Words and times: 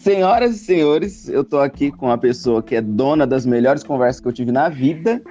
senhoras 0.00 0.56
e 0.56 0.58
senhores, 0.58 1.28
eu 1.28 1.44
tô 1.44 1.58
aqui 1.58 1.92
com 1.92 2.10
a 2.10 2.16
pessoa 2.16 2.62
que 2.62 2.74
é 2.74 2.80
dona 2.80 3.26
das 3.26 3.44
melhores 3.44 3.84
conversas 3.84 4.20
que 4.20 4.28
eu 4.28 4.32
tive 4.32 4.50
na 4.50 4.68
vida. 4.68 5.22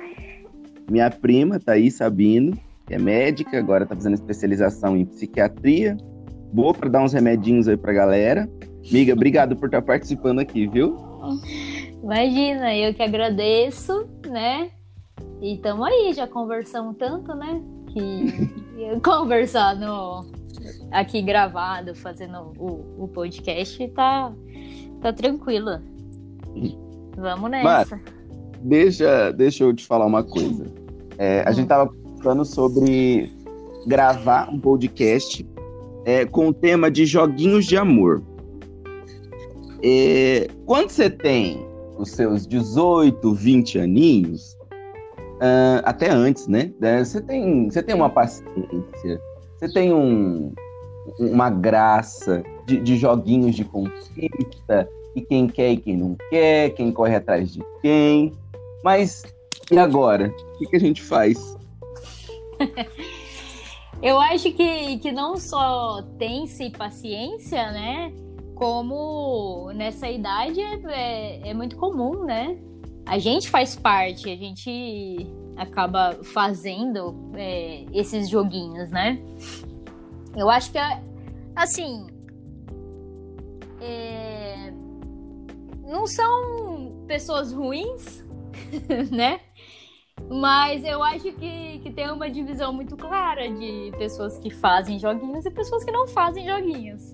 Minha 0.90 1.10
prima, 1.10 1.60
Thaís 1.60 1.96
Sabino, 1.96 2.56
que 2.86 2.94
é 2.94 3.00
médica, 3.00 3.58
agora 3.58 3.86
tá 3.86 3.96
fazendo 3.96 4.14
especialização 4.14 4.96
em 4.96 5.06
psiquiatria. 5.06 5.98
Boa 6.54 6.74
para 6.74 6.88
dar 6.88 7.04
uns 7.04 7.14
remedinhos 7.14 7.68
aí 7.68 7.78
pra 7.78 7.94
galera. 7.94 8.48
Miga, 8.92 9.14
obrigado 9.14 9.56
por 9.56 9.66
estar 9.66 9.82
participando 9.82 10.40
aqui, 10.40 10.68
viu? 10.68 10.98
Imagina, 12.04 12.76
eu 12.76 12.94
que 12.94 13.02
agradeço, 13.02 14.08
né? 14.28 14.70
E 15.42 15.58
tamo 15.58 15.84
aí, 15.84 16.14
já 16.14 16.28
conversamos 16.28 16.96
tanto, 16.98 17.34
né? 17.34 17.62
Que 17.92 19.00
conversar 19.02 19.76
no, 19.76 20.26
aqui 20.92 21.22
gravado, 21.22 21.96
fazendo 21.96 22.54
o, 22.58 23.04
o 23.04 23.08
podcast, 23.08 23.88
tá, 23.90 24.32
tá 25.02 25.14
tranquilo. 25.14 25.80
Vamos 27.18 27.52
nessa. 27.52 27.96
Mas, 27.96 28.14
deixa, 28.62 29.32
deixa 29.32 29.64
eu 29.64 29.74
te 29.74 29.86
falar 29.86 30.06
uma 30.06 30.24
coisa. 30.24 30.66
É, 31.18 31.44
a 31.46 31.52
hum. 31.52 31.54
gente 31.54 31.68
tava 31.68 31.94
falando 32.22 32.46
sobre 32.46 33.32
gravar 33.88 34.50
um 34.50 34.60
podcast 34.60 35.48
é, 36.06 36.26
com 36.26 36.50
o 36.50 36.54
tema 36.54 36.90
de 36.90 37.06
joguinhos 37.06 37.66
de 37.66 37.78
amor. 37.78 38.22
É, 39.84 40.48
quando 40.66 40.90
você 40.90 41.10
tem 41.10 41.66
os 41.98 42.12
seus 42.12 42.48
18, 42.48 43.34
20 43.34 43.80
aninhos, 43.80 44.58
uh, 45.40 45.82
até 45.84 46.10
antes, 46.10 46.48
né? 46.48 46.72
É, 46.82 47.04
você 47.04 47.22
tem, 47.22 47.70
você 47.70 47.82
tem 47.84 47.96
uma 47.96 48.10
paciência, 48.10 49.22
você 49.58 49.74
tem 49.74 49.94
um, 49.94 50.54
uma 51.20 51.50
graça 51.50 52.44
de, 52.66 52.80
de 52.82 52.98
joguinhos 52.98 53.56
de 53.56 53.64
conquista, 53.64 54.88
e 55.16 55.22
quem 55.22 55.48
quer 55.48 55.72
e 55.72 55.78
quem 55.78 55.98
não 55.98 56.16
quer, 56.30 56.70
quem 56.72 56.92
corre 56.92 57.16
atrás 57.16 57.52
de 57.54 57.62
quem. 57.82 58.34
Mas 58.84 59.24
e 59.72 59.78
agora? 59.78 60.28
O 60.28 60.58
que, 60.58 60.66
que 60.66 60.76
a 60.76 60.80
gente 60.80 61.02
faz? 61.02 61.58
Eu 64.02 64.20
acho 64.20 64.52
que, 64.54 64.98
que 65.00 65.12
não 65.12 65.36
só 65.38 66.02
tem-se 66.18 66.70
paciência, 66.70 67.72
né? 67.72 68.14
Como 68.56 69.72
nessa 69.74 70.10
idade 70.10 70.62
é, 70.62 70.80
é, 70.88 71.50
é 71.50 71.54
muito 71.54 71.76
comum, 71.76 72.24
né? 72.24 72.58
A 73.06 73.18
gente 73.20 73.50
faz 73.50 73.76
parte, 73.76 74.30
a 74.30 74.36
gente 74.36 75.28
acaba 75.58 76.18
fazendo 76.24 77.30
é, 77.36 77.86
esses 77.92 78.30
joguinhos, 78.30 78.90
né? 78.90 79.20
Eu 80.36 80.50
acho 80.50 80.72
que, 80.72 80.78
assim, 81.56 82.08
é... 83.82 84.72
não 85.88 86.06
são 86.06 87.04
pessoas 87.08 87.52
ruins, 87.52 88.26
né? 89.12 89.40
Mas 90.30 90.84
eu 90.84 91.04
acho 91.04 91.32
que, 91.34 91.80
que 91.80 91.92
tem 91.92 92.12
uma 92.12 92.30
divisão 92.30 92.72
muito 92.74 92.96
clara 92.96 93.50
de 93.50 93.92
pessoas 93.98 94.38
que 94.38 94.50
fazem 94.50 95.00
joguinhos 95.00 95.46
e 95.46 95.52
pessoas 95.52 95.84
que 95.84 95.92
não 95.92 96.08
fazem 96.08 96.46
joguinhos, 96.46 97.14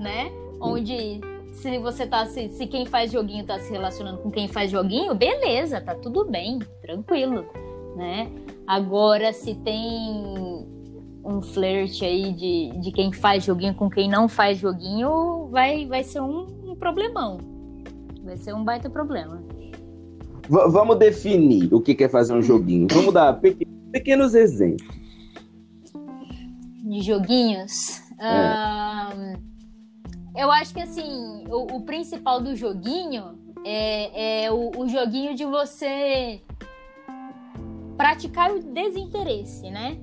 né? 0.00 0.30
Onde 0.60 1.20
se 1.52 1.78
você 1.78 2.06
tá. 2.06 2.26
Se, 2.26 2.48
se 2.50 2.66
quem 2.66 2.86
faz 2.86 3.10
joguinho 3.12 3.44
tá 3.44 3.58
se 3.58 3.70
relacionando 3.70 4.18
com 4.18 4.30
quem 4.30 4.48
faz 4.48 4.70
joguinho, 4.70 5.14
beleza, 5.14 5.80
tá 5.80 5.94
tudo 5.94 6.24
bem, 6.24 6.58
tranquilo, 6.82 7.46
né? 7.96 8.30
Agora, 8.66 9.32
se 9.32 9.54
tem 9.54 10.55
um 11.26 11.42
flerte 11.42 12.04
aí 12.04 12.32
de, 12.32 12.70
de 12.80 12.92
quem 12.92 13.12
faz 13.12 13.44
joguinho 13.44 13.74
com 13.74 13.90
quem 13.90 14.08
não 14.08 14.28
faz 14.28 14.58
joguinho, 14.58 15.48
vai, 15.50 15.84
vai 15.86 16.04
ser 16.04 16.20
um, 16.20 16.70
um 16.70 16.76
problemão. 16.76 17.38
Vai 18.24 18.36
ser 18.36 18.54
um 18.54 18.64
baita 18.64 18.88
problema. 18.88 19.42
V 20.48 20.68
vamos 20.68 20.98
definir 20.98 21.74
o 21.74 21.80
que 21.80 22.02
é 22.04 22.08
fazer 22.08 22.32
um 22.32 22.42
joguinho. 22.42 22.86
Vamos 22.90 23.12
dar 23.12 23.32
pe 23.34 23.66
pequenos 23.90 24.34
exemplos. 24.34 24.86
De 26.84 27.00
joguinhos? 27.02 28.00
É. 28.18 29.36
eu 30.42 30.50
acho 30.50 30.72
que 30.72 30.80
assim, 30.80 31.44
o, 31.48 31.76
o, 31.76 31.80
principal 31.82 32.40
do 32.40 32.54
joguinho 32.56 33.38
é, 33.64 34.44
é 34.44 34.52
o, 34.52 34.70
o 34.76 34.88
joguinho 34.88 35.34
de 35.34 35.44
você 35.44 36.40
praticar 37.96 38.52
o 38.52 38.62
desinteresse, 38.62 39.70
né? 39.70 39.98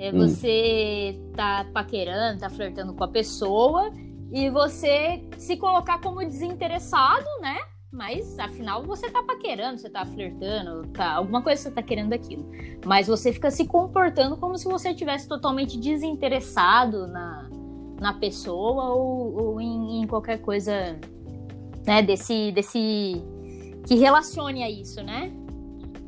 É, 0.00 0.10
hum. 0.10 0.26
você 0.26 1.14
hum. 1.14 1.32
tá 1.36 1.66
paquerando, 1.74 2.40
tá 2.40 2.48
flertando 2.48 2.94
com 2.94 3.04
a 3.04 3.08
pessoa 3.08 3.92
e 4.32 4.48
você 4.48 5.22
se 5.36 5.58
colocar 5.58 6.00
como 6.00 6.24
desinteressado, 6.24 7.26
né? 7.42 7.58
Mas 7.92 8.38
afinal 8.38 8.82
você 8.82 9.10
tá 9.10 9.22
paquerando, 9.22 9.78
você 9.78 9.90
tá 9.90 10.06
flertando, 10.06 10.86
tá, 10.88 11.12
alguma 11.12 11.42
coisa 11.42 11.60
você 11.60 11.70
tá 11.70 11.82
querendo 11.82 12.10
daquilo. 12.10 12.48
Mas 12.86 13.08
você 13.08 13.30
fica 13.30 13.50
se 13.50 13.66
comportando 13.66 14.38
como 14.38 14.56
se 14.56 14.64
você 14.64 14.94
tivesse 14.94 15.28
totalmente 15.28 15.78
desinteressado 15.78 17.06
na, 17.08 17.50
na 18.00 18.14
pessoa 18.14 18.94
ou, 18.94 19.36
ou 19.36 19.60
em, 19.60 20.00
em, 20.00 20.06
qualquer 20.06 20.38
coisa, 20.38 20.98
né, 21.84 22.00
desse, 22.00 22.52
desse. 22.52 23.20
que 23.86 23.96
relacione 23.96 24.62
a 24.62 24.70
isso, 24.70 25.02
né? 25.02 25.30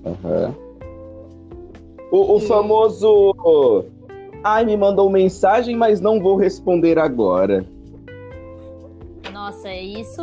Uhum. 0.05 0.72
O, 2.12 2.37
o 2.37 2.41
famoso. 2.41 3.34
Ai, 4.45 4.67
me 4.67 4.77
mandou 4.77 5.09
mensagem, 5.09 5.75
mas 5.75 5.99
não 5.99 6.21
vou 6.21 6.37
responder 6.37 6.99
agora. 6.99 7.65
Nossa, 9.33 9.75
isso. 9.75 10.23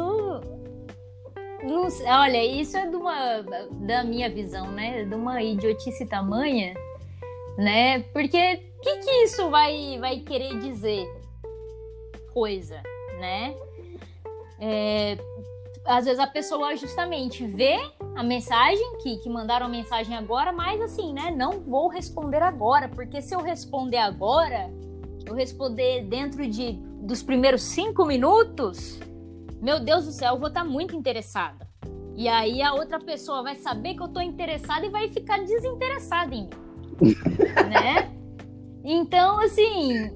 Não, 1.63 1.87
olha, 2.05 2.45
isso 2.45 2.77
é 2.77 2.85
de 2.85 2.95
uma, 2.95 3.41
da 3.87 4.03
minha 4.03 4.29
visão, 4.29 4.67
né? 4.71 5.03
De 5.03 5.15
uma 5.15 5.41
idiotice 5.41 6.05
tamanha, 6.05 6.75
né? 7.57 8.01
Porque 8.13 8.37
o 8.37 8.81
que, 8.81 8.97
que 8.97 9.11
isso 9.23 9.49
vai, 9.49 9.97
vai 9.99 10.19
querer 10.19 10.59
dizer? 10.59 11.07
Coisa, 12.31 12.83
né? 13.19 13.55
É, 14.59 15.17
às 15.85 16.05
vezes 16.05 16.19
a 16.19 16.27
pessoa 16.27 16.75
justamente 16.75 17.45
vê 17.45 17.77
a 18.15 18.23
mensagem, 18.23 18.97
que, 19.01 19.17
que 19.17 19.29
mandaram 19.29 19.65
a 19.65 19.69
mensagem 19.69 20.15
agora, 20.15 20.51
mas 20.51 20.81
assim, 20.81 21.13
né? 21.13 21.31
Não 21.31 21.61
vou 21.61 21.87
responder 21.87 22.41
agora, 22.41 22.87
porque 22.89 23.21
se 23.21 23.33
eu 23.33 23.41
responder 23.41 23.97
agora, 23.97 24.69
eu 25.25 25.33
responder 25.33 26.03
dentro 26.05 26.47
de, 26.47 26.73
dos 27.01 27.23
primeiros 27.23 27.61
cinco 27.61 28.05
minutos, 28.05 28.99
meu 29.61 29.79
Deus 29.79 30.05
do 30.05 30.11
céu, 30.11 30.33
eu 30.35 30.39
vou 30.39 30.49
estar 30.49 30.63
muito 30.63 30.95
interessada. 30.95 31.67
E 32.15 32.27
aí 32.27 32.61
a 32.61 32.73
outra 32.73 32.99
pessoa 32.99 33.41
vai 33.41 33.55
saber 33.55 33.95
que 33.95 34.01
eu 34.01 34.09
tô 34.09 34.19
interessada 34.19 34.85
e 34.85 34.89
vai 34.89 35.07
ficar 35.09 35.39
desinteressada 35.39 36.35
em 36.35 36.43
mim. 36.43 36.49
né? 37.69 38.11
Então, 38.83 39.39
assim, 39.39 40.11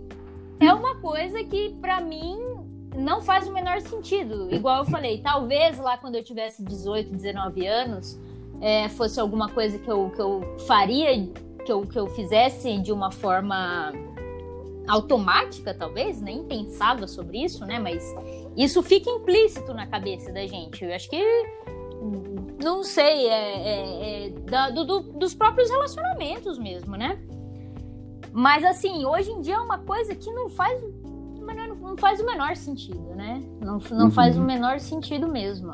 é 0.60 0.74
uma 0.74 1.00
coisa 1.00 1.44
que 1.44 1.76
para 1.82 2.02
mim 2.02 2.38
não 2.96 3.22
faz 3.22 3.48
o 3.48 3.54
menor 3.54 3.82
sentido. 3.82 4.54
Igual 4.54 4.80
eu 4.80 4.86
falei, 4.86 5.20
talvez 5.20 5.78
lá 5.78 5.98
quando 5.98 6.16
eu 6.16 6.24
tivesse 6.24 6.64
18, 6.64 7.12
19 7.12 7.66
anos, 7.66 8.20
é, 8.62 8.88
fosse 8.90 9.20
alguma 9.20 9.50
coisa 9.50 9.78
que 9.78 9.90
eu, 9.90 10.10
que 10.12 10.22
eu 10.22 10.42
faria, 10.68 11.28
que 11.66 11.72
eu, 11.72 11.82
que 11.82 11.98
eu 11.98 12.08
fizesse 12.08 12.78
de 12.80 12.92
uma 12.92 13.12
forma 13.12 13.92
automática, 14.88 15.74
talvez, 15.74 16.22
nem 16.22 16.44
pensava 16.44 17.08
sobre 17.08 17.44
isso, 17.44 17.66
né? 17.66 17.80
Mas 17.80 18.04
isso 18.56 18.84
fica 18.84 19.10
implícito 19.10 19.74
na 19.74 19.88
cabeça 19.88 20.32
da 20.32 20.46
gente. 20.46 20.84
Eu 20.84 20.94
acho 20.94 21.10
que 21.10 21.24
não 22.62 22.84
sei, 22.84 23.28
é, 23.28 23.32
é, 23.32 24.26
é 24.26 24.30
da, 24.30 24.70
do, 24.70 24.86
do, 24.86 25.00
dos 25.14 25.34
próprios 25.34 25.70
relacionamentos 25.70 26.58
mesmo, 26.58 26.96
né? 26.96 27.20
Mas 28.32 28.64
assim, 28.66 29.06
hoje 29.06 29.32
em 29.32 29.42
dia 29.42 29.56
é 29.56 29.60
uma 29.60 29.80
coisa 29.80 30.16
que 30.16 30.32
não 30.32 30.50
faz 30.50 30.82
não 31.94 31.98
faz 31.98 32.20
o 32.20 32.26
menor 32.26 32.56
sentido, 32.56 33.16
né? 33.16 33.42
Não, 33.62 33.78
não 33.92 34.06
uhum. 34.06 34.12
faz 34.12 34.36
o 34.36 34.42
menor 34.42 34.80
sentido 34.80 35.28
mesmo. 35.28 35.72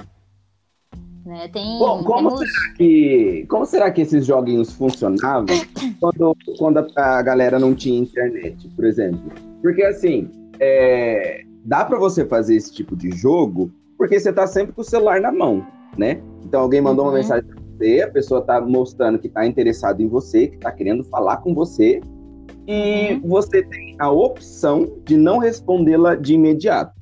Né? 1.25 1.47
Tem, 1.47 1.79
Bom, 1.79 2.03
como, 2.03 2.29
temos... 2.29 2.39
será 2.39 2.73
que, 2.75 3.45
como 3.49 3.65
será 3.65 3.91
que 3.91 4.01
esses 4.01 4.25
joguinhos 4.25 4.73
funcionavam 4.73 5.55
quando, 5.99 6.35
quando 6.57 6.87
a, 6.95 7.21
galera 7.21 7.57
não 7.57 7.73
tinha 7.73 8.01
internet, 8.01 8.67
por 8.75 8.85
exemplo? 8.85 9.31
Porque 9.61 9.83
assim, 9.83 10.29
é, 10.59 11.43
dá 11.63 11.85
para 11.85 11.97
você 11.97 12.25
fazer 12.25 12.55
esse 12.55 12.73
tipo 12.73 12.95
de 12.95 13.11
jogo 13.11 13.71
porque 13.97 14.19
você 14.19 14.33
tá 14.33 14.47
sempre 14.47 14.73
com 14.73 14.81
o 14.81 14.83
celular 14.83 15.21
na 15.21 15.31
mão, 15.31 15.65
né? 15.97 16.21
Então 16.43 16.61
alguém 16.61 16.81
mandou 16.81 17.05
uhum. 17.05 17.11
uma 17.11 17.17
mensagem 17.17 17.45
pra 17.45 17.61
você, 17.61 18.01
a 18.01 18.11
pessoa 18.11 18.41
tá 18.41 18.59
mostrando 18.59 19.19
que 19.19 19.29
tá 19.29 19.45
interessado 19.45 20.01
em 20.01 20.07
você, 20.07 20.47
que 20.47 20.57
tá 20.57 20.71
querendo 20.71 21.03
falar 21.05 21.37
com 21.37 21.53
você, 21.53 22.01
e 22.69 23.13
uhum. 23.13 23.21
você 23.27 23.63
tem 23.63 23.95
a 23.97 24.11
opção 24.11 24.87
de 25.03 25.17
não 25.17 25.39
respondê-la 25.39 26.13
de 26.13 26.35
imediato. 26.35 26.93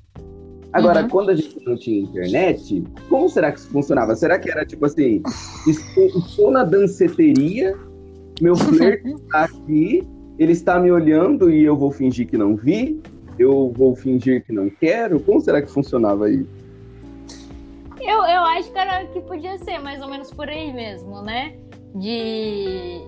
Agora, 0.72 1.02
uhum. 1.02 1.10
quando 1.10 1.32
a 1.32 1.36
gente 1.36 1.62
não 1.66 1.78
tinha 1.78 2.04
internet, 2.04 2.84
como 3.10 3.28
será 3.28 3.52
que 3.52 3.60
isso 3.60 3.70
funcionava? 3.70 4.16
Será 4.16 4.40
que 4.40 4.50
era 4.50 4.66
tipo 4.66 4.86
assim: 4.86 5.22
estou, 5.68 6.06
estou 6.06 6.52
na 6.52 6.64
danceteria, 6.64 7.76
meu 8.42 8.56
flerte 8.56 9.10
está 9.10 9.44
aqui, 9.52 10.08
ele 10.40 10.54
está 10.54 10.80
me 10.80 10.90
olhando 10.90 11.52
e 11.52 11.66
eu 11.66 11.76
vou 11.76 11.92
fingir 11.92 12.28
que 12.28 12.38
não 12.38 12.56
vi? 12.56 13.02
Eu 13.38 13.74
vou 13.76 13.94
fingir 13.94 14.46
que 14.46 14.54
não 14.54 14.70
quero? 14.70 15.20
Como 15.20 15.42
será 15.42 15.62
que 15.62 15.70
funcionava 15.70 16.30
isso? 16.30 16.50
Eu, 18.00 18.24
eu 18.24 18.42
acho, 18.42 18.72
cara, 18.72 19.06
que 19.08 19.20
podia 19.20 19.58
ser 19.58 19.80
mais 19.80 20.02
ou 20.02 20.10
menos 20.10 20.32
por 20.32 20.48
aí 20.48 20.72
mesmo, 20.72 21.22
né? 21.22 21.58
De. 21.94 23.02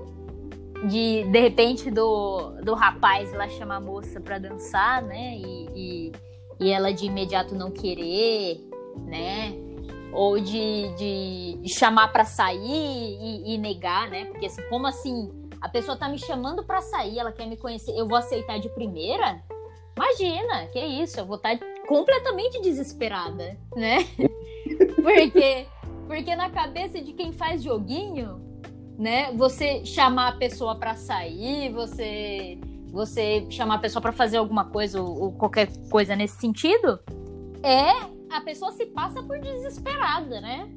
De, 0.87 1.23
de 1.25 1.39
repente, 1.39 1.91
do, 1.91 2.51
do 2.63 2.73
rapaz 2.73 3.31
lá 3.33 3.47
chamar 3.49 3.77
a 3.77 3.81
moça 3.81 4.19
pra 4.21 4.39
dançar, 4.39 5.01
né? 5.01 5.35
E, 5.35 5.67
e, 5.75 6.11
e 6.59 6.71
ela 6.71 6.93
de 6.93 7.05
imediato 7.05 7.53
não 7.53 7.69
querer, 7.69 8.61
né? 9.05 9.53
Ou 10.13 10.39
de, 10.39 10.87
de 10.95 11.61
chamar 11.67 12.11
pra 12.11 12.25
sair 12.25 12.59
e, 12.61 13.53
e 13.53 13.57
negar, 13.57 14.09
né? 14.09 14.25
Porque 14.25 14.45
assim, 14.45 14.61
como 14.69 14.87
assim? 14.87 15.31
A 15.61 15.67
pessoa 15.67 15.97
tá 15.97 16.07
me 16.07 16.17
chamando 16.17 16.63
pra 16.63 16.81
sair, 16.81 17.19
ela 17.19 17.33
quer 17.33 17.45
me 17.45 17.57
conhecer, 17.57 17.91
eu 17.91 18.07
vou 18.07 18.17
aceitar 18.17 18.59
de 18.59 18.69
primeira? 18.69 19.43
Imagina, 19.95 20.67
que 20.67 20.79
isso, 20.79 21.19
eu 21.19 21.25
vou 21.25 21.35
estar 21.35 21.57
tá 21.57 21.65
completamente 21.85 22.61
desesperada, 22.61 23.57
né? 23.75 23.97
Porque, 24.95 25.65
porque 26.07 26.35
na 26.35 26.49
cabeça 26.49 27.01
de 27.01 27.11
quem 27.13 27.33
faz 27.33 27.61
joguinho, 27.63 28.48
né? 28.99 29.31
Você 29.31 29.85
chamar 29.85 30.27
a 30.27 30.31
pessoa 30.33 30.75
para 30.75 30.93
sair, 30.95 31.71
você 31.71 32.59
você 32.91 33.45
chamar 33.51 33.75
a 33.75 33.77
pessoa 33.77 34.01
para 34.01 34.11
fazer 34.11 34.37
alguma 34.37 34.65
coisa 34.65 34.99
ou, 34.99 35.21
ou, 35.21 35.31
qualquer 35.31 35.69
coisa 35.91 36.15
nesse 36.15 36.37
sentido, 36.37 36.99
é 37.61 37.91
a 38.35 38.41
pessoa 38.41 38.71
se 38.71 38.87
passa 38.87 39.21
por 39.21 39.39
desesperada, 39.39 40.41
né? 40.41 40.67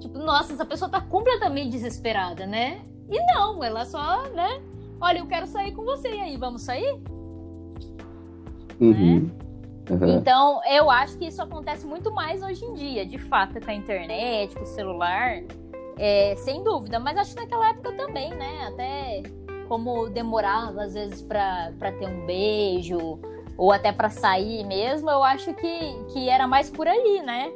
Tipo, 0.00 0.18
nossa, 0.18 0.52
essa 0.52 0.64
pessoa 0.64 0.90
tá 0.90 1.00
completamente 1.00 1.70
desesperada, 1.70 2.46
né? 2.46 2.82
E 3.08 3.18
não, 3.32 3.62
ela 3.62 3.84
só, 3.84 4.28
né? 4.30 4.60
Olha, 5.00 5.18
eu 5.18 5.26
quero 5.26 5.46
sair 5.46 5.72
com 5.72 5.84
você, 5.84 6.08
e 6.08 6.20
aí, 6.20 6.36
vamos 6.36 6.62
sair? 6.62 7.00
Uhum. 8.80 9.20
Né? 9.20 9.30
Uhum. 9.88 10.18
Então, 10.18 10.60
eu 10.68 10.90
acho 10.90 11.16
que 11.16 11.26
isso 11.26 11.40
acontece 11.40 11.86
muito 11.86 12.12
mais 12.12 12.42
hoje 12.42 12.64
em 12.64 12.74
dia, 12.74 13.06
de 13.06 13.18
fato, 13.18 13.60
com 13.60 13.70
a 13.70 13.74
internet, 13.74 14.54
com 14.54 14.62
o 14.62 14.66
celular, 14.66 15.42
é, 15.98 16.34
sem 16.36 16.62
dúvida. 16.62 16.98
Mas 16.98 17.16
acho 17.16 17.34
que 17.34 17.40
naquela 17.40 17.70
época 17.70 17.92
também, 17.92 18.30
né? 18.34 18.66
Até 18.68 19.22
como 19.68 20.08
demorava, 20.08 20.82
às 20.82 20.94
vezes, 20.94 21.22
para 21.22 21.72
ter 21.98 22.06
um 22.06 22.26
beijo, 22.26 23.18
ou 23.56 23.72
até 23.72 23.92
para 23.92 24.10
sair 24.10 24.64
mesmo, 24.64 25.10
eu 25.10 25.22
acho 25.22 25.54
que, 25.54 26.04
que 26.12 26.28
era 26.28 26.46
mais 26.46 26.70
por 26.70 26.86
aí, 26.86 27.22
né? 27.22 27.50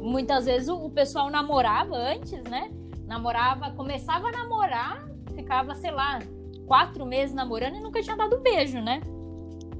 Muitas 0.00 0.46
vezes 0.46 0.68
o, 0.68 0.76
o 0.76 0.90
pessoal 0.90 1.30
namorava 1.30 1.96
antes, 1.96 2.42
né? 2.44 2.70
Namorava, 3.06 3.70
começava 3.72 4.28
a 4.28 4.32
namorar, 4.32 5.06
ficava, 5.34 5.74
sei 5.74 5.90
lá, 5.90 6.20
quatro 6.66 7.04
meses 7.06 7.34
namorando 7.34 7.76
e 7.76 7.80
nunca 7.80 8.02
tinha 8.02 8.16
dado 8.16 8.38
beijo, 8.38 8.80
né? 8.80 9.00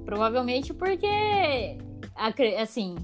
Provavelmente 0.04 0.72
porque 0.72 1.78
assim, 2.58 2.96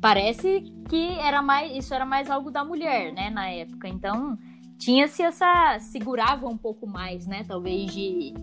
parece 0.00 0.64
que 0.88 1.18
era 1.18 1.42
mais 1.42 1.76
isso 1.76 1.94
era 1.94 2.06
mais 2.06 2.30
algo 2.30 2.50
da 2.50 2.64
mulher, 2.64 3.12
né, 3.12 3.30
na 3.30 3.48
época. 3.48 3.88
Então, 3.88 4.38
tinha-se 4.78 5.22
essa 5.22 5.78
segurava 5.80 6.46
um 6.46 6.56
pouco 6.56 6.86
mais, 6.86 7.26
né, 7.26 7.44
talvez 7.46 7.92
de 7.92 8.34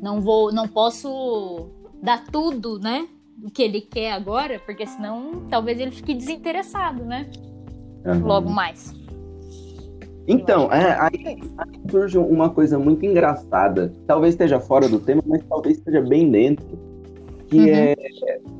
não 0.00 0.20
vou, 0.20 0.52
não 0.52 0.68
posso 0.68 1.70
dar 2.02 2.24
tudo, 2.26 2.78
né, 2.78 3.08
o 3.42 3.50
que 3.50 3.62
ele 3.62 3.80
quer 3.80 4.12
agora, 4.12 4.60
porque 4.64 4.86
senão 4.86 5.46
talvez 5.50 5.80
ele 5.80 5.90
fique 5.90 6.14
desinteressado, 6.14 7.04
né? 7.04 7.30
Uhum. 8.04 8.26
Logo 8.26 8.50
mais. 8.50 8.94
Então, 10.26 10.72
é, 10.72 10.98
aí, 10.98 11.42
aí, 11.58 11.80
surge 11.90 12.16
uma 12.16 12.48
coisa 12.48 12.78
muito 12.78 13.04
engraçada. 13.04 13.92
Talvez 14.06 14.34
esteja 14.34 14.58
fora 14.58 14.88
do 14.88 14.98
tema, 14.98 15.22
mas 15.26 15.42
talvez 15.46 15.76
esteja 15.78 16.00
bem 16.00 16.30
dentro 16.30 16.93
que 17.48 17.58
uhum. 17.58 17.68
é, 17.68 17.94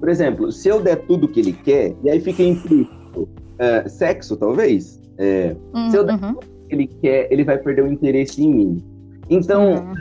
por 0.01 0.09
exemplo, 0.09 0.53
se 0.53 0.69
eu 0.69 0.81
der 0.81 0.97
tudo 1.07 1.29
que 1.29 1.41
ele 1.41 1.53
quer, 1.53 1.95
e 2.03 2.11
aí 2.11 2.21
fica 2.21 2.43
implícito 2.43 3.29
é, 3.59 3.89
sexo, 3.89 4.37
talvez. 4.37 5.01
É, 5.19 5.57
uhum. 5.75 5.91
Se 5.91 5.97
eu 5.97 6.05
der 6.05 6.13
uhum. 6.15 6.35
tudo 6.35 6.47
que 6.69 6.75
ele 6.75 6.87
quer, 6.87 7.29
ele 7.31 7.45
vai 7.45 7.59
perder 7.59 7.85
o 7.85 7.93
interesse 7.93 8.43
em 8.43 8.53
mim. 8.53 8.85
Então, 9.31 9.75
uhum. 9.75 9.95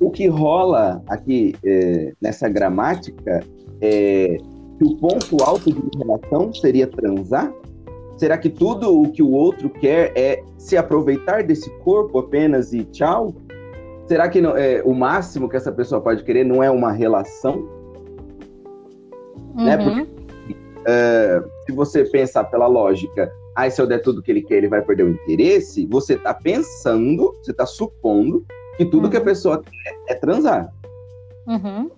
o 0.00 0.10
que 0.10 0.26
rola 0.26 1.02
aqui 1.08 1.54
é, 1.64 2.12
nessa 2.20 2.48
gramática 2.48 3.40
é 3.80 4.36
que 4.78 4.84
o 4.84 4.96
ponto 4.96 5.42
alto 5.44 5.72
de 5.72 5.98
relação 5.98 6.52
seria 6.52 6.86
transar? 6.86 7.52
Será 8.16 8.38
que 8.38 8.48
tudo 8.48 9.02
o 9.02 9.10
que 9.10 9.22
o 9.22 9.30
outro 9.30 9.68
quer 9.68 10.12
é 10.16 10.42
se 10.56 10.76
aproveitar 10.76 11.42
desse 11.42 11.70
corpo 11.80 12.18
apenas 12.18 12.72
e 12.72 12.84
tchau? 12.84 13.34
Será 14.06 14.28
que 14.28 14.40
não, 14.40 14.56
é, 14.56 14.82
o 14.84 14.94
máximo 14.94 15.48
que 15.48 15.56
essa 15.56 15.72
pessoa 15.72 16.00
pode 16.00 16.22
querer 16.24 16.44
não 16.44 16.62
é 16.62 16.70
uma 16.70 16.92
relação? 16.92 17.66
Né? 19.54 19.76
Uhum. 19.76 19.94
Né? 19.96 20.06
Porque, 20.06 20.52
uh, 20.52 21.50
se 21.66 21.72
você 21.72 22.04
pensar 22.04 22.44
pela 22.44 22.66
lógica, 22.66 23.30
ah, 23.54 23.70
se 23.70 23.80
eu 23.80 23.86
der 23.86 24.02
tudo 24.02 24.22
que 24.22 24.30
ele 24.30 24.42
quer, 24.42 24.56
ele 24.56 24.68
vai 24.68 24.82
perder 24.82 25.04
o 25.04 25.10
interesse, 25.10 25.86
você 25.86 26.14
está 26.14 26.34
pensando, 26.34 27.32
você 27.42 27.52
está 27.52 27.64
supondo 27.64 28.44
que 28.76 28.84
tudo 28.84 29.04
uhum. 29.04 29.10
que 29.10 29.16
a 29.16 29.20
uhum. 29.20 29.26
pessoa 29.26 29.62
quer 29.62 30.14
é 30.14 30.14
transar. 30.14 30.72
Uhum. 31.46 31.90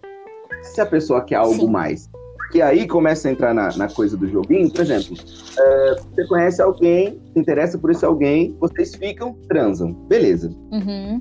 Se 0.62 0.80
a 0.80 0.86
pessoa 0.86 1.22
quer 1.22 1.36
algo 1.36 1.54
Sim. 1.54 1.70
mais. 1.70 2.08
Porque 2.36 2.60
aí 2.60 2.86
começa 2.86 3.28
a 3.28 3.32
entrar 3.32 3.54
na, 3.54 3.74
na 3.76 3.88
coisa 3.88 4.16
do 4.16 4.28
joguinho, 4.28 4.70
por 4.70 4.82
exemplo, 4.82 5.14
uh, 5.14 6.14
você 6.14 6.26
conhece 6.26 6.62
alguém, 6.62 7.20
se 7.32 7.40
interessa 7.40 7.78
por 7.78 7.90
esse 7.90 8.04
alguém, 8.04 8.56
vocês 8.60 8.94
ficam, 8.94 9.34
transam. 9.48 9.92
Beleza. 10.08 10.50
Uhum. 10.70 11.20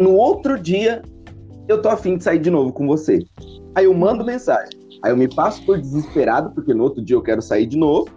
no 0.00 0.14
outro 0.14 0.58
dia, 0.58 1.02
eu 1.68 1.80
tô 1.80 1.88
afim 1.88 2.16
de 2.16 2.24
sair 2.24 2.38
de 2.38 2.50
novo 2.50 2.72
com 2.72 2.86
você. 2.86 3.24
Aí 3.74 3.84
eu 3.84 3.94
mando 3.94 4.24
mensagem. 4.24 4.83
Aí 5.04 5.10
eu 5.10 5.18
me 5.18 5.28
passo 5.28 5.62
por 5.66 5.78
desesperado, 5.78 6.50
porque 6.52 6.72
no 6.72 6.82
outro 6.82 7.04
dia 7.04 7.14
eu 7.14 7.20
quero 7.20 7.42
sair 7.42 7.66
de 7.66 7.76
novo. 7.76 8.08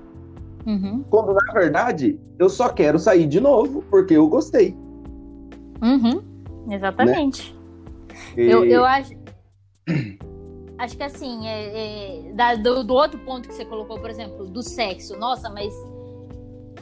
Uhum. 0.65 1.03
Quando, 1.09 1.33
na 1.33 1.51
verdade, 1.51 2.17
eu 2.39 2.47
só 2.47 2.69
quero 2.69 2.97
sair 2.97 3.27
de 3.27 3.41
novo 3.41 3.83
porque 3.89 4.13
eu 4.13 4.25
gostei. 4.29 4.73
Uhum. 5.81 6.23
Exatamente. 6.71 7.53
Né? 8.37 8.45
E... 8.45 8.49
Eu, 8.49 8.63
eu 8.63 8.85
acho. 8.85 9.11
acho 10.79 10.95
que 10.95 11.03
assim, 11.03 11.45
é, 11.45 12.29
é, 12.29 12.31
da, 12.31 12.55
do, 12.55 12.85
do, 12.85 12.93
outro 12.93 13.19
ponto 13.19 13.49
que 13.49 13.53
você 13.53 13.65
colocou, 13.65 13.99
por 13.99 14.09
exemplo, 14.09 14.45
do 14.45 14.63
sexo. 14.63 15.19
Nossa, 15.19 15.49
mas 15.49 15.73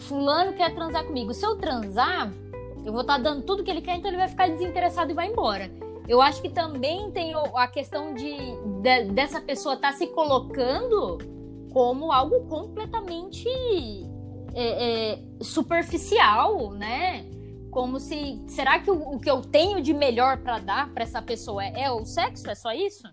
fulano 0.02 0.54
quer 0.54 0.76
transar 0.76 1.04
comigo. 1.04 1.34
Se 1.34 1.44
eu 1.44 1.56
transar, 1.56 2.32
eu 2.86 2.92
vou 2.92 3.02
estar 3.02 3.16
tá 3.16 3.24
dando 3.24 3.42
tudo 3.42 3.64
que 3.64 3.72
ele 3.72 3.82
quer, 3.82 3.96
então 3.96 4.12
ele 4.12 4.18
vai 4.18 4.28
ficar 4.28 4.50
desinteressado 4.50 5.10
e 5.10 5.16
vai 5.16 5.32
embora. 5.32 5.68
Eu 6.08 6.22
acho 6.22 6.42
que 6.42 6.50
também 6.50 7.12
tem 7.12 7.34
a 7.56 7.68
questão 7.68 8.14
de, 8.14 8.36
de 8.82 9.12
dessa 9.12 9.42
pessoa 9.42 9.76
estar 9.76 9.92
tá 9.92 9.98
se 9.98 10.08
colocando 10.08 11.18
como 11.72 12.12
algo 12.12 12.48
completamente 12.48 13.48
é, 14.54 15.14
é, 15.14 15.20
superficial, 15.42 16.72
né? 16.72 17.26
Como 17.72 18.00
se 18.00 18.42
será 18.48 18.80
que 18.80 18.90
o, 18.90 19.16
o 19.16 19.20
que 19.20 19.30
eu 19.30 19.42
tenho 19.42 19.82
de 19.82 19.94
melhor 19.94 20.38
para 20.38 20.60
dar 20.60 20.94
para 20.94 21.04
essa 21.04 21.22
pessoa 21.22 21.64
é, 21.64 21.82
é, 21.82 21.92
o 21.92 22.06
sexo? 22.06 22.50
É 22.50 22.56
só 22.56 22.72
isso, 22.72 23.04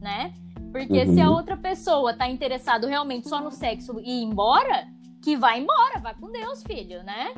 né? 0.00 0.32
Porque 0.70 1.02
uhum. 1.02 1.14
se 1.14 1.20
a 1.20 1.28
uhum. 1.28 1.36
outra 1.36 1.56
pessoa 1.56 2.14
tá 2.14 2.28
interessado 2.28 2.86
realmente 2.86 3.28
só 3.28 3.40
no 3.40 3.50
sexo 3.50 3.98
e 4.00 4.20
ir 4.20 4.24
embora, 4.24 4.86
que 5.22 5.36
vai 5.36 5.60
embora, 5.60 5.98
vai 6.00 6.14
com 6.14 6.30
Deus, 6.30 6.62
filho, 6.62 7.02
né? 7.02 7.34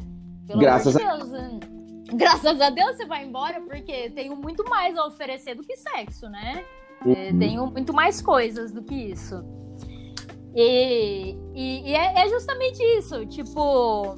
Pelo 0.46 0.60
Graças 0.60 0.94
amor 0.94 1.24
de 1.24 1.30
Deus. 1.30 1.34
A 1.34 1.83
graças 2.12 2.60
a 2.60 2.70
Deus 2.70 2.96
você 2.96 3.06
vai 3.06 3.24
embora, 3.24 3.60
porque 3.60 4.10
tenho 4.10 4.36
muito 4.36 4.64
mais 4.68 4.96
a 4.96 5.06
oferecer 5.06 5.54
do 5.54 5.62
que 5.62 5.76
sexo, 5.76 6.28
né? 6.28 6.64
É, 7.06 7.30
uhum. 7.30 7.38
Tenho 7.38 7.66
muito 7.66 7.92
mais 7.92 8.20
coisas 8.20 8.72
do 8.72 8.82
que 8.82 8.94
isso. 8.94 9.42
E, 10.54 11.36
e, 11.54 11.90
e 11.90 11.94
é, 11.94 12.24
é, 12.24 12.28
justamente 12.28 12.82
isso, 12.98 13.26
tipo, 13.26 14.16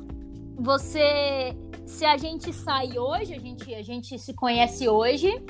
você. 0.56 1.56
Se 1.86 2.04
a 2.04 2.16
gente 2.16 2.52
sai 2.52 2.98
hoje, 2.98 3.32
a 3.32 3.38
gente, 3.38 3.74
a 3.74 3.82
gente 3.82 4.18
se 4.18 4.34
conhece 4.34 4.88
hoje, 4.88 5.40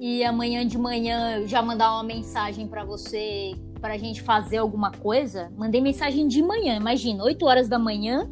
e 0.00 0.24
amanhã 0.24 0.66
de 0.66 0.78
manhã 0.78 1.46
já 1.46 1.60
mandar 1.60 1.92
uma 1.92 2.02
mensagem 2.02 2.66
para 2.66 2.84
você, 2.84 3.52
pra 3.80 3.98
gente 3.98 4.22
fazer 4.22 4.56
alguma 4.58 4.90
coisa, 4.90 5.52
mandei 5.56 5.80
mensagem 5.80 6.26
de 6.26 6.42
manhã, 6.42 6.76
imagina, 6.76 7.22
8 7.22 7.44
horas 7.44 7.68
da 7.68 7.78
manhã, 7.78 8.28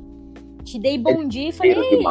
te 0.64 0.78
dei 0.78 0.96
bom 0.96 1.22
é 1.22 1.26
dia 1.26 1.48
e 1.50 1.52
falei. 1.52 2.02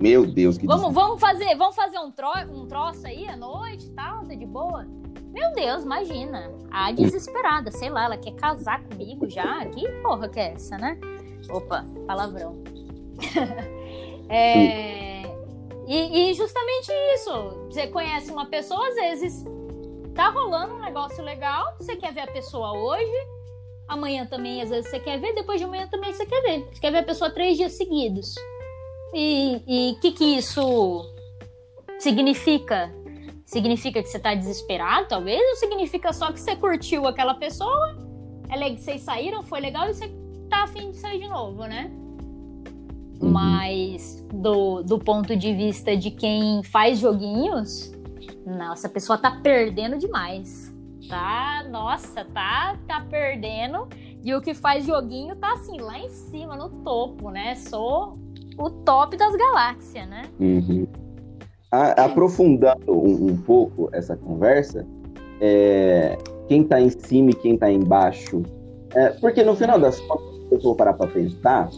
Meu 0.00 0.26
Deus, 0.26 0.58
que 0.58 0.66
vamos, 0.66 0.92
vamos 0.92 1.20
fazer, 1.20 1.56
vamos 1.56 1.74
fazer 1.74 1.98
um, 1.98 2.10
tro, 2.10 2.28
um 2.50 2.66
troço 2.66 3.06
aí 3.06 3.26
à 3.26 3.36
noite 3.36 3.86
e 3.86 3.90
tal, 3.90 4.26
tá 4.26 4.34
de 4.34 4.46
boa? 4.46 4.86
Meu 5.32 5.52
Deus, 5.52 5.84
imagina. 5.84 6.50
A 6.70 6.92
desesperada, 6.92 7.70
sei 7.70 7.90
lá, 7.90 8.04
ela 8.04 8.16
quer 8.16 8.32
casar 8.32 8.82
comigo 8.84 9.28
já? 9.28 9.64
Que 9.66 9.88
porra 10.02 10.28
que 10.28 10.38
é 10.38 10.52
essa, 10.52 10.76
né? 10.76 10.98
Opa, 11.50 11.84
palavrão. 12.06 12.62
é, 14.28 15.22
e, 15.86 16.30
e 16.30 16.34
justamente 16.34 16.92
isso. 17.14 17.32
Você 17.70 17.86
conhece 17.86 18.30
uma 18.30 18.46
pessoa, 18.46 18.86
às 18.88 18.94
vezes 18.94 19.44
tá 20.14 20.30
rolando 20.30 20.74
um 20.74 20.80
negócio 20.80 21.22
legal, 21.22 21.74
você 21.78 21.94
quer 21.96 22.12
ver 22.12 22.22
a 22.22 22.26
pessoa 22.26 22.72
hoje, 22.72 23.28
amanhã 23.86 24.24
também, 24.24 24.62
às 24.62 24.70
vezes 24.70 24.90
você 24.90 24.98
quer 24.98 25.20
ver, 25.20 25.34
depois 25.34 25.60
de 25.60 25.64
amanhã 25.66 25.86
também 25.86 26.12
você 26.12 26.24
quer 26.24 26.40
ver. 26.42 26.68
Você 26.72 26.80
quer 26.80 26.90
ver 26.90 26.98
a 26.98 27.04
pessoa 27.04 27.30
três 27.30 27.56
dias 27.56 27.72
seguidos. 27.72 28.34
E 29.14 29.92
o 29.96 30.00
que, 30.00 30.12
que 30.12 30.24
isso 30.36 31.04
significa? 31.98 32.92
Significa 33.44 34.02
que 34.02 34.08
você 34.08 34.18
tá 34.18 34.34
desesperado, 34.34 35.08
talvez? 35.08 35.40
Ou 35.40 35.56
significa 35.56 36.12
só 36.12 36.32
que 36.32 36.40
você 36.40 36.56
curtiu 36.56 37.06
aquela 37.06 37.34
pessoa? 37.34 37.96
É, 38.48 38.74
vocês 38.74 39.02
saíram, 39.02 39.42
foi 39.42 39.60
legal 39.60 39.88
e 39.88 39.94
você 39.94 40.08
tá 40.48 40.64
afim 40.64 40.90
de 40.90 40.96
sair 40.98 41.20
de 41.20 41.28
novo, 41.28 41.64
né? 41.64 41.90
Uhum. 43.20 43.30
Mas 43.30 44.24
do, 44.32 44.82
do 44.82 44.98
ponto 44.98 45.36
de 45.36 45.54
vista 45.54 45.96
de 45.96 46.10
quem 46.10 46.62
faz 46.62 46.98
joguinhos, 46.98 47.92
nossa, 48.44 48.86
a 48.86 48.90
pessoa 48.90 49.16
tá 49.16 49.30
perdendo 49.42 49.98
demais. 49.98 50.74
Tá, 51.08 51.64
nossa, 51.70 52.24
tá, 52.24 52.76
tá 52.86 53.00
perdendo. 53.08 53.88
E 54.24 54.34
o 54.34 54.40
que 54.40 54.54
faz 54.54 54.84
joguinho 54.84 55.36
tá 55.36 55.52
assim, 55.52 55.80
lá 55.80 55.98
em 55.98 56.08
cima, 56.08 56.56
no 56.56 56.68
topo, 56.82 57.30
né? 57.30 57.54
Sou 57.54 58.18
o 58.58 58.70
top 58.70 59.16
das 59.16 59.34
galáxias, 59.36 60.08
né? 60.08 60.22
Uhum. 60.40 60.86
A, 61.70 62.04
aprofundando 62.04 62.92
um, 62.92 63.30
um, 63.30 63.36
pouco 63.36 63.88
essa 63.92 64.16
conversa, 64.16 64.86
é, 65.40 66.16
quem 66.48 66.64
tá 66.64 66.80
em 66.80 66.90
cima 66.90 67.30
e 67.30 67.34
quem 67.34 67.56
tá 67.56 67.70
embaixo. 67.70 68.42
É, 68.94 69.10
porque 69.10 69.42
no 69.42 69.54
final 69.56 69.78
das 69.78 70.00
contas, 70.00 70.26
eu 70.50 70.60
for 70.60 70.76
parar 70.76 70.94
pra 70.94 71.06
pensar, 71.08 71.68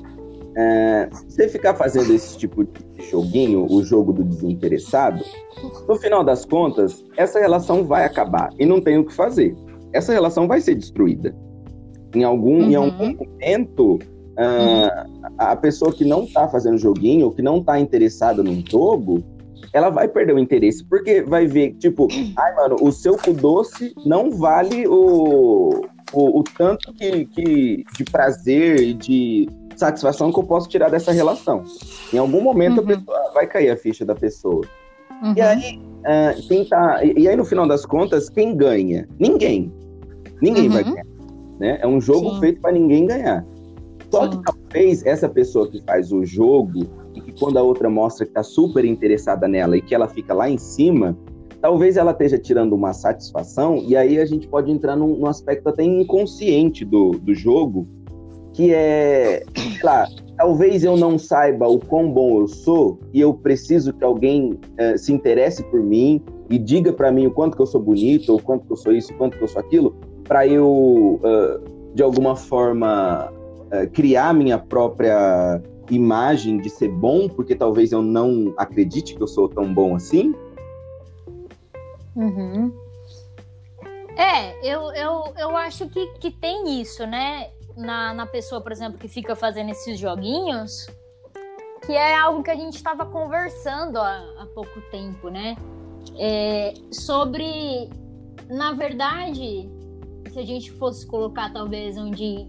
é, 0.56 1.08
você 1.10 1.48
ficar 1.48 1.74
fazendo 1.74 2.12
esse 2.12 2.36
tipo 2.36 2.64
de 2.64 3.10
joguinho, 3.10 3.66
o 3.70 3.82
jogo 3.84 4.12
do 4.12 4.24
desinteressado, 4.24 5.24
no 5.88 5.96
final 5.96 6.22
das 6.22 6.44
contas, 6.44 7.04
essa 7.16 7.38
relação 7.38 7.84
vai 7.84 8.04
acabar 8.04 8.50
e 8.58 8.66
não 8.66 8.80
tem 8.80 8.98
o 8.98 9.04
que 9.04 9.14
fazer. 9.14 9.56
Essa 9.92 10.12
relação 10.12 10.46
vai 10.46 10.60
ser 10.60 10.74
destruída. 10.74 11.34
Em 12.14 12.24
algum, 12.24 12.60
uhum. 12.60 12.70
em 12.70 12.74
algum 12.74 13.14
momento, 13.14 13.98
uh, 14.38 15.32
a 15.36 15.56
pessoa 15.56 15.92
que 15.92 16.04
não 16.04 16.24
está 16.24 16.48
fazendo 16.48 16.78
joguinho, 16.78 17.30
que 17.32 17.42
não 17.42 17.58
está 17.58 17.78
interessada 17.78 18.42
num 18.42 18.62
jogo, 18.68 19.22
ela 19.72 19.90
vai 19.90 20.08
perder 20.08 20.34
o 20.34 20.38
interesse, 20.38 20.84
porque 20.84 21.22
vai 21.22 21.46
ver, 21.46 21.74
tipo, 21.74 22.08
ai, 22.36 22.54
mano, 22.54 22.76
o 22.80 22.90
seu 22.90 23.16
cu 23.16 23.32
doce 23.32 23.92
não 24.06 24.30
vale 24.30 24.86
o, 24.86 25.82
o, 26.12 26.40
o 26.40 26.44
tanto 26.56 26.92
que, 26.94 27.26
que 27.26 27.84
de 27.96 28.04
prazer 28.04 28.80
e 28.80 28.94
de 28.94 29.48
satisfação 29.76 30.32
que 30.32 30.38
eu 30.38 30.44
posso 30.44 30.68
tirar 30.68 30.90
dessa 30.90 31.12
relação. 31.12 31.64
Em 32.12 32.18
algum 32.18 32.40
momento 32.40 32.78
uhum. 32.78 32.84
a 32.84 32.86
pessoa 32.86 33.30
vai 33.34 33.46
cair 33.46 33.70
a 33.70 33.76
ficha 33.76 34.04
da 34.04 34.14
pessoa. 34.14 34.62
Uhum. 35.22 35.34
E 35.36 35.40
aí, 35.40 35.78
uh, 35.78 36.48
quem 36.48 36.64
tá, 36.64 37.04
e 37.04 37.28
aí 37.28 37.36
no 37.36 37.44
final 37.44 37.66
das 37.66 37.84
contas, 37.84 38.28
quem 38.30 38.56
ganha? 38.56 39.06
Ninguém. 39.18 39.72
Ninguém 40.40 40.68
uhum. 40.68 40.72
vai 40.72 40.84
ganhar. 40.84 41.06
Né? 41.60 41.78
É 41.80 41.86
um 41.86 42.00
jogo 42.00 42.34
Sim. 42.34 42.40
feito 42.40 42.60
para 42.60 42.72
ninguém 42.72 43.06
ganhar. 43.06 43.44
Só 44.10 44.28
que 44.28 44.38
talvez 44.42 45.04
essa 45.04 45.28
pessoa 45.28 45.68
que 45.70 45.82
faz 45.82 46.12
o 46.12 46.24
jogo 46.24 46.86
e 47.14 47.20
que 47.20 47.32
quando 47.38 47.58
a 47.58 47.62
outra 47.62 47.90
mostra 47.90 48.24
que 48.24 48.30
está 48.30 48.42
super 48.42 48.84
interessada 48.84 49.46
nela 49.46 49.76
e 49.76 49.82
que 49.82 49.94
ela 49.94 50.08
fica 50.08 50.32
lá 50.32 50.48
em 50.48 50.56
cima, 50.56 51.16
talvez 51.60 51.96
ela 51.96 52.12
esteja 52.12 52.38
tirando 52.38 52.72
uma 52.72 52.92
satisfação, 52.92 53.76
e 53.78 53.96
aí 53.96 54.18
a 54.18 54.24
gente 54.24 54.46
pode 54.46 54.70
entrar 54.70 54.96
num, 54.96 55.16
num 55.16 55.26
aspecto 55.26 55.68
até 55.68 55.82
inconsciente 55.82 56.84
do, 56.84 57.10
do 57.10 57.34
jogo, 57.34 57.86
que 58.52 58.72
é, 58.72 59.44
sei 59.54 59.82
lá, 59.82 60.08
talvez 60.36 60.84
eu 60.84 60.96
não 60.96 61.18
saiba 61.18 61.68
o 61.68 61.78
quão 61.78 62.10
bom 62.10 62.40
eu 62.40 62.48
sou 62.48 62.98
e 63.12 63.20
eu 63.20 63.34
preciso 63.34 63.92
que 63.92 64.04
alguém 64.04 64.52
uh, 64.52 64.96
se 64.96 65.12
interesse 65.12 65.62
por 65.64 65.82
mim 65.82 66.22
e 66.48 66.58
diga 66.58 66.92
para 66.92 67.12
mim 67.12 67.26
o 67.26 67.30
quanto 67.30 67.56
que 67.56 67.62
eu 67.62 67.66
sou 67.66 67.80
bonito, 67.80 68.32
ou 68.32 68.40
quanto 68.40 68.66
que 68.66 68.72
eu 68.72 68.76
sou 68.76 68.92
isso, 68.92 69.12
o 69.12 69.16
quanto 69.16 69.36
que 69.36 69.44
eu 69.44 69.48
sou 69.48 69.60
aquilo, 69.60 69.96
para 70.24 70.46
eu, 70.46 71.20
uh, 71.22 71.94
de 71.94 72.02
alguma 72.02 72.36
forma, 72.36 73.30
uh, 73.72 73.90
criar 73.92 74.34
minha 74.34 74.58
própria 74.58 75.62
imagem 75.90 76.58
de 76.58 76.68
ser 76.68 76.88
bom, 76.88 77.28
porque 77.28 77.54
talvez 77.54 77.92
eu 77.92 78.02
não 78.02 78.52
acredite 78.56 79.14
que 79.14 79.22
eu 79.22 79.28
sou 79.28 79.48
tão 79.48 79.72
bom 79.72 79.94
assim? 79.94 80.34
Uhum. 82.14 82.72
É, 84.16 84.58
eu, 84.68 84.92
eu, 84.92 85.32
eu 85.38 85.56
acho 85.56 85.88
que, 85.88 86.06
que 86.18 86.30
tem 86.30 86.80
isso, 86.80 87.06
né? 87.06 87.48
na, 87.78 88.12
na 88.12 88.26
pessoa, 88.26 88.60
por 88.60 88.72
exemplo, 88.72 88.98
que 88.98 89.08
fica 89.08 89.36
fazendo 89.36 89.70
esses 89.70 89.98
joguinhos, 89.98 90.86
que 91.86 91.92
é 91.92 92.16
algo 92.16 92.42
que 92.42 92.50
a 92.50 92.56
gente 92.56 92.74
estava 92.74 93.06
conversando 93.06 93.98
há, 93.98 94.16
há, 94.38 94.46
pouco 94.54 94.80
tempo, 94.90 95.28
né? 95.28 95.56
É, 96.18 96.74
sobre, 96.90 97.88
na 98.48 98.72
verdade, 98.72 99.70
se 100.30 100.38
a 100.38 100.44
gente 100.44 100.72
fosse 100.72 101.06
colocar 101.06 101.52
talvez 101.52 101.96
onde 101.96 102.46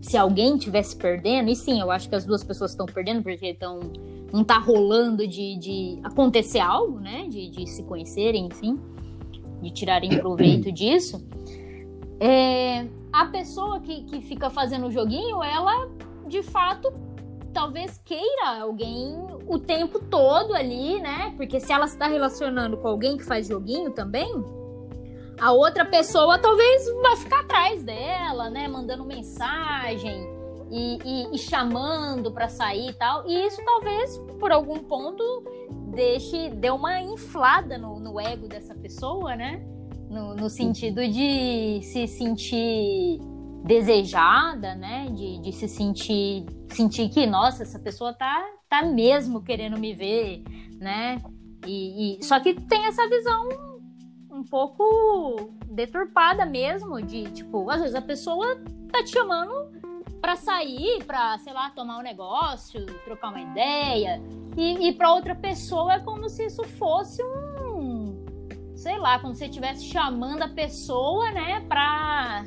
se 0.00 0.16
alguém 0.16 0.56
tivesse 0.56 0.96
perdendo, 0.96 1.50
e 1.50 1.56
sim, 1.56 1.80
eu 1.80 1.90
acho 1.90 2.08
que 2.08 2.14
as 2.14 2.24
duas 2.24 2.44
pessoas 2.44 2.70
estão 2.70 2.86
perdendo 2.86 3.22
porque 3.22 3.46
estão 3.46 3.80
não 4.32 4.44
tá 4.44 4.58
rolando 4.58 5.26
de, 5.26 5.56
de 5.56 5.98
acontecer 6.02 6.60
algo, 6.60 7.00
né? 7.00 7.26
De, 7.28 7.48
de 7.48 7.66
se 7.66 7.82
conhecerem, 7.82 8.46
enfim, 8.46 8.78
de 9.62 9.70
tirarem 9.70 10.18
proveito 10.18 10.70
disso. 10.70 11.26
É, 12.20 12.86
a 13.12 13.26
pessoa 13.26 13.80
que, 13.80 14.04
que 14.04 14.20
fica 14.20 14.50
fazendo 14.50 14.86
o 14.86 14.90
joguinho, 14.90 15.42
ela 15.42 15.88
de 16.26 16.42
fato 16.42 16.92
talvez 17.52 17.98
queira 18.04 18.60
alguém 18.60 19.16
o 19.46 19.58
tempo 19.58 19.98
todo 19.98 20.54
ali, 20.54 21.00
né? 21.00 21.32
Porque 21.36 21.58
se 21.58 21.72
ela 21.72 21.86
está 21.86 22.06
relacionando 22.06 22.76
com 22.76 22.86
alguém 22.86 23.16
que 23.16 23.24
faz 23.24 23.48
joguinho 23.48 23.90
também, 23.92 24.44
a 25.40 25.52
outra 25.52 25.84
pessoa 25.84 26.38
talvez 26.38 26.84
vai 27.02 27.16
ficar 27.16 27.40
atrás 27.40 27.82
dela, 27.82 28.50
né? 28.50 28.68
Mandando 28.68 29.04
mensagem 29.04 30.26
e, 30.70 30.98
e, 31.04 31.34
e 31.34 31.38
chamando 31.38 32.32
para 32.32 32.48
sair 32.48 32.90
e 32.90 32.92
tal. 32.92 33.26
E 33.26 33.46
isso 33.46 33.62
talvez, 33.64 34.18
por 34.38 34.52
algum 34.52 34.78
ponto, 34.78 35.22
deixe, 35.92 36.50
dê 36.50 36.70
uma 36.70 37.00
inflada 37.00 37.78
no, 37.78 37.98
no 37.98 38.20
ego 38.20 38.48
dessa 38.48 38.74
pessoa, 38.74 39.34
né? 39.36 39.62
no, 40.08 40.34
no 40.34 40.48
sentido 40.48 41.06
de 41.06 41.80
se 41.82 42.06
sentir 42.06 43.18
desejada, 43.64 44.74
né? 44.74 45.08
De, 45.10 45.38
de 45.40 45.52
se 45.52 45.68
sentir 45.68 46.46
sentir 46.70 47.08
que, 47.08 47.26
nossa, 47.26 47.62
essa 47.62 47.78
pessoa 47.78 48.12
tá, 48.12 48.44
tá 48.68 48.82
mesmo 48.82 49.42
querendo 49.42 49.78
me 49.78 49.94
ver, 49.94 50.42
né? 50.78 51.20
E, 51.66 52.18
e, 52.18 52.24
só 52.24 52.40
que 52.40 52.54
tem 52.54 52.86
essa 52.86 53.08
visão 53.08 53.77
um 54.38 54.44
pouco 54.44 55.52
deturpada 55.66 56.46
mesmo 56.46 57.00
de 57.02 57.30
tipo, 57.30 57.68
às 57.70 57.80
vezes 57.80 57.94
a 57.94 58.02
pessoa 58.02 58.60
tá 58.90 59.02
te 59.02 59.10
chamando 59.10 59.52
para 60.20 60.36
sair, 60.36 61.04
para 61.04 61.38
sei 61.38 61.52
lá, 61.52 61.70
tomar 61.70 61.98
um 61.98 62.02
negócio, 62.02 62.84
trocar 63.04 63.28
uma 63.30 63.40
ideia, 63.40 64.20
e, 64.56 64.88
e 64.88 64.92
para 64.92 65.12
outra 65.12 65.34
pessoa 65.34 65.94
é 65.94 66.00
como 66.00 66.28
se 66.28 66.46
isso 66.46 66.64
fosse 66.64 67.22
um 67.22 68.18
sei 68.78 68.96
lá, 68.96 69.18
como 69.18 69.34
se 69.34 69.40
você 69.40 69.46
estivesse 69.46 69.84
chamando 69.86 70.42
a 70.42 70.48
pessoa, 70.48 71.30
né, 71.32 71.60
pra, 71.68 72.44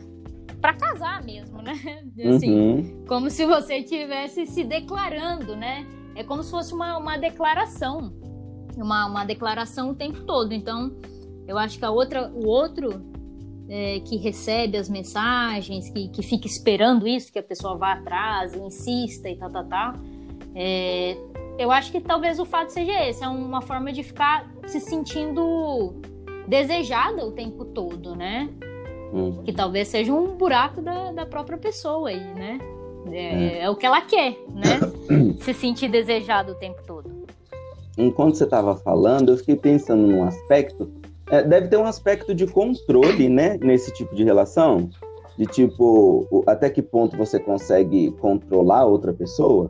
pra 0.61 0.73
casar 0.73 1.21
mesmo, 1.23 1.61
né? 1.61 1.73
Assim, 2.33 2.57
uhum. 2.57 3.05
como 3.05 3.29
se 3.29 3.45
você 3.45 3.79
estivesse 3.79 4.45
se 4.45 4.63
declarando, 4.63 5.57
né? 5.57 5.85
É 6.15 6.23
como 6.23 6.41
se 6.41 6.49
fosse 6.49 6.73
uma, 6.73 6.97
uma 6.97 7.17
declaração, 7.17 8.13
uma, 8.77 9.07
uma 9.07 9.25
declaração 9.25 9.91
o 9.91 9.95
tempo 9.95 10.23
todo. 10.23 10.53
Então, 10.53 10.95
eu 11.47 11.57
acho 11.57 11.77
que 11.77 11.85
a 11.85 11.91
outra, 11.91 12.29
o 12.33 12.47
outro 12.47 13.01
é, 13.69 13.99
que 14.01 14.17
recebe 14.17 14.77
as 14.77 14.89
mensagens, 14.89 15.89
que, 15.89 16.09
que 16.09 16.21
fica 16.21 16.47
esperando 16.47 17.07
isso, 17.07 17.31
que 17.31 17.39
a 17.39 17.43
pessoa 17.43 17.77
vá 17.77 17.93
atrás, 17.93 18.53
insista 18.55 19.29
e 19.29 19.35
tal, 19.35 19.49
tal, 19.49 19.65
tal. 19.65 19.93
É, 20.53 21.17
eu 21.57 21.71
acho 21.71 21.91
que 21.91 22.01
talvez 22.01 22.39
o 22.39 22.45
fato 22.45 22.69
seja 22.69 22.91
esse, 23.07 23.23
é 23.23 23.27
uma 23.27 23.61
forma 23.61 23.91
de 23.91 24.03
ficar 24.03 24.49
se 24.65 24.79
sentindo 24.79 25.93
desejada 26.47 27.25
o 27.25 27.31
tempo 27.31 27.65
todo, 27.65 28.15
né? 28.15 28.49
Hum. 29.13 29.41
Que 29.43 29.53
talvez 29.53 29.87
seja 29.87 30.13
um 30.13 30.35
buraco 30.35 30.81
da, 30.81 31.11
da 31.11 31.25
própria 31.25 31.57
pessoa 31.57 32.09
aí, 32.09 32.19
né? 32.33 32.59
É, 33.11 33.17
é. 33.17 33.59
é 33.63 33.69
o 33.69 33.75
que 33.75 33.85
ela 33.85 34.01
quer, 34.01 34.37
né? 34.53 34.79
Se 35.39 35.53
sentir 35.53 35.89
desejado 35.89 36.53
o 36.53 36.55
tempo 36.55 36.81
todo. 36.85 37.09
Enquanto 37.97 38.35
você 38.35 38.43
estava 38.43 38.75
falando, 38.75 39.31
eu 39.31 39.37
fiquei 39.37 39.55
pensando 39.55 40.07
num 40.07 40.23
aspecto. 40.23 40.91
É, 41.31 41.41
deve 41.41 41.69
ter 41.69 41.77
um 41.77 41.85
aspecto 41.85 42.35
de 42.35 42.45
controle, 42.45 43.29
né? 43.29 43.57
Nesse 43.61 43.91
tipo 43.93 44.13
de 44.13 44.23
relação. 44.23 44.89
De 45.37 45.45
tipo, 45.45 46.27
até 46.45 46.69
que 46.69 46.81
ponto 46.81 47.15
você 47.15 47.39
consegue 47.39 48.11
controlar 48.19 48.85
outra 48.85 49.13
pessoa? 49.13 49.69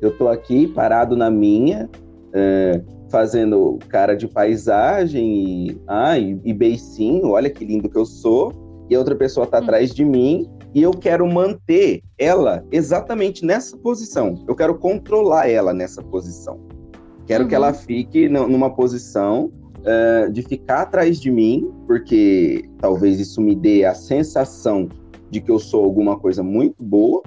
Eu 0.00 0.16
tô 0.16 0.26
aqui 0.26 0.66
parado 0.66 1.14
na 1.14 1.30
minha, 1.30 1.88
é, 2.32 2.80
fazendo 3.10 3.78
cara 3.88 4.16
de 4.16 4.26
paisagem 4.26 5.68
e, 5.68 5.80
ah, 5.86 6.18
e, 6.18 6.40
e 6.42 6.52
beicinho, 6.52 7.30
olha 7.30 7.50
que 7.50 7.64
lindo 7.64 7.90
que 7.90 7.98
eu 7.98 8.06
sou, 8.06 8.52
e 8.88 8.94
a 8.94 8.98
outra 8.98 9.14
pessoa 9.14 9.46
tá 9.46 9.58
hum. 9.58 9.64
atrás 9.64 9.94
de 9.94 10.04
mim, 10.04 10.48
e 10.74 10.82
eu 10.82 10.92
quero 10.92 11.26
manter 11.26 12.02
ela 12.18 12.64
exatamente 12.72 13.44
nessa 13.44 13.76
posição. 13.76 14.44
Eu 14.48 14.54
quero 14.54 14.78
controlar 14.78 15.48
ela 15.48 15.74
nessa 15.74 16.02
posição. 16.02 16.58
Quero 17.26 17.44
uhum. 17.44 17.48
que 17.48 17.54
ela 17.54 17.72
fique 17.72 18.28
numa 18.28 18.70
posição 18.70 19.50
uh, 19.86 20.30
de 20.30 20.42
ficar 20.42 20.82
atrás 20.82 21.20
de 21.20 21.30
mim, 21.30 21.72
porque 21.86 22.68
talvez 22.78 23.20
isso 23.20 23.40
me 23.40 23.54
dê 23.54 23.84
a 23.84 23.94
sensação 23.94 24.88
de 25.30 25.40
que 25.40 25.50
eu 25.50 25.58
sou 25.58 25.84
alguma 25.84 26.18
coisa 26.18 26.42
muito 26.42 26.82
boa, 26.82 27.22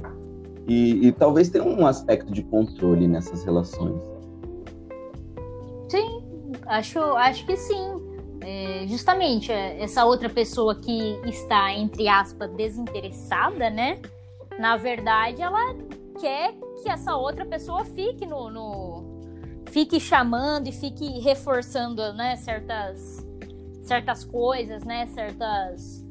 e, 0.68 1.08
e 1.08 1.12
talvez 1.12 1.50
tenha 1.50 1.64
um 1.64 1.88
aspecto 1.88 2.32
de 2.32 2.44
controle 2.44 3.08
nessas 3.08 3.44
relações. 3.44 4.00
Sim, 5.90 6.22
acho, 6.68 7.00
acho 7.00 7.46
que 7.46 7.58
sim. 7.58 8.00
É, 8.42 8.86
justamente 8.88 9.52
é, 9.52 9.82
essa 9.82 10.06
outra 10.06 10.30
pessoa 10.30 10.76
que 10.76 11.20
está, 11.26 11.74
entre 11.74 12.08
aspas, 12.08 12.50
desinteressada, 12.52 13.70
né? 13.70 14.00
Na 14.60 14.78
verdade, 14.78 15.42
ela 15.42 15.76
quer 16.20 16.54
que 16.82 16.90
essa 16.90 17.16
outra 17.16 17.46
pessoa 17.46 17.84
fique 17.84 18.26
no, 18.26 18.50
no 18.50 19.09
fique 19.70 20.00
chamando 20.00 20.68
e 20.68 20.72
fique 20.72 21.20
reforçando, 21.20 22.14
né, 22.14 22.36
certas 22.36 23.26
certas 23.82 24.24
coisas, 24.24 24.84
né, 24.84 25.08
certas 25.08 26.06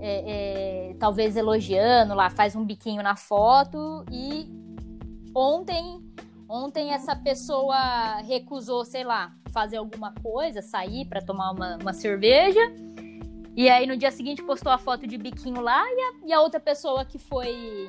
é, 0.00 0.90
é, 0.90 0.94
talvez 0.98 1.36
elogiando 1.36 2.14
lá, 2.14 2.30
faz 2.30 2.54
um 2.56 2.64
biquinho 2.64 3.02
na 3.02 3.16
foto 3.16 4.04
e 4.10 4.48
ontem 5.34 6.00
ontem 6.48 6.92
essa 6.92 7.14
pessoa 7.14 8.16
recusou, 8.22 8.84
sei 8.84 9.04
lá, 9.04 9.34
fazer 9.50 9.76
alguma 9.76 10.14
coisa, 10.22 10.62
sair 10.62 11.04
para 11.04 11.20
tomar 11.20 11.50
uma, 11.50 11.76
uma 11.76 11.92
cerveja. 11.92 12.60
E 13.54 13.68
aí 13.68 13.86
no 13.86 13.96
dia 13.96 14.10
seguinte 14.10 14.42
postou 14.42 14.72
a 14.72 14.78
foto 14.78 15.06
de 15.06 15.18
biquinho 15.18 15.60
lá 15.60 15.84
e 15.84 16.00
a, 16.00 16.28
e 16.28 16.32
a 16.32 16.40
outra 16.40 16.58
pessoa 16.58 17.04
que 17.04 17.18
foi 17.18 17.88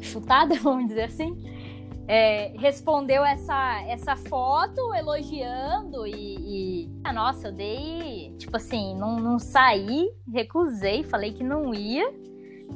chutada, 0.00 0.54
vamos 0.62 0.88
dizer 0.88 1.04
assim, 1.04 1.36
é, 2.08 2.52
respondeu 2.56 3.22
essa, 3.22 3.82
essa 3.86 4.16
foto 4.16 4.94
elogiando 4.94 6.06
e, 6.06 6.86
e, 6.86 6.90
ah, 7.04 7.12
nossa, 7.12 7.48
eu 7.48 7.52
dei, 7.52 8.34
tipo 8.38 8.56
assim, 8.56 8.96
não, 8.96 9.16
não 9.16 9.38
saí, 9.38 10.10
recusei, 10.32 11.04
falei 11.04 11.34
que 11.34 11.44
não 11.44 11.74
ia 11.74 12.10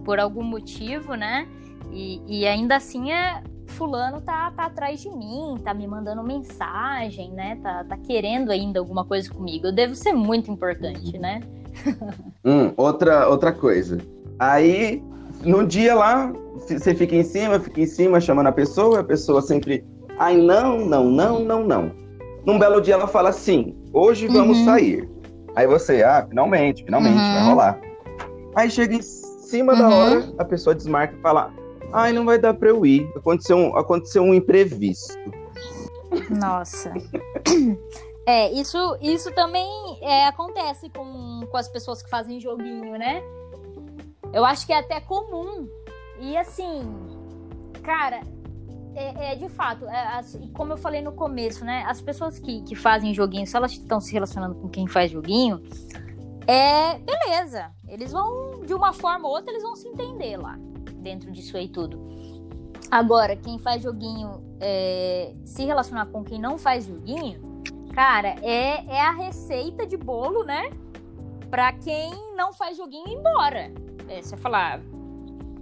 por 0.05 0.21
algum 0.21 0.43
motivo, 0.43 1.15
né? 1.15 1.49
E, 1.91 2.23
e 2.27 2.47
ainda 2.47 2.77
assim 2.77 3.11
é, 3.11 3.43
fulano 3.69 4.21
tá, 4.21 4.51
tá 4.51 4.67
atrás 4.67 5.01
de 5.01 5.09
mim, 5.09 5.57
tá 5.65 5.73
me 5.73 5.87
mandando 5.87 6.23
mensagem, 6.23 7.33
né? 7.33 7.59
Tá, 7.63 7.85
tá 7.85 7.97
querendo 7.97 8.51
ainda 8.51 8.79
alguma 8.79 9.05
coisa 9.05 9.33
comigo. 9.33 9.67
Eu 9.67 9.73
devo 9.73 9.95
ser 9.95 10.13
muito 10.13 10.51
importante, 10.51 11.19
né? 11.19 11.41
hum, 12.45 12.73
outra, 12.77 13.29
outra 13.29 13.51
coisa. 13.51 13.99
Aí, 14.39 15.03
no 15.45 15.67
dia 15.67 15.95
lá, 15.95 16.33
você 16.55 16.95
fica 16.95 17.15
em 17.15 17.23
cima, 17.23 17.59
fica 17.59 17.81
em 17.81 17.87
cima, 17.87 18.21
chamando 18.21 18.49
a 18.49 18.53
pessoa, 18.53 19.01
a 19.01 19.05
pessoa 19.05 19.43
sempre. 19.43 19.85
Ai, 20.19 20.37
não, 20.37 20.79
não, 20.85 21.05
não, 21.05 21.41
não, 21.41 21.65
não. 21.65 21.93
Num 22.45 22.59
belo 22.59 22.81
dia 22.81 22.95
ela 22.95 23.07
fala 23.07 23.31
assim: 23.31 23.77
hoje 23.93 24.27
vamos 24.29 24.59
uhum. 24.59 24.65
sair. 24.65 25.09
Aí 25.55 25.67
você, 25.67 26.03
ah, 26.03 26.25
finalmente, 26.29 26.85
finalmente, 26.85 27.17
uhum. 27.17 27.35
vai 27.35 27.45
rolar. 27.45 27.81
Aí 28.55 28.71
chega 28.71 28.95
em 28.95 29.03
cima 29.03 29.73
uhum. 29.73 29.79
da 29.79 29.89
hora, 29.89 30.35
a 30.39 30.45
pessoa 30.45 30.75
desmarca 30.75 31.15
e 31.15 31.21
fala: 31.21 31.53
ai, 31.93 32.13
não 32.13 32.25
vai 32.25 32.39
dar 32.39 32.55
pra 32.55 32.69
eu 32.69 32.85
ir. 32.87 33.09
Aconteceu 33.17 33.57
um, 33.57 33.77
aconteceu 33.77 34.23
um 34.23 34.35
imprevisto. 34.35 35.19
Nossa. 36.31 36.93
É, 38.25 38.53
isso, 38.53 38.79
isso 39.03 39.33
também 39.33 39.69
é, 40.01 40.27
acontece 40.27 40.89
com, 40.91 41.45
com 41.51 41.57
as 41.57 41.67
pessoas 41.69 42.05
que 42.05 42.09
fazem 42.09 42.39
joguinho, 42.39 42.97
né? 42.97 43.21
Eu 44.33 44.45
acho 44.45 44.67
que 44.67 44.73
é 44.73 44.79
até 44.79 45.01
comum 45.01 45.69
e 46.19 46.37
assim, 46.37 46.83
cara, 47.83 48.21
é, 48.95 49.33
é 49.33 49.35
de 49.35 49.49
fato, 49.49 49.87
é, 49.89 50.21
como 50.55 50.73
eu 50.73 50.77
falei 50.77 51.03
no 51.03 51.13
começo, 51.13 51.65
né? 51.65 51.85
As 51.87 52.01
pessoas 52.01 52.39
que, 52.39 52.63
que 52.63 52.75
fazem 52.75 53.15
joguinho, 53.15 53.47
se 53.47 53.57
elas 53.57 53.73
estão 53.73 54.01
se 54.01 54.13
relacionando 54.13 54.55
com 54.55 54.69
quem 54.69 54.87
faz 54.87 55.11
joguinho, 55.11 55.63
é 56.47 56.99
beleza. 56.99 57.71
Eles 57.89 58.13
vão, 58.13 58.61
de 58.61 58.75
uma 58.75 58.93
forma 58.93 59.29
ou 59.29 59.35
outra, 59.35 59.51
eles 59.51 59.63
vão 59.63 59.77
se 59.77 59.89
entender 59.89 60.37
lá, 60.37 60.57
dentro 60.97 61.31
disso 61.31 61.57
aí 61.57 61.69
tudo. 61.69 62.01
Agora, 62.91 63.35
quem 63.37 63.59
faz 63.59 63.83
joguinho 63.83 64.43
é, 64.61 65.35
se 65.45 65.65
relacionar 65.65 66.07
com 66.07 66.23
quem 66.23 66.39
não 66.39 66.59
faz 66.59 66.87
joguinho, 66.87 67.63
cara, 67.95 68.37
é, 68.43 68.85
é 68.87 69.01
a 69.01 69.13
receita 69.13 69.87
de 69.87 69.97
bolo, 69.97 70.45
né? 70.45 70.71
Pra 71.51 71.73
quem 71.73 72.13
não 72.37 72.53
faz 72.53 72.77
joguinho 72.77 73.09
ir 73.09 73.15
embora. 73.15 73.73
É, 74.09 74.21
você 74.21 74.37
falar, 74.37 74.81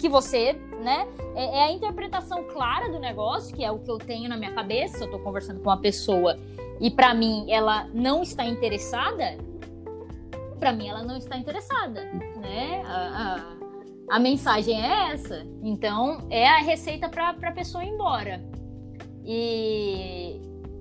que 0.00 0.08
você, 0.08 0.54
né? 0.82 1.06
É, 1.34 1.58
é, 1.58 1.64
a 1.64 1.72
interpretação 1.72 2.44
clara 2.44 2.88
do 2.90 2.98
negócio, 2.98 3.54
que 3.54 3.62
é 3.62 3.70
o 3.70 3.78
que 3.78 3.90
eu 3.90 3.98
tenho 3.98 4.28
na 4.28 4.36
minha 4.36 4.52
cabeça. 4.52 5.04
Eu 5.04 5.10
tô 5.10 5.18
conversando 5.18 5.60
com 5.60 5.68
uma 5.68 5.80
pessoa 5.80 6.38
e 6.80 6.90
para 6.90 7.14
mim 7.14 7.44
ela 7.50 7.86
não 7.92 8.22
está 8.22 8.44
interessada. 8.44 9.36
Para 10.58 10.72
mim 10.72 10.88
ela 10.88 11.02
não 11.02 11.16
está 11.16 11.36
interessada, 11.36 12.02
né? 12.40 12.82
A, 12.86 13.54
a, 14.10 14.16
a, 14.16 14.18
mensagem 14.18 14.82
é 14.82 15.12
essa. 15.12 15.46
Então 15.62 16.26
é 16.30 16.48
a 16.48 16.58
receita 16.58 17.08
para 17.08 17.30
a 17.30 17.52
pessoa 17.52 17.84
ir 17.84 17.90
embora. 17.90 18.42
E 19.22 20.40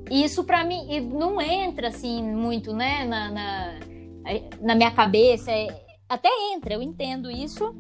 isso 0.09 0.45
para 0.45 0.63
mim 0.63 1.01
não 1.11 1.41
entra 1.41 1.89
assim 1.89 2.23
muito, 2.23 2.73
né? 2.73 3.03
Na, 3.03 3.29
na, 3.29 3.79
na 4.61 4.75
minha 4.75 4.91
cabeça. 4.91 5.51
É, 5.51 5.88
até 6.09 6.29
entra, 6.53 6.73
eu 6.73 6.81
entendo 6.81 7.29
isso 7.31 7.73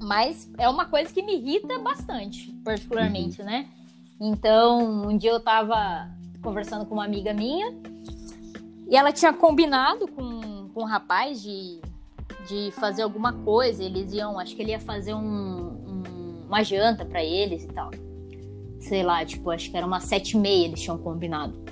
mas 0.00 0.50
é 0.56 0.68
uma 0.68 0.86
coisa 0.86 1.12
que 1.12 1.22
me 1.22 1.36
irrita 1.36 1.78
bastante, 1.78 2.50
particularmente, 2.64 3.40
uhum. 3.40 3.46
né? 3.46 3.68
Então, 4.18 5.08
um 5.08 5.16
dia 5.16 5.30
eu 5.30 5.40
tava 5.40 6.10
conversando 6.42 6.86
com 6.86 6.94
uma 6.94 7.04
amiga 7.04 7.34
minha 7.34 7.74
e 8.88 8.96
ela 8.96 9.12
tinha 9.12 9.32
combinado 9.32 10.08
com, 10.08 10.70
com 10.72 10.82
um 10.82 10.86
rapaz 10.86 11.42
de, 11.42 11.80
de 12.48 12.70
fazer 12.72 13.02
alguma 13.02 13.32
coisa. 13.32 13.82
Eles 13.82 14.12
iam, 14.12 14.38
acho 14.38 14.56
que 14.56 14.62
ele 14.62 14.70
ia 14.70 14.80
fazer 14.80 15.12
um, 15.12 15.20
um, 15.20 16.46
uma 16.46 16.62
janta 16.62 17.04
para 17.04 17.22
eles 17.22 17.64
e 17.64 17.68
tal. 17.68 17.90
Sei 18.80 19.02
lá, 19.02 19.24
tipo, 19.24 19.50
acho 19.50 19.70
que 19.70 19.76
era 19.76 19.86
umas 19.86 20.04
sete 20.04 20.32
e 20.32 20.40
meia 20.40 20.64
eles 20.64 20.80
tinham 20.80 20.96
combinado. 20.96 21.62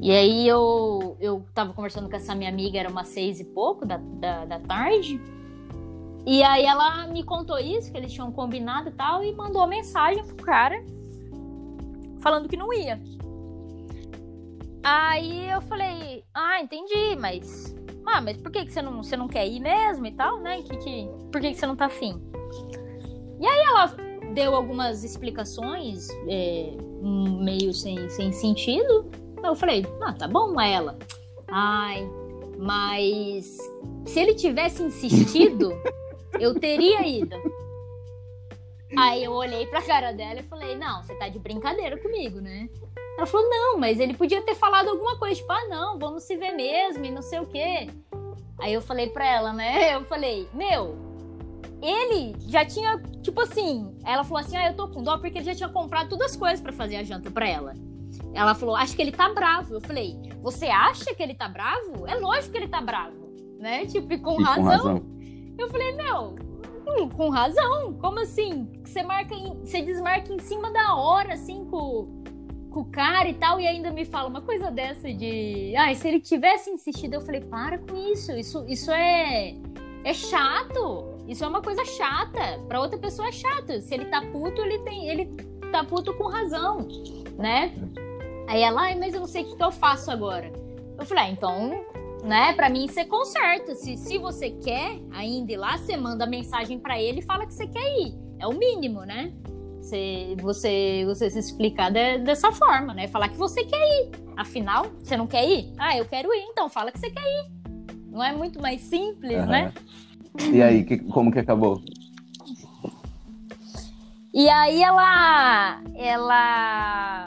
E 0.00 0.10
aí 0.10 0.46
eu, 0.46 1.16
eu 1.20 1.44
tava 1.54 1.72
conversando 1.72 2.08
com 2.08 2.16
essa 2.16 2.34
minha 2.34 2.50
amiga, 2.50 2.78
era 2.78 2.90
umas 2.90 3.08
seis 3.08 3.40
e 3.40 3.44
pouco 3.44 3.86
da, 3.86 3.96
da, 3.96 4.44
da 4.44 4.60
tarde. 4.60 5.20
E 6.26 6.42
aí 6.42 6.64
ela 6.64 7.06
me 7.06 7.22
contou 7.22 7.58
isso, 7.58 7.90
que 7.90 7.96
eles 7.96 8.12
tinham 8.12 8.30
combinado 8.32 8.88
e 8.88 8.92
tal, 8.92 9.22
e 9.22 9.32
mandou 9.32 9.60
uma 9.62 9.68
mensagem 9.68 10.24
pro 10.24 10.36
cara 10.44 10.84
falando 12.20 12.48
que 12.48 12.56
não 12.56 12.72
ia. 12.72 13.00
Aí 14.82 15.50
eu 15.50 15.60
falei, 15.62 16.24
ah, 16.34 16.60
entendi, 16.60 17.16
mas. 17.18 17.74
Ah, 18.06 18.20
mas 18.20 18.36
por 18.36 18.52
que, 18.52 18.64
que 18.64 18.72
você, 18.72 18.82
não, 18.82 19.02
você 19.02 19.16
não 19.16 19.26
quer 19.26 19.48
ir 19.48 19.60
mesmo 19.60 20.06
e 20.06 20.12
tal, 20.12 20.40
né? 20.40 20.62
Que, 20.62 20.76
que, 20.76 21.08
por 21.32 21.40
que, 21.40 21.50
que 21.50 21.54
você 21.54 21.66
não 21.66 21.74
tá 21.74 21.86
afim? 21.86 22.20
E 23.40 23.46
aí 23.46 23.60
ela 23.66 23.86
deu 24.32 24.54
algumas 24.54 25.02
explicações, 25.02 26.08
é, 26.28 26.76
meio 27.02 27.72
sem, 27.72 28.08
sem 28.10 28.32
sentido. 28.32 29.10
Eu 29.48 29.56
falei, 29.56 29.86
ah, 30.00 30.12
tá 30.12 30.28
bom, 30.28 30.58
a 30.58 30.66
ela. 30.66 30.98
Ai, 31.48 32.08
mas 32.58 33.58
se 34.04 34.20
ele 34.20 34.34
tivesse 34.34 34.82
insistido, 34.82 35.72
eu 36.38 36.58
teria 36.58 37.06
ido. 37.06 37.36
Aí 38.96 39.24
eu 39.24 39.32
olhei 39.32 39.66
pra 39.66 39.82
cara 39.82 40.12
dela 40.12 40.40
e 40.40 40.44
falei, 40.44 40.76
não, 40.76 41.02
você 41.02 41.14
tá 41.14 41.28
de 41.28 41.38
brincadeira 41.38 41.98
comigo, 41.98 42.40
né? 42.40 42.68
Ela 43.16 43.26
falou, 43.26 43.48
não, 43.48 43.78
mas 43.78 43.98
ele 43.98 44.14
podia 44.14 44.42
ter 44.42 44.54
falado 44.54 44.88
alguma 44.88 45.18
coisa, 45.18 45.34
tipo, 45.36 45.52
ah, 45.52 45.68
não, 45.68 45.98
vamos 45.98 46.22
se 46.22 46.36
ver 46.36 46.52
mesmo 46.52 47.04
e 47.04 47.10
não 47.10 47.22
sei 47.22 47.40
o 47.40 47.46
quê. 47.46 47.88
Aí 48.58 48.72
eu 48.72 48.80
falei 48.80 49.08
pra 49.08 49.26
ela, 49.26 49.52
né? 49.52 49.92
Eu 49.96 50.04
falei, 50.04 50.48
meu, 50.54 50.96
ele 51.82 52.34
já 52.48 52.64
tinha, 52.64 52.98
tipo 53.22 53.40
assim, 53.40 53.94
ela 54.04 54.24
falou 54.24 54.38
assim, 54.38 54.56
ah, 54.56 54.68
eu 54.68 54.74
tô 54.74 54.88
com 54.88 55.02
dó 55.02 55.18
porque 55.18 55.38
ele 55.38 55.44
já 55.44 55.54
tinha 55.54 55.68
comprado 55.68 56.08
todas 56.08 56.30
as 56.30 56.36
coisas 56.36 56.60
para 56.60 56.72
fazer 56.72 56.96
a 56.96 57.02
janta 57.02 57.30
pra 57.30 57.46
ela. 57.46 57.74
Ela 58.36 58.54
falou, 58.54 58.76
acho 58.76 58.94
que 58.94 59.00
ele 59.00 59.12
tá 59.12 59.32
bravo. 59.32 59.74
Eu 59.74 59.80
falei, 59.80 60.14
você 60.42 60.66
acha 60.66 61.14
que 61.14 61.22
ele 61.22 61.34
tá 61.34 61.48
bravo? 61.48 62.06
É 62.06 62.14
lógico 62.16 62.52
que 62.52 62.58
ele 62.58 62.68
tá 62.68 62.82
bravo, 62.82 63.16
né? 63.58 63.86
Tipo, 63.86 64.12
e 64.12 64.18
com, 64.18 64.38
e 64.38 64.44
razão. 64.44 64.62
com 64.62 64.68
razão. 64.68 65.06
Eu 65.58 65.70
falei, 65.70 65.92
meu, 65.96 66.36
hum, 66.86 67.08
com 67.08 67.30
razão. 67.30 67.94
Como 67.94 68.20
assim? 68.20 68.70
Você 68.84 69.02
marca 69.02 69.34
em, 69.34 69.58
você 69.60 69.80
desmarca 69.80 70.30
em 70.30 70.38
cima 70.38 70.70
da 70.70 70.94
hora, 70.94 71.32
assim, 71.32 71.64
com, 71.64 72.22
com 72.70 72.80
o 72.80 72.84
cara 72.84 73.26
e 73.26 73.32
tal, 73.34 73.58
e 73.58 73.66
ainda 73.66 73.90
me 73.90 74.04
fala 74.04 74.28
uma 74.28 74.42
coisa 74.42 74.70
dessa 74.70 75.10
de. 75.10 75.74
Ah, 75.74 75.94
se 75.94 76.06
ele 76.06 76.20
tivesse 76.20 76.68
insistido, 76.68 77.14
eu 77.14 77.22
falei, 77.22 77.40
para 77.40 77.78
com 77.78 77.96
isso. 77.96 78.32
Isso, 78.32 78.66
isso 78.68 78.90
é. 78.90 79.54
É 80.04 80.12
chato. 80.12 81.16
Isso 81.26 81.42
é 81.42 81.48
uma 81.48 81.62
coisa 81.62 81.84
chata. 81.86 82.60
Pra 82.68 82.80
outra 82.80 82.98
pessoa 82.98 83.28
é 83.28 83.32
chato. 83.32 83.80
Se 83.80 83.94
ele 83.94 84.04
tá 84.04 84.20
puto, 84.20 84.60
ele 84.60 84.78
tem. 84.80 85.08
Ele 85.08 85.26
tá 85.72 85.82
puto 85.82 86.12
com 86.14 86.28
razão, 86.28 86.86
né? 87.38 87.72
Aí 88.46 88.62
ela, 88.62 88.82
ai, 88.82 88.94
mas 88.94 89.14
eu 89.14 89.20
não 89.20 89.26
sei 89.26 89.42
o 89.42 89.46
que, 89.46 89.56
que 89.56 89.62
eu 89.62 89.72
faço 89.72 90.10
agora. 90.10 90.52
Eu 90.98 91.04
falei, 91.04 91.24
ah, 91.24 91.30
então 91.30 91.84
né? 92.26 92.52
Para 92.54 92.68
mim 92.68 92.86
você 92.88 93.04
conserta. 93.04 93.74
Se, 93.74 93.96
se 93.96 94.18
você 94.18 94.50
quer 94.50 95.00
ainda 95.12 95.52
ir 95.52 95.56
lá, 95.56 95.78
você 95.78 95.96
manda 95.96 96.26
mensagem 96.26 96.78
para 96.78 97.00
ele 97.00 97.20
e 97.20 97.22
fala 97.22 97.46
que 97.46 97.54
você 97.54 97.66
quer 97.66 97.86
ir. 98.00 98.14
É 98.38 98.46
o 98.46 98.52
mínimo, 98.52 99.02
né? 99.02 99.32
Você, 99.80 100.36
você, 100.40 101.04
você 101.06 101.30
se 101.30 101.38
explicar 101.38 101.90
de, 101.90 102.18
dessa 102.18 102.50
forma, 102.50 102.92
né? 102.92 103.06
Falar 103.06 103.28
que 103.28 103.36
você 103.36 103.64
quer 103.64 103.78
ir. 103.78 104.10
Afinal, 104.36 104.86
você 104.98 105.16
não 105.16 105.26
quer 105.26 105.48
ir? 105.48 105.72
Ah, 105.78 105.96
eu 105.96 106.04
quero 106.04 106.28
ir, 106.34 106.42
então 106.50 106.68
fala 106.68 106.90
que 106.90 106.98
você 106.98 107.10
quer 107.10 107.22
ir. 107.22 107.50
Não 108.10 108.22
é 108.22 108.32
muito 108.32 108.60
mais 108.60 108.80
simples, 108.80 109.38
uhum. 109.38 109.46
né? 109.46 109.72
E 110.52 110.60
aí, 110.60 110.84
que, 110.84 110.98
como 110.98 111.30
que 111.30 111.38
acabou? 111.38 111.80
E 114.34 114.48
aí 114.50 114.82
ela, 114.82 115.80
ela 115.94 117.24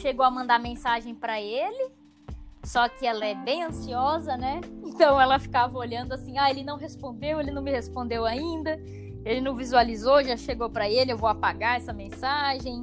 chegou 0.00 0.24
a 0.24 0.30
mandar 0.30 0.58
mensagem 0.58 1.14
para 1.14 1.40
ele 1.40 2.00
só 2.64 2.88
que 2.88 3.06
ela 3.06 3.24
é 3.24 3.34
bem 3.34 3.62
ansiosa, 3.62 4.36
né? 4.36 4.60
Então 4.84 5.20
ela 5.20 5.38
ficava 5.38 5.78
olhando 5.78 6.12
assim: 6.12 6.38
ah, 6.38 6.50
ele 6.50 6.62
não 6.62 6.76
respondeu, 6.76 7.40
ele 7.40 7.50
não 7.50 7.62
me 7.62 7.70
respondeu 7.70 8.24
ainda. 8.26 8.78
ele 9.24 9.40
não 9.40 9.54
visualizou, 9.54 10.22
já 10.22 10.36
chegou 10.36 10.68
para 10.68 10.88
ele, 10.88 11.12
eu 11.12 11.18
vou 11.18 11.28
apagar 11.28 11.76
essa 11.76 11.92
mensagem, 11.92 12.80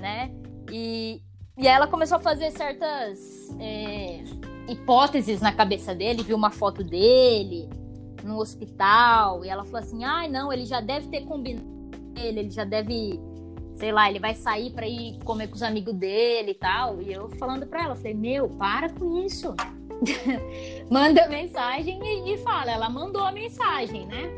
né? 0.00 0.30
E, 0.70 1.22
e 1.56 1.66
ela 1.66 1.86
começou 1.86 2.16
a 2.16 2.20
fazer 2.20 2.50
certas 2.50 3.18
é, 3.58 4.22
hipóteses 4.68 5.40
na 5.40 5.52
cabeça 5.52 5.94
dele, 5.94 6.22
viu 6.22 6.36
uma 6.36 6.50
foto 6.50 6.82
dele 6.82 7.68
no 8.24 8.38
hospital, 8.38 9.44
e 9.44 9.48
ela 9.48 9.64
falou 9.64 9.80
assim: 9.80 10.04
ai, 10.04 10.26
ah, 10.26 10.30
não, 10.30 10.52
ele 10.52 10.64
já 10.64 10.80
deve 10.80 11.08
ter 11.08 11.24
combinado 11.26 11.78
ele, 12.18 12.40
ele 12.40 12.50
já 12.50 12.64
deve, 12.64 13.20
sei 13.78 13.92
lá, 13.92 14.10
ele 14.10 14.18
vai 14.18 14.34
sair 14.34 14.70
para 14.70 14.86
ir 14.86 15.18
comer 15.24 15.46
com 15.46 15.54
os 15.54 15.62
amigos 15.62 15.94
dele 15.94 16.50
e 16.50 16.54
tal. 16.54 17.00
E 17.00 17.12
eu 17.12 17.30
falando 17.30 17.66
para 17.66 17.84
ela, 17.84 17.94
falei: 17.96 18.14
meu, 18.14 18.48
para 18.48 18.90
com 18.90 19.24
isso. 19.24 19.54
Manda 20.90 21.28
mensagem 21.28 22.00
e, 22.02 22.34
e 22.34 22.38
fala. 22.38 22.72
Ela 22.72 22.90
mandou 22.90 23.22
a 23.22 23.32
mensagem, 23.32 24.06
né? 24.06 24.30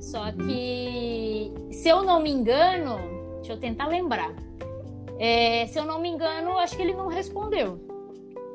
Só 0.00 0.24
uhum. 0.24 0.38
que, 0.38 1.52
se 1.70 1.88
eu 1.88 2.02
não 2.02 2.20
me 2.20 2.30
engano, 2.30 2.98
deixa 3.36 3.52
eu 3.52 3.58
tentar 3.58 3.86
lembrar. 3.86 4.32
É, 5.18 5.66
se 5.66 5.78
eu 5.78 5.84
não 5.84 6.00
me 6.00 6.08
engano, 6.08 6.56
acho 6.58 6.76
que 6.76 6.82
ele 6.82 6.94
não 6.94 7.08
respondeu. 7.08 7.78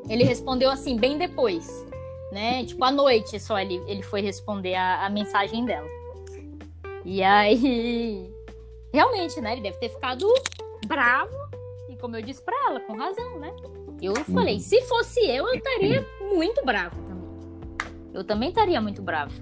Ele 0.09 0.23
respondeu 0.23 0.71
assim, 0.71 0.97
bem 0.97 1.17
depois, 1.17 1.85
né? 2.31 2.63
Tipo, 2.65 2.83
à 2.83 2.91
noite 2.91 3.39
só 3.39 3.59
ele, 3.59 3.81
ele 3.87 4.01
foi 4.01 4.21
responder 4.21 4.73
a, 4.75 5.05
a 5.05 5.09
mensagem 5.09 5.65
dela. 5.65 5.87
E 7.05 7.21
aí, 7.21 8.31
realmente, 8.93 9.41
né? 9.41 9.53
Ele 9.53 9.61
deve 9.61 9.77
ter 9.77 9.89
ficado 9.89 10.27
bravo. 10.85 11.35
E 11.89 11.95
como 11.97 12.15
eu 12.15 12.21
disse 12.21 12.41
pra 12.41 12.55
ela, 12.67 12.79
com 12.81 12.93
razão, 12.93 13.39
né? 13.39 13.53
Eu 14.01 14.15
falei, 14.15 14.55
uhum. 14.55 14.59
se 14.59 14.81
fosse 14.83 15.19
eu, 15.21 15.47
eu 15.47 15.55
estaria 15.55 16.05
muito 16.33 16.63
bravo 16.63 16.95
também. 17.01 17.23
Eu 18.13 18.23
também 18.23 18.49
estaria 18.49 18.79
muito 18.79 19.01
bravo 19.01 19.33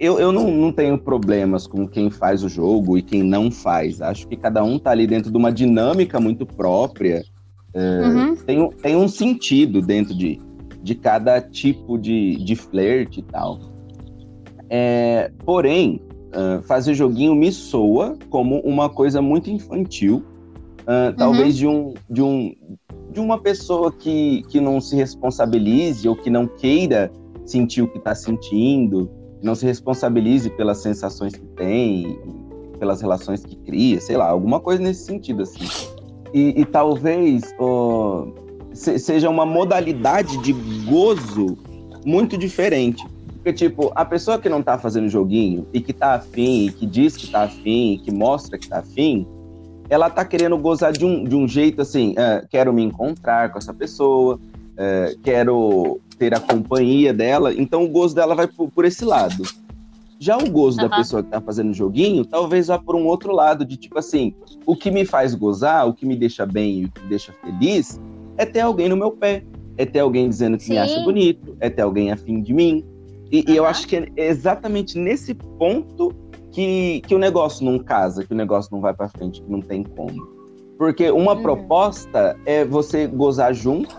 eu, 0.00 0.18
eu 0.18 0.32
não, 0.32 0.50
não 0.50 0.72
tenho 0.72 0.98
problemas 0.98 1.66
com 1.66 1.86
quem 1.86 2.10
faz 2.10 2.42
o 2.42 2.48
jogo 2.48 2.98
e 2.98 3.02
quem 3.02 3.22
não 3.22 3.50
faz. 3.50 4.02
Acho 4.02 4.26
que 4.26 4.36
cada 4.36 4.64
um 4.64 4.78
tá 4.78 4.90
ali 4.90 5.06
dentro 5.06 5.30
de 5.30 5.36
uma 5.36 5.52
dinâmica 5.52 6.18
muito 6.18 6.44
própria. 6.44 7.22
É, 7.72 8.00
uhum. 8.00 8.36
tem, 8.36 8.70
tem 8.70 8.96
um 8.96 9.06
sentido 9.06 9.80
dentro 9.80 10.14
de, 10.14 10.40
de 10.82 10.94
cada 10.94 11.40
tipo 11.40 11.96
de, 11.96 12.36
de 12.36 12.56
flerte 12.56 13.20
e 13.20 13.22
tal. 13.22 13.60
É, 14.68 15.30
porém, 15.44 16.00
uh, 16.28 16.62
fazer 16.62 16.94
joguinho 16.94 17.34
me 17.34 17.50
soa 17.52 18.16
como 18.30 18.60
uma 18.60 18.88
coisa 18.88 19.20
muito 19.20 19.50
infantil. 19.50 20.24
Uh, 20.82 21.12
talvez 21.16 21.54
uhum. 21.54 21.58
de, 21.58 21.66
um, 21.66 21.94
de, 22.08 22.22
um, 22.22 22.54
de 23.12 23.20
uma 23.20 23.38
pessoa 23.38 23.90
que, 23.90 24.42
que 24.48 24.60
não 24.60 24.80
se 24.80 24.94
responsabilize 24.94 26.08
ou 26.08 26.14
que 26.14 26.30
não 26.30 26.46
queira 26.46 27.10
sentir 27.44 27.82
o 27.82 27.88
que 27.88 27.98
está 27.98 28.14
sentindo 28.14 29.10
não 29.42 29.54
se 29.54 29.64
responsabilize 29.64 30.50
pelas 30.50 30.78
sensações 30.78 31.34
que 31.34 31.46
tem, 31.56 32.18
pelas 32.78 33.00
relações 33.00 33.44
que 33.44 33.56
cria, 33.56 34.00
sei 34.00 34.16
lá, 34.16 34.28
alguma 34.28 34.60
coisa 34.60 34.82
nesse 34.82 35.04
sentido, 35.04 35.42
assim. 35.42 35.64
E, 36.32 36.60
e 36.60 36.64
talvez 36.64 37.54
oh, 37.58 38.28
se, 38.72 38.98
seja 38.98 39.30
uma 39.30 39.46
modalidade 39.46 40.36
de 40.42 40.52
gozo 40.84 41.56
muito 42.04 42.36
diferente. 42.36 43.06
Porque, 43.46 43.68
tipo, 43.68 43.92
a 43.94 44.04
pessoa 44.04 44.40
que 44.40 44.48
não 44.48 44.60
tá 44.60 44.76
fazendo 44.76 45.08
joguinho 45.08 45.68
e 45.72 45.80
que 45.80 45.92
tá 45.92 46.14
afim, 46.14 46.66
e 46.66 46.72
que 46.72 46.84
diz 46.84 47.16
que 47.16 47.28
tá 47.28 47.44
afim, 47.44 47.92
e 47.92 47.98
que 47.98 48.10
mostra 48.10 48.58
que 48.58 48.68
tá 48.68 48.80
afim, 48.80 49.24
ela 49.88 50.10
tá 50.10 50.24
querendo 50.24 50.58
gozar 50.58 50.90
de 50.90 51.04
um, 51.04 51.22
de 51.22 51.36
um 51.36 51.46
jeito 51.46 51.80
assim, 51.80 52.10
uh, 52.14 52.44
quero 52.50 52.72
me 52.72 52.82
encontrar 52.82 53.52
com 53.52 53.58
essa 53.58 53.72
pessoa, 53.72 54.34
uh, 54.34 55.18
quero 55.22 56.00
ter 56.18 56.34
a 56.34 56.40
companhia 56.40 57.14
dela, 57.14 57.54
então 57.54 57.84
o 57.84 57.88
gozo 57.88 58.16
dela 58.16 58.34
vai 58.34 58.48
por, 58.48 58.68
por 58.68 58.84
esse 58.84 59.04
lado. 59.04 59.44
Já 60.18 60.36
o 60.36 60.50
gozo 60.50 60.82
uhum. 60.82 60.88
da 60.88 60.96
pessoa 60.96 61.22
que 61.22 61.30
tá 61.30 61.40
fazendo 61.40 61.72
joguinho, 61.72 62.24
talvez 62.24 62.66
vá 62.66 62.80
por 62.80 62.96
um 62.96 63.06
outro 63.06 63.32
lado, 63.32 63.64
de 63.64 63.76
tipo 63.76 63.96
assim, 63.96 64.34
o 64.66 64.74
que 64.74 64.90
me 64.90 65.04
faz 65.04 65.36
gozar, 65.36 65.86
o 65.86 65.94
que 65.94 66.04
me 66.04 66.16
deixa 66.16 66.44
bem 66.44 66.80
e 66.80 66.84
o 66.86 66.90
que 66.90 67.00
me 67.00 67.08
deixa 67.10 67.32
feliz, 67.32 68.00
é 68.36 68.44
ter 68.44 68.62
alguém 68.62 68.88
no 68.88 68.96
meu 68.96 69.12
pé, 69.12 69.44
é 69.78 69.86
ter 69.86 70.00
alguém 70.00 70.28
dizendo 70.28 70.58
que 70.58 70.64
Sim. 70.64 70.72
me 70.72 70.78
acha 70.78 71.00
bonito, 71.04 71.56
é 71.60 71.70
ter 71.70 71.82
alguém 71.82 72.10
afim 72.10 72.42
de 72.42 72.52
mim. 72.52 72.84
E, 73.30 73.38
uhum. 73.38 73.44
e, 73.48 73.56
eu 73.56 73.66
acho 73.66 73.86
que 73.86 73.96
é 73.96 74.28
exatamente 74.28 74.98
nesse 74.98 75.34
ponto 75.34 76.12
que, 76.52 77.02
que 77.06 77.14
o 77.14 77.18
negócio 77.18 77.64
não 77.64 77.78
casa, 77.78 78.24
que 78.24 78.32
o 78.32 78.36
negócio 78.36 78.70
não 78.72 78.80
vai 78.80 78.94
para 78.94 79.08
frente, 79.08 79.42
que 79.42 79.50
não 79.50 79.60
tem 79.60 79.82
como. 79.82 80.26
Porque 80.78 81.10
uma 81.10 81.34
uhum. 81.34 81.42
proposta 81.42 82.38
é 82.44 82.64
você 82.64 83.06
gozar 83.06 83.54
junto 83.54 83.94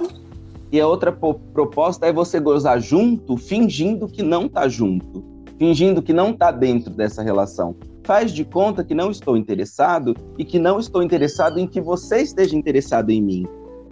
e 0.72 0.80
a 0.80 0.88
outra 0.88 1.12
proposta 1.12 2.06
é 2.06 2.14
você 2.14 2.40
gozar 2.40 2.80
junto, 2.80 3.38
fingindo 3.38 4.08
que 4.08 4.22
não 4.22 4.50
tá 4.50 4.68
junto, 4.68 5.24
fingindo 5.58 6.02
que 6.02 6.14
não 6.14 6.34
tá 6.34 6.52
dentro 6.52 6.94
dessa 6.94 7.24
relação. 7.24 7.76
Faz 8.04 8.32
de 8.32 8.46
conta 8.46 8.84
que 8.84 8.94
não 8.94 9.12
estou 9.12 9.36
interessado 9.36 10.16
e 10.38 10.46
que 10.46 10.60
não 10.60 10.80
estou 10.80 11.02
interessado 11.02 11.60
em 11.60 11.68
que 11.68 11.82
você 11.82 12.22
esteja 12.22 12.56
interessado 12.56 13.10
em 13.10 13.22
mim. 13.22 13.48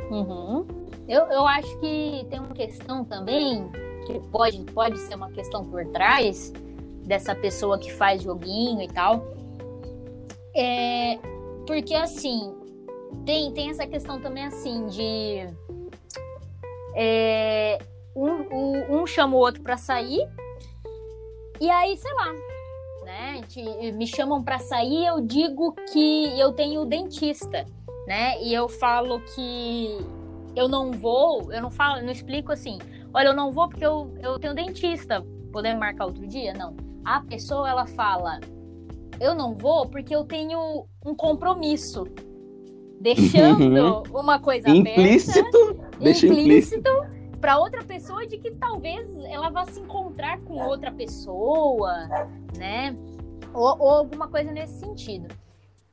Uhum. 0.09 0.65
Eu, 1.07 1.23
eu 1.25 1.45
acho 1.45 1.77
que 1.79 2.25
tem 2.29 2.39
uma 2.39 2.53
questão 2.53 3.03
também, 3.03 3.69
que 4.05 4.19
pode, 4.29 4.63
pode 4.71 4.97
ser 4.99 5.15
uma 5.15 5.31
questão 5.31 5.65
por 5.65 5.85
trás 5.87 6.51
dessa 7.05 7.35
pessoa 7.35 7.77
que 7.77 7.91
faz 7.91 8.21
joguinho 8.21 8.81
e 8.81 8.87
tal. 8.87 9.25
É, 10.55 11.17
porque 11.67 11.93
assim, 11.93 12.53
tem, 13.25 13.51
tem 13.51 13.69
essa 13.69 13.85
questão 13.85 14.19
também 14.19 14.45
assim 14.45 14.87
de 14.87 15.47
é, 16.95 17.79
um, 18.15 19.01
um, 19.01 19.07
chama 19.07 19.35
o 19.35 19.39
outro 19.39 19.61
para 19.61 19.77
sair, 19.77 20.27
e 21.59 21.69
aí, 21.69 21.95
sei 21.97 22.13
lá, 22.13 22.33
né? 23.03 23.41
Me 23.93 24.07
chamam 24.07 24.43
para 24.43 24.59
sair, 24.59 25.05
eu 25.05 25.21
digo 25.21 25.73
que 25.91 26.39
eu 26.39 26.51
tenho 26.51 26.85
dentista, 26.85 27.65
né? 28.07 28.41
E 28.41 28.53
eu 28.53 28.67
falo 28.67 29.19
que 29.21 29.97
eu 30.55 30.67
não 30.67 30.91
vou, 30.91 31.51
eu 31.51 31.61
não 31.61 31.71
falo, 31.71 32.01
não 32.01 32.11
explico 32.11 32.51
assim, 32.51 32.79
olha, 33.15 33.29
eu 33.29 33.33
não 33.33 33.51
vou 33.51 33.69
porque 33.69 33.85
eu, 33.85 34.13
eu 34.21 34.37
tenho 34.37 34.53
dentista. 34.53 35.25
Podemos 35.51 35.79
marcar 35.79 36.05
outro 36.05 36.27
dia? 36.27 36.53
Não. 36.53 36.75
A 37.05 37.21
pessoa 37.21 37.69
ela 37.69 37.87
fala, 37.87 38.41
eu 39.21 39.33
não 39.33 39.55
vou 39.55 39.87
porque 39.87 40.13
eu 40.13 40.25
tenho 40.25 40.85
um 41.03 41.15
compromisso 41.15 42.03
deixando 42.99 44.03
uma 44.11 44.39
coisa 44.39 44.69
implícito, 44.69 45.57
aberta, 45.57 45.97
deixa 45.99 46.27
implícito, 46.27 46.89
para 47.39 47.57
outra 47.57 47.83
pessoa 47.83 48.25
de 48.27 48.37
que 48.37 48.51
talvez 48.51 49.07
ela 49.25 49.49
vá 49.49 49.65
se 49.65 49.79
encontrar 49.79 50.41
com 50.41 50.55
outra 50.55 50.91
pessoa, 50.91 52.07
né? 52.57 52.97
Ou, 53.53 53.77
ou 53.79 53.89
alguma 53.91 54.27
coisa 54.27 54.51
nesse 54.51 54.79
sentido. 54.79 55.27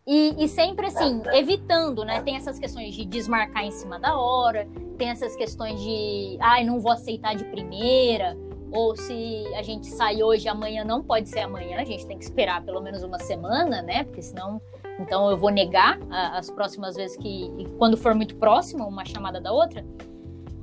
E, 0.06 0.44
e, 0.44 0.48
sempre 0.48 0.86
assim, 0.86 1.22
evitando, 1.32 2.04
né? 2.04 2.20
Tem 2.22 2.36
essas 2.36 2.58
questões 2.58 2.92
de 2.94 3.04
desmarcar 3.04 3.64
em 3.64 3.70
cima 3.70 4.00
da 4.00 4.16
hora, 4.16 4.68
tem 4.98 5.10
essas 5.10 5.36
questões 5.36 5.80
de, 5.80 6.36
ai, 6.40 6.64
não 6.64 6.80
vou 6.80 6.90
aceitar 6.90 7.36
de 7.36 7.44
primeira, 7.44 8.36
ou 8.72 8.96
se 8.96 9.44
a 9.54 9.62
gente 9.62 9.86
sai 9.86 10.22
hoje, 10.22 10.48
amanhã 10.48 10.82
não 10.82 11.04
pode 11.04 11.28
ser 11.28 11.40
amanhã, 11.40 11.78
a 11.78 11.84
gente 11.84 12.06
tem 12.06 12.18
que 12.18 12.24
esperar 12.24 12.64
pelo 12.64 12.80
menos 12.80 13.02
uma 13.04 13.18
semana, 13.18 13.80
né? 13.82 14.02
Porque 14.04 14.22
senão 14.22 14.60
então 14.98 15.30
eu 15.30 15.36
vou 15.36 15.50
negar 15.50 15.98
as 16.10 16.50
próximas 16.50 16.94
vezes 16.96 17.16
que, 17.16 17.50
quando 17.78 17.96
for 17.96 18.14
muito 18.14 18.36
próximo, 18.36 18.86
uma 18.86 19.04
chamada 19.04 19.40
da 19.40 19.52
outra. 19.52 19.84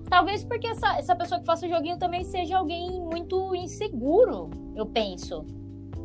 Talvez 0.09 0.43
porque 0.43 0.67
essa, 0.67 0.97
essa 0.97 1.15
pessoa 1.15 1.39
que 1.39 1.45
faça 1.45 1.65
o 1.65 1.69
joguinho 1.69 1.97
também 1.97 2.23
seja 2.23 2.57
alguém 2.57 3.01
muito 3.01 3.53
inseguro, 3.55 4.49
eu 4.75 4.85
penso. 4.85 5.45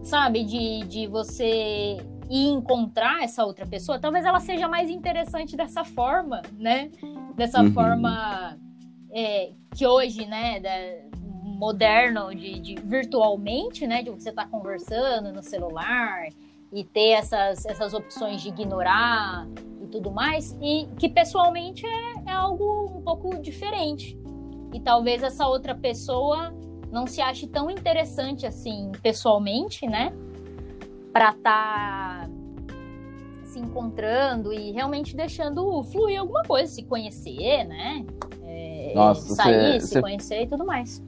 Sabe? 0.03 0.45
De, 0.45 0.81
de 0.87 1.07
você 1.07 1.97
ir 2.31 2.49
encontrar 2.49 3.23
essa 3.23 3.45
outra 3.45 3.67
pessoa. 3.67 3.99
Talvez 3.99 4.25
ela 4.25 4.41
seja 4.41 4.69
mais 4.69 4.91
interessante 4.91 5.57
dessa 5.57 5.85
forma, 5.85 6.43
né? 6.59 6.91
Dessa 7.35 7.63
uhum. 7.63 7.73
forma 7.73 8.59
é, 9.13 9.53
que 9.75 9.87
hoje, 9.87 10.27
né? 10.27 10.61
Da, 10.61 10.71
moderno, 11.45 12.35
de, 12.35 12.59
de, 12.59 12.75
virtualmente, 12.83 13.87
né? 13.87 14.03
De 14.03 14.11
você 14.11 14.31
estar 14.31 14.45
tá 14.45 14.49
conversando 14.49 15.33
no 15.33 15.43
celular 15.43 16.29
e 16.73 16.83
ter 16.83 17.11
essas, 17.11 17.65
essas 17.67 17.95
opções 17.95 18.43
de 18.43 18.49
ignorar 18.49 19.47
e 19.81 19.87
tudo 19.87 20.11
mais, 20.11 20.57
e 20.61 20.89
que 20.99 21.09
pessoalmente 21.09 21.87
é, 21.87 22.31
é 22.31 22.33
algo 22.33 22.99
um 22.99 23.03
pouco 23.03 23.39
diferente. 23.41 24.19
E 24.73 24.81
talvez 24.81 25.23
essa 25.23 25.47
outra 25.47 25.75
pessoa 25.75 26.53
não 26.91 27.07
se 27.07 27.21
ache 27.21 27.47
tão 27.47 27.71
interessante 27.71 28.47
assim 28.47 28.91
pessoalmente, 29.03 29.87
né? 29.87 30.13
Para 31.15 31.31
estar 31.31 32.27
tá 32.27 32.31
se 33.45 33.61
encontrando 33.61 34.53
e 34.53 34.73
realmente 34.73 35.17
deixando 35.17 35.81
fluir 35.85 36.19
alguma 36.19 36.43
coisa, 36.43 36.67
se 36.67 36.83
conhecer, 36.83 37.65
né? 37.65 38.05
É, 38.43 38.93
Nossa, 38.97 39.33
sair, 39.37 39.81
se 39.81 40.01
conhecer 40.01 40.43
e 40.43 40.47
tudo 40.49 40.67
mais. 40.67 41.01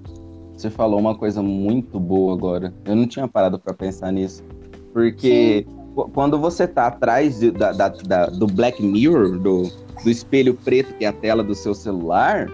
Você 0.56 0.70
falou 0.70 1.00
uma 1.00 1.16
coisa 1.16 1.42
muito 1.42 1.98
boa 1.98 2.34
agora. 2.34 2.72
Eu 2.84 2.94
não 2.94 3.08
tinha 3.08 3.26
parado 3.26 3.58
para 3.58 3.74
pensar 3.74 4.12
nisso. 4.12 4.44
Porque 4.92 5.66
Sim. 5.68 6.10
quando 6.14 6.38
você 6.38 6.68
tá 6.68 6.86
atrás 6.86 7.40
de, 7.40 7.50
da, 7.50 7.72
da, 7.72 7.88
da, 7.88 8.26
do 8.26 8.46
Black 8.46 8.80
Mirror, 8.80 9.38
do, 9.38 9.64
do 10.04 10.08
espelho 10.08 10.54
preto 10.54 10.94
que 10.94 11.04
é 11.04 11.08
a 11.08 11.12
tela 11.12 11.42
do 11.42 11.54
seu 11.54 11.74
celular, 11.74 12.48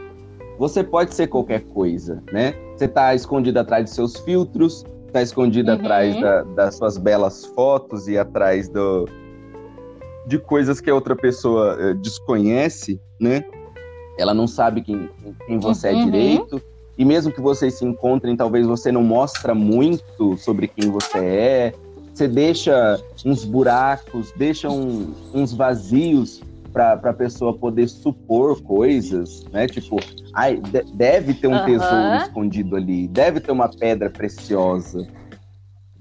você 0.59 0.83
pode 0.83 1.15
ser 1.15 1.27
qualquer 1.27 1.61
coisa, 1.67 2.23
né? 2.33 2.55
Você 2.77 2.89
tá 2.89 3.15
escondido 3.15 3.61
atrás 3.61 3.85
de 3.85 3.91
seus 3.91 4.17
filtros, 4.17 4.85
tá 5.13 5.23
escondida 5.23 5.75
uhum. 5.75 5.81
atrás 5.81 6.21
da, 6.21 6.43
das 6.43 6.75
suas 6.77 6.99
belas 6.99 7.45
fotos 7.45 8.09
e 8.09 8.17
atrás 8.17 8.69
do, 8.69 9.09
de 10.27 10.39
coisas 10.39 10.81
que 10.81 10.91
a 10.91 10.95
outra 10.95 11.15
pessoa 11.15 11.77
uh, 11.77 11.95
desconhece, 11.95 13.01
né? 13.21 13.45
Ela 14.19 14.35
não 14.35 14.47
sabe 14.47 14.83
quem, 14.83 15.09
quem 15.47 15.59
você 15.59 15.89
é 15.89 15.93
uhum. 15.93 16.01
é 16.01 16.05
direito. 16.05 16.63
E 16.97 17.05
mesmo 17.05 17.33
que 17.33 17.41
vocês 17.41 17.75
se 17.75 17.85
encontrem, 17.85 18.37
talvez 18.37 18.67
você 18.67 18.93
não 18.93 19.03
mostra 19.03 19.55
muito 19.55 20.37
sobre 20.37 20.69
quem 20.69 20.91
você 20.91 21.19
é. 21.19 21.75
Você 22.13 22.29
deixa 22.29 23.01
uns 23.25 23.45
buracos, 23.45 24.33
deixa 24.37 24.69
um, 24.69 25.15
uns 25.33 25.55
vazios 25.55 26.43
para 26.73 26.95
a 26.95 27.13
pessoa 27.13 27.57
poder 27.57 27.89
supor 27.89 28.61
coisas, 28.63 29.45
né? 29.53 29.67
Tipo, 29.67 29.97
ai, 30.35 30.61
deve 30.95 31.35
ter 31.35 31.47
um 31.47 31.57
uhum. 31.57 31.65
tesouro 31.65 32.17
escondido 32.23 32.77
ali, 32.77 33.07
deve 33.09 33.41
ter 33.41 33.53
uma 33.53 33.69
pedra 33.69 34.09
preciosa. 34.09 35.07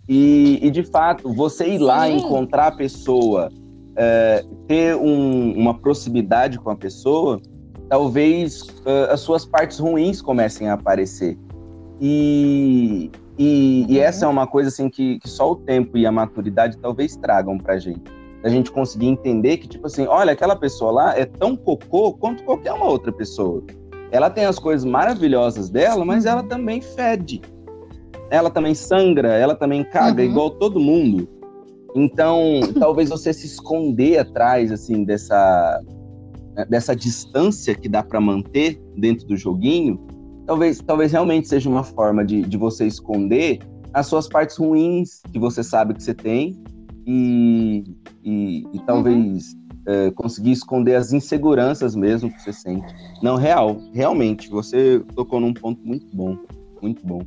E, 0.07 0.59
e 0.61 0.71
de 0.71 0.83
fato, 0.83 1.33
você 1.33 1.67
ir 1.67 1.77
Sim. 1.77 1.83
lá 1.83 2.09
encontrar 2.09 2.67
a 2.67 2.71
pessoa, 2.71 3.49
é, 3.95 4.43
ter 4.67 4.95
um, 4.95 5.53
uma 5.53 5.77
proximidade 5.77 6.57
com 6.57 6.69
a 6.69 6.75
pessoa, 6.75 7.41
talvez 7.89 8.61
uh, 8.61 9.11
as 9.11 9.19
suas 9.19 9.45
partes 9.45 9.77
ruins 9.79 10.21
comecem 10.21 10.69
a 10.69 10.73
aparecer. 10.73 11.37
E, 11.99 13.11
e, 13.37 13.85
e, 13.87 13.99
essa 13.99 14.25
é 14.25 14.27
uma 14.27 14.47
coisa 14.47 14.69
assim 14.69 14.89
que, 14.89 15.19
que, 15.19 15.29
só 15.29 15.51
o 15.51 15.55
tempo 15.55 15.97
e 15.97 16.05
a 16.05 16.11
maturidade 16.11 16.77
talvez 16.77 17.15
tragam 17.15 17.57
pra 17.57 17.77
gente. 17.77 18.20
A 18.43 18.49
gente 18.49 18.71
conseguir 18.71 19.07
entender 19.07 19.57
que, 19.57 19.67
tipo 19.67 19.87
assim, 19.87 20.05
olha, 20.07 20.33
aquela 20.33 20.55
pessoa 20.55 20.91
lá 20.91 21.17
é 21.17 21.25
tão 21.25 21.55
cocô 21.55 22.13
quanto 22.13 22.43
qualquer 22.43 22.73
uma 22.73 22.85
outra 22.85 23.11
pessoa. 23.11 23.63
Ela 24.11 24.29
tem 24.29 24.45
as 24.45 24.57
coisas 24.57 24.83
maravilhosas 24.83 25.69
dela, 25.69 26.03
mas 26.03 26.25
ela 26.25 26.43
também 26.43 26.81
fede. 26.81 27.41
Ela 28.29 28.49
também 28.49 28.73
sangra, 28.73 29.29
ela 29.33 29.55
também 29.55 29.83
caga, 29.83 30.23
uhum. 30.23 30.29
igual 30.29 30.51
todo 30.51 30.79
mundo. 30.79 31.27
Então, 31.95 32.61
talvez 32.79 33.09
você 33.09 33.31
se 33.33 33.45
esconder 33.45 34.19
atrás, 34.19 34.71
assim, 34.71 35.03
dessa, 35.03 35.81
dessa 36.69 36.95
distância 36.95 37.75
que 37.75 37.87
dá 37.87 38.01
para 38.01 38.19
manter 38.19 38.81
dentro 38.97 39.27
do 39.27 39.37
joguinho, 39.37 39.99
talvez, 40.45 40.79
talvez 40.79 41.11
realmente 41.11 41.47
seja 41.47 41.69
uma 41.69 41.83
forma 41.83 42.25
de, 42.25 42.41
de 42.41 42.57
você 42.57 42.85
esconder 42.85 43.59
as 43.93 44.07
suas 44.07 44.27
partes 44.27 44.57
ruins 44.57 45.21
que 45.31 45.39
você 45.39 45.63
sabe 45.63 45.93
que 45.93 46.03
você 46.03 46.13
tem 46.13 46.61
e, 47.05 47.60
e, 48.23 48.67
e 48.73 48.79
talvez 48.85 49.55
é, 49.85 50.11
conseguir 50.11 50.51
esconder 50.51 50.95
as 50.95 51.11
inseguranças 51.11 51.95
mesmo 51.95 52.31
que 52.31 52.41
você 52.41 52.53
sente. 52.53 52.93
Não, 53.21 53.35
real, 53.35 53.77
realmente, 53.93 54.49
você 54.49 55.03
tocou 55.15 55.39
num 55.39 55.53
ponto 55.53 55.81
muito 55.85 56.05
bom, 56.15 56.37
muito 56.81 57.05
bom. 57.05 57.21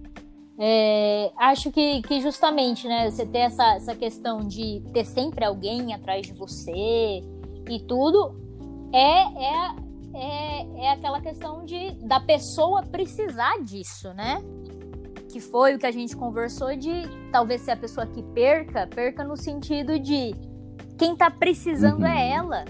É, 0.59 1.33
acho 1.37 1.73
que, 1.73 2.01
que 2.03 2.21
justamente, 2.21 2.87
né, 2.87 3.11
você 3.11 3.27
ter 3.27 3.39
essa, 3.39 3.75
essa 3.75 3.95
questão 3.95 4.41
de 4.41 4.83
ter 4.93 5.05
sempre 5.05 5.45
alguém 5.45 5.93
atrás 5.93 6.27
de 6.27 6.33
você 6.33 7.23
e 7.69 7.81
tudo, 7.89 8.37
é, 8.93 8.99
é, 8.99 9.75
é, 10.15 10.85
é 10.85 10.91
aquela 10.93 11.21
questão 11.21 11.65
de 11.65 11.91
da 12.07 12.21
pessoa 12.21 12.83
precisar 12.85 13.59
disso, 13.65 14.15
né? 14.15 14.41
Que 15.35 15.41
foi 15.41 15.75
o 15.75 15.79
que 15.81 15.87
a 15.87 15.91
gente 15.91 16.17
conversou 16.17 16.77
de 16.77 16.93
talvez 17.33 17.63
ser 17.63 17.73
a 17.73 17.77
pessoa 17.77 18.07
que 18.07 18.23
perca, 18.23 18.87
perca 18.87 19.25
no 19.25 19.37
sentido 19.37 19.99
de 19.99 20.33
quem 20.97 21.17
tá 21.17 21.29
precisando 21.29 22.07
é 22.07 22.09
uhum. 22.09 22.17
é 22.17 22.31
ela, 22.31 22.65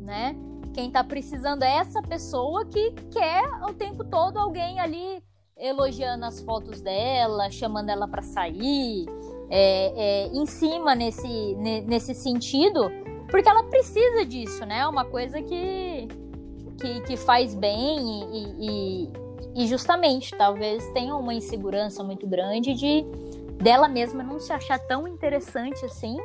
né? 0.00 0.36
Quem 0.72 0.88
tá 0.88 1.02
precisando 1.02 1.64
é 1.64 1.78
essa 1.78 2.00
pessoa 2.00 2.64
que 2.64 2.92
quer 3.10 3.42
o 3.68 3.74
tempo 3.74 4.04
todo 4.04 4.36
alguém 4.36 4.78
ali 4.78 5.20
elogiando 5.56 6.24
as 6.26 6.40
fotos 6.40 6.80
dela, 6.80 7.50
chamando 7.50 7.88
ela 7.88 8.06
para 8.06 8.22
sair, 8.22 9.06
é, 9.50 9.92
é, 9.96 10.26
em 10.28 10.46
cima 10.46 10.94
nesse, 10.94 11.56
nesse 11.56 12.14
sentido, 12.14 12.88
porque 13.28 13.48
ela 13.48 13.64
precisa 13.64 14.24
disso, 14.24 14.64
né? 14.64 14.78
É 14.78 14.86
uma 14.86 15.06
coisa 15.06 15.42
que, 15.42 16.06
que, 16.80 17.00
que 17.00 17.16
faz 17.16 17.52
bem 17.52 17.98
e, 17.98 18.54
e, 18.60 19.12
e 19.54 19.66
justamente, 19.66 20.36
talvez 20.36 20.86
tenha 20.92 21.14
uma 21.16 21.34
insegurança 21.34 22.02
muito 22.02 22.26
grande 22.26 22.74
de 22.74 23.04
dela 23.62 23.88
mesma 23.88 24.22
não 24.22 24.38
se 24.38 24.52
achar 24.52 24.78
tão 24.78 25.06
interessante 25.06 25.84
assim 25.84 26.16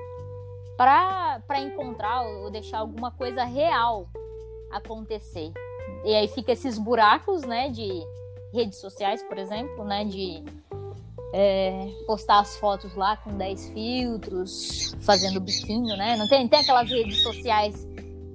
para 0.78 1.60
encontrar 1.60 2.22
ou 2.22 2.50
deixar 2.50 2.80
alguma 2.80 3.12
coisa 3.12 3.44
real 3.44 4.08
acontecer. 4.72 5.52
E 6.04 6.14
aí 6.14 6.28
fica 6.28 6.52
esses 6.52 6.78
buracos, 6.78 7.44
né, 7.44 7.70
de 7.70 7.90
redes 8.54 8.80
sociais, 8.80 9.24
por 9.24 9.38
exemplo, 9.38 9.84
né, 9.84 10.06
de 10.06 10.44
é, 11.34 11.92
postar 12.06 12.40
as 12.40 12.58
fotos 12.58 12.96
lá 12.96 13.18
com 13.18 13.38
10 13.38 13.70
filtros, 13.70 14.96
fazendo 15.02 15.40
biquinho, 15.40 15.98
né? 15.98 16.16
Não 16.16 16.28
tem, 16.28 16.48
tem 16.48 16.60
aquelas 16.60 16.90
redes 16.90 17.22
sociais 17.22 17.88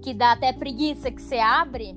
que 0.02 0.12
dá 0.12 0.32
até 0.32 0.52
preguiça 0.52 1.10
que 1.10 1.22
você 1.22 1.38
abre 1.38 1.96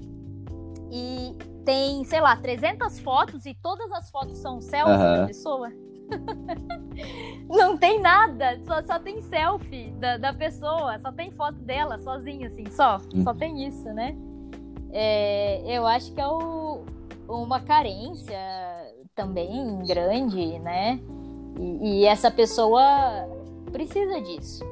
e 0.91 1.35
tem, 1.65 2.03
sei 2.03 2.21
lá, 2.21 2.35
300 2.35 2.99
fotos 2.99 3.45
e 3.45 3.53
todas 3.55 3.91
as 3.91 4.09
fotos 4.09 4.37
são 4.37 4.61
selfie 4.61 4.91
uhum. 4.91 5.17
da 5.17 5.27
pessoa. 5.27 5.71
Não 7.49 7.77
tem 7.77 7.99
nada, 7.99 8.59
só, 8.65 8.83
só 8.83 8.99
tem 8.99 9.21
selfie 9.21 9.91
da, 9.99 10.17
da 10.17 10.33
pessoa, 10.33 10.99
só 10.99 11.11
tem 11.11 11.31
foto 11.31 11.57
dela 11.59 11.97
sozinha, 11.99 12.47
assim, 12.47 12.65
só. 12.69 12.99
Só 12.99 13.31
uhum. 13.31 13.37
tem 13.37 13.67
isso, 13.67 13.85
né? 13.93 14.15
É, 14.91 15.63
eu 15.65 15.87
acho 15.87 16.13
que 16.13 16.21
é 16.21 16.27
o, 16.27 16.83
uma 17.27 17.59
carência 17.59 18.37
também 19.15 19.79
grande, 19.85 20.59
né? 20.59 20.99
E, 21.59 22.01
e 22.01 22.05
essa 22.05 22.29
pessoa 22.29 22.81
precisa 23.71 24.21
disso. 24.21 24.63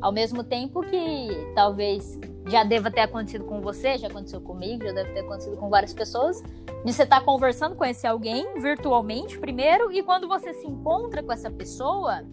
Ao 0.00 0.10
mesmo 0.10 0.42
tempo 0.42 0.80
que 0.80 1.28
talvez 1.54 2.18
já 2.46 2.64
deva 2.64 2.90
ter 2.90 3.02
acontecido 3.02 3.44
com 3.44 3.60
você, 3.60 3.98
já 3.98 4.08
aconteceu 4.08 4.40
comigo, 4.40 4.84
já 4.84 4.92
deve 4.92 5.12
ter 5.12 5.20
acontecido 5.20 5.56
com 5.56 5.68
várias 5.68 5.92
pessoas, 5.92 6.42
de 6.84 6.92
você 6.92 7.02
estar 7.02 7.20
tá 7.20 7.24
conversando 7.24 7.76
com 7.76 7.84
esse 7.84 8.06
alguém 8.06 8.60
virtualmente 8.60 9.38
primeiro, 9.38 9.92
e 9.92 10.02
quando 10.02 10.26
você 10.26 10.54
se 10.54 10.66
encontra 10.66 11.22
com 11.22 11.32
essa 11.32 11.50
pessoa, 11.50 12.24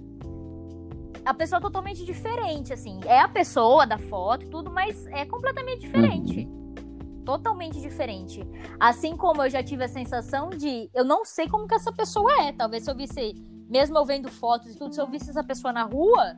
a 1.25 1.33
pessoa 1.33 1.59
é 1.59 1.61
totalmente 1.61 2.05
diferente, 2.05 2.71
assim. 2.71 3.01
É 3.05 3.19
a 3.19 3.27
pessoa 3.27 3.85
da 3.85 3.97
foto 3.97 4.45
e 4.45 4.49
tudo, 4.49 4.71
mas 4.71 5.05
é 5.07 5.25
completamente 5.25 5.81
diferente. 5.81 6.45
Uhum. 6.45 7.23
Totalmente 7.25 7.81
diferente. 7.81 8.47
Assim 8.79 9.17
como 9.17 9.43
eu 9.43 9.49
já 9.49 9.61
tive 9.61 9.83
a 9.83 9.89
sensação 9.89 10.49
de 10.49 10.89
eu 10.93 11.03
não 11.03 11.25
sei 11.25 11.49
como 11.49 11.67
que 11.67 11.75
essa 11.75 11.91
pessoa 11.91 12.31
é. 12.43 12.53
Talvez 12.53 12.85
se 12.85 12.89
eu 12.89 12.95
visse, 12.95 13.35
mesmo 13.69 13.97
eu 13.97 14.05
vendo 14.05 14.31
fotos 14.31 14.73
e 14.73 14.77
tudo, 14.77 14.95
se 14.95 15.01
eu 15.01 15.07
visse 15.07 15.29
essa 15.29 15.43
pessoa 15.43 15.73
na 15.73 15.83
rua, 15.83 16.37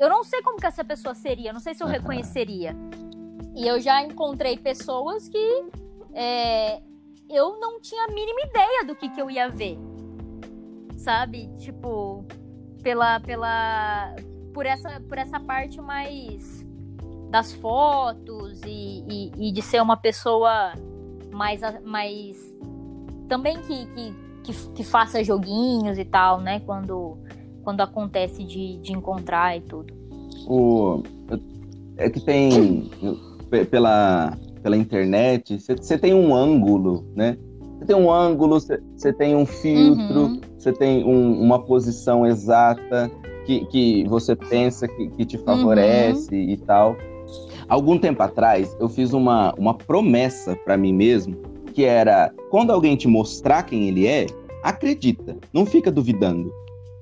eu 0.00 0.08
não 0.08 0.24
sei 0.24 0.40
como 0.40 0.56
que 0.56 0.66
essa 0.66 0.82
pessoa 0.82 1.14
seria, 1.14 1.52
não 1.52 1.60
sei 1.60 1.74
se 1.74 1.84
eu 1.84 1.86
reconheceria. 1.86 2.74
E 3.54 3.66
eu 3.68 3.78
já 3.78 4.02
encontrei 4.02 4.56
pessoas 4.56 5.28
que 5.28 5.64
é, 6.14 6.80
eu 7.28 7.60
não 7.60 7.78
tinha 7.80 8.06
a 8.06 8.08
mínima 8.08 8.40
ideia 8.46 8.84
do 8.86 8.96
que, 8.96 9.10
que 9.10 9.20
eu 9.20 9.30
ia 9.30 9.50
ver. 9.50 9.78
Sabe? 10.96 11.50
Tipo, 11.58 12.24
pela. 12.82 13.20
pela 13.20 14.14
por, 14.54 14.64
essa, 14.64 15.00
por 15.06 15.18
essa 15.18 15.38
parte 15.38 15.80
mais 15.80 16.66
das 17.30 17.52
fotos 17.52 18.60
e, 18.64 19.04
e, 19.08 19.48
e 19.48 19.52
de 19.52 19.60
ser 19.60 19.82
uma 19.82 19.98
pessoa 19.98 20.72
mais. 21.30 21.60
mais 21.84 22.38
também 23.28 23.60
que, 23.60 23.86
que, 23.86 24.14
que, 24.44 24.68
que 24.72 24.84
faça 24.84 25.22
joguinhos 25.22 25.98
e 25.98 26.04
tal, 26.06 26.40
né? 26.40 26.60
Quando 26.60 27.18
quando 27.62 27.80
acontece 27.80 28.44
de, 28.44 28.78
de 28.78 28.92
encontrar 28.92 29.56
e 29.56 29.60
tudo. 29.60 29.94
O, 30.46 31.02
é 31.96 32.08
que 32.08 32.20
tem 32.20 32.90
pela, 33.70 34.36
pela 34.62 34.76
internet, 34.76 35.58
você 35.58 35.98
tem 35.98 36.14
um 36.14 36.34
ângulo, 36.34 37.04
né? 37.14 37.36
Você 37.78 37.86
tem 37.86 37.96
um 37.96 38.10
ângulo, 38.10 38.58
você 38.60 39.12
tem 39.12 39.34
um 39.34 39.46
filtro, 39.46 40.40
você 40.58 40.70
uhum. 40.70 40.76
tem 40.76 41.04
um, 41.04 41.40
uma 41.40 41.58
posição 41.58 42.26
exata 42.26 43.10
que, 43.46 43.64
que 43.66 44.04
você 44.08 44.36
pensa 44.36 44.86
que, 44.86 45.08
que 45.08 45.24
te 45.24 45.38
favorece 45.38 46.34
uhum. 46.34 46.50
e 46.50 46.56
tal. 46.58 46.96
Algum 47.68 47.98
tempo 47.98 48.22
atrás, 48.22 48.76
eu 48.80 48.88
fiz 48.88 49.12
uma, 49.12 49.54
uma 49.54 49.74
promessa 49.74 50.56
para 50.56 50.76
mim 50.76 50.92
mesmo, 50.92 51.36
que 51.72 51.84
era, 51.84 52.32
quando 52.50 52.70
alguém 52.70 52.96
te 52.96 53.08
mostrar 53.08 53.62
quem 53.62 53.88
ele 53.88 54.06
é, 54.06 54.26
acredita, 54.62 55.36
não 55.52 55.64
fica 55.64 55.90
duvidando 55.90 56.52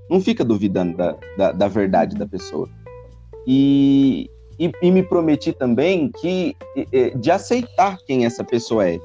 não 0.09 0.21
fica 0.21 0.45
duvidando 0.45 0.97
da, 0.97 1.17
da, 1.37 1.53
da 1.53 1.69
verdade 1.69 2.17
da 2.17 2.27
pessoa. 2.27 2.69
E, 3.47 4.31
e, 4.59 4.71
e, 4.83 4.91
me 4.91 5.03
prometi 5.03 5.53
também 5.53 6.11
que 6.21 6.55
de 7.19 7.31
aceitar 7.31 7.99
quem 8.07 8.27
essa 8.27 8.45
pessoa 8.45 8.89
é. 8.89 9.01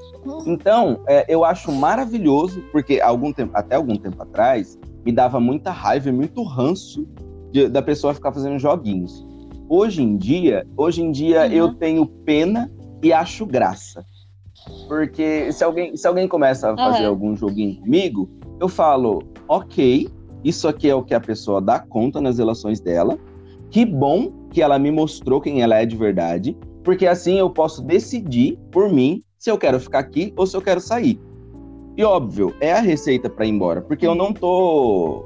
Então, 0.45 0.99
é, 1.07 1.25
eu 1.27 1.45
acho 1.45 1.71
maravilhoso, 1.71 2.61
porque 2.71 2.99
algum 2.99 3.31
tempo, 3.31 3.51
até 3.55 3.75
algum 3.75 3.95
tempo 3.95 4.21
atrás, 4.21 4.77
me 5.05 5.11
dava 5.11 5.39
muita 5.39 5.71
raiva 5.71 6.09
e 6.09 6.11
muito 6.11 6.43
ranço 6.43 7.07
de, 7.51 7.67
da 7.69 7.81
pessoa 7.81 8.13
ficar 8.13 8.31
fazendo 8.31 8.57
joguinhos. 8.57 9.25
Hoje 9.69 10.01
em 10.01 10.17
dia, 10.17 10.67
hoje 10.75 11.01
em 11.01 11.11
dia 11.11 11.45
uhum. 11.45 11.51
eu 11.51 11.73
tenho 11.75 12.05
pena 12.05 12.71
e 13.01 13.13
acho 13.13 13.45
graça. 13.45 14.03
Porque 14.87 15.51
se 15.51 15.63
alguém, 15.63 15.95
se 15.95 16.07
alguém 16.07 16.27
começa 16.27 16.71
a 16.71 16.77
fazer 16.77 17.03
uhum. 17.03 17.09
algum 17.09 17.35
joguinho 17.35 17.79
comigo, 17.81 18.29
eu 18.59 18.67
falo, 18.67 19.23
ok, 19.47 20.09
isso 20.43 20.67
aqui 20.67 20.89
é 20.89 20.95
o 20.95 21.03
que 21.03 21.13
a 21.13 21.19
pessoa 21.19 21.61
dá 21.61 21.79
conta 21.79 22.19
nas 22.19 22.37
relações 22.37 22.79
dela. 22.79 23.17
Que 23.69 23.85
bom 23.85 24.31
que 24.51 24.61
ela 24.61 24.77
me 24.77 24.91
mostrou 24.91 25.41
quem 25.41 25.61
ela 25.61 25.75
é 25.77 25.85
de 25.85 25.95
verdade, 25.95 26.55
porque 26.83 27.07
assim 27.07 27.39
eu 27.39 27.49
posso 27.49 27.81
decidir 27.81 28.57
por 28.71 28.91
mim 28.91 29.21
se 29.39 29.49
eu 29.49 29.57
quero 29.57 29.79
ficar 29.79 29.99
aqui 29.99 30.33
ou 30.37 30.45
se 30.45 30.55
eu 30.55 30.61
quero 30.61 30.79
sair. 30.79 31.19
E 31.97 32.03
óbvio, 32.03 32.53
é 32.59 32.73
a 32.73 32.79
receita 32.79 33.29
para 33.29 33.45
ir 33.45 33.49
embora, 33.49 33.81
porque 33.81 34.05
eu 34.05 34.15
não 34.15 34.33
tô 34.33 35.25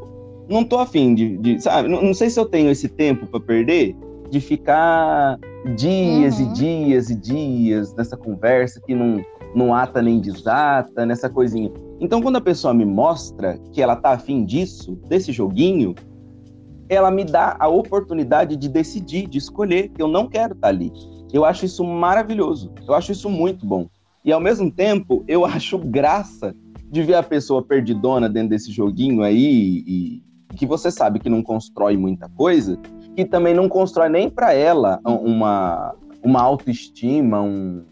não 0.49 0.63
tô 0.63 0.79
afim 0.79 1.13
de, 1.13 1.37
de 1.37 1.61
sabe, 1.61 1.89
não, 1.89 2.01
não, 2.01 2.13
sei 2.13 2.29
se 2.29 2.39
eu 2.39 2.45
tenho 2.45 2.71
esse 2.71 2.87
tempo 2.87 3.27
para 3.27 3.39
perder 3.39 3.95
de 4.29 4.39
ficar 4.39 5.37
dias 5.75 6.39
uhum. 6.39 6.45
e 6.45 6.53
dias 6.53 7.09
e 7.09 7.15
dias 7.15 7.93
nessa 7.95 8.15
conversa 8.15 8.81
que 8.85 8.95
não 8.95 9.21
não 9.55 9.73
ata 9.73 10.01
nem 10.01 10.19
desata, 10.19 11.05
nessa 11.05 11.29
coisinha. 11.29 11.71
Então, 11.99 12.21
quando 12.21 12.35
a 12.35 12.41
pessoa 12.41 12.73
me 12.73 12.85
mostra 12.85 13.57
que 13.71 13.81
ela 13.81 13.95
tá 13.95 14.11
afim 14.11 14.45
disso, 14.45 14.95
desse 15.07 15.31
joguinho, 15.31 15.95
ela 16.89 17.11
me 17.11 17.23
dá 17.23 17.55
a 17.59 17.67
oportunidade 17.67 18.55
de 18.55 18.69
decidir, 18.69 19.27
de 19.27 19.37
escolher, 19.37 19.89
que 19.89 20.01
eu 20.01 20.07
não 20.07 20.27
quero 20.27 20.53
estar 20.53 20.67
tá 20.67 20.73
ali. 20.73 20.91
Eu 21.33 21.43
acho 21.43 21.65
isso 21.65 21.83
maravilhoso. 21.83 22.71
Eu 22.87 22.93
acho 22.93 23.11
isso 23.11 23.29
muito 23.29 23.65
bom. 23.65 23.87
E 24.23 24.31
ao 24.31 24.39
mesmo 24.39 24.71
tempo, 24.71 25.23
eu 25.27 25.43
acho 25.45 25.77
graça 25.77 26.55
de 26.89 27.03
ver 27.03 27.15
a 27.15 27.23
pessoa 27.23 27.61
perdidona 27.61 28.29
dentro 28.29 28.49
desse 28.49 28.71
joguinho 28.71 29.23
aí 29.23 29.83
e 29.85 30.23
que 30.55 30.65
você 30.65 30.89
sabe 30.89 31.19
que 31.19 31.29
não 31.29 31.43
constrói 31.43 31.97
muita 31.97 32.29
coisa, 32.29 32.79
que 33.15 33.25
também 33.25 33.53
não 33.53 33.67
constrói 33.69 34.09
nem 34.09 34.29
para 34.29 34.53
ela 34.53 34.99
uma, 35.05 35.93
uma 36.23 36.41
autoestima, 36.41 37.41
um, 37.41 37.83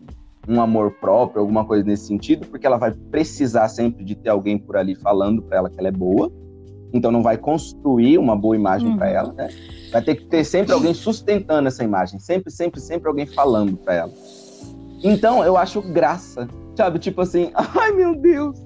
um 0.48 0.62
amor 0.62 0.92
próprio, 0.92 1.42
alguma 1.42 1.66
coisa 1.66 1.84
nesse 1.84 2.08
sentido, 2.08 2.48
porque 2.48 2.66
ela 2.66 2.78
vai 2.78 2.92
precisar 2.92 3.68
sempre 3.70 4.04
de 4.04 4.16
ter 4.16 4.30
alguém 4.30 4.58
por 4.58 4.78
ali 4.78 4.96
falando 4.96 5.42
para 5.42 5.58
ela 5.58 5.70
que 5.70 5.80
ela 5.80 5.88
é 5.88 5.92
boa. 5.92 6.32
Então 6.94 7.12
não 7.12 7.22
vai 7.22 7.38
construir 7.38 8.18
uma 8.18 8.36
boa 8.36 8.56
imagem 8.56 8.90
uhum. 8.90 8.98
para 8.98 9.10
ela, 9.10 9.34
né? 9.34 9.50
Vai 9.92 10.02
ter 10.02 10.16
que 10.16 10.26
ter 10.26 10.44
sempre 10.44 10.72
alguém 10.72 10.94
sustentando 10.94 11.68
essa 11.68 11.84
imagem, 11.84 12.20
sempre, 12.20 12.52
sempre, 12.52 12.80
sempre 12.80 13.08
alguém 13.08 13.26
falando 13.26 13.76
para 13.76 13.94
ela. 13.94 14.14
Então 15.04 15.44
eu 15.44 15.58
acho 15.58 15.82
graça, 15.82 16.48
sabe? 16.76 17.00
Tipo 17.00 17.22
assim, 17.22 17.52
ai 17.56 17.92
meu 17.92 18.16
Deus, 18.16 18.58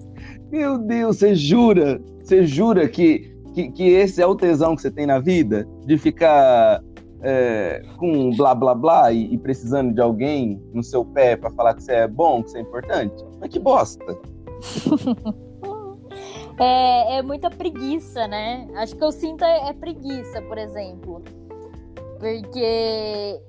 meu 0.51 0.77
Deus, 0.77 1.17
você 1.17 1.33
jura, 1.33 2.01
você 2.23 2.45
jura 2.45 2.87
que, 2.87 3.35
que, 3.53 3.71
que 3.71 3.83
esse 3.89 4.21
é 4.21 4.27
o 4.27 4.35
tesão 4.35 4.75
que 4.75 4.81
você 4.81 4.91
tem 4.91 5.05
na 5.05 5.19
vida? 5.19 5.67
De 5.85 5.97
ficar 5.97 6.81
é, 7.21 7.81
com 7.97 8.35
blá 8.35 8.55
blá 8.55 8.73
blá 8.73 9.11
e, 9.11 9.33
e, 9.33 9.37
precisando 9.37 9.93
de 9.93 10.01
alguém 10.01 10.61
no 10.73 10.83
seu 10.83 11.03
pé 11.03 11.35
para 11.35 11.49
falar 11.51 11.73
que 11.73 11.83
você 11.83 11.93
é 11.93 12.07
bom, 12.07 12.43
que 12.43 12.51
você 12.51 12.59
é 12.59 12.61
importante? 12.61 13.23
Mas 13.39 13.49
que 13.49 13.59
bosta! 13.59 14.05
é, 16.59 17.17
é 17.17 17.21
muita 17.21 17.49
preguiça, 17.49 18.27
né? 18.27 18.67
Acho 18.75 18.95
que 18.95 19.03
eu 19.03 19.11
sinto 19.11 19.43
é, 19.43 19.69
é 19.69 19.73
preguiça, 19.73 20.41
por 20.43 20.57
exemplo. 20.57 21.21
Porque 22.19 23.41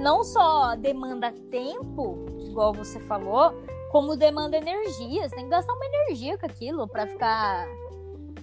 não 0.00 0.22
só 0.22 0.76
demanda 0.76 1.32
tempo, 1.50 2.26
igual 2.40 2.72
você 2.72 3.00
falou, 3.00 3.54
como 3.90 4.16
demanda 4.16 4.56
energia. 4.56 5.28
Você 5.28 5.36
tem 5.36 5.44
que 5.44 5.50
gastar 5.50 5.72
uma 5.72 5.86
energia 5.86 6.36
com 6.36 6.46
aquilo 6.46 6.88
para 6.88 7.06
ficar 7.06 7.66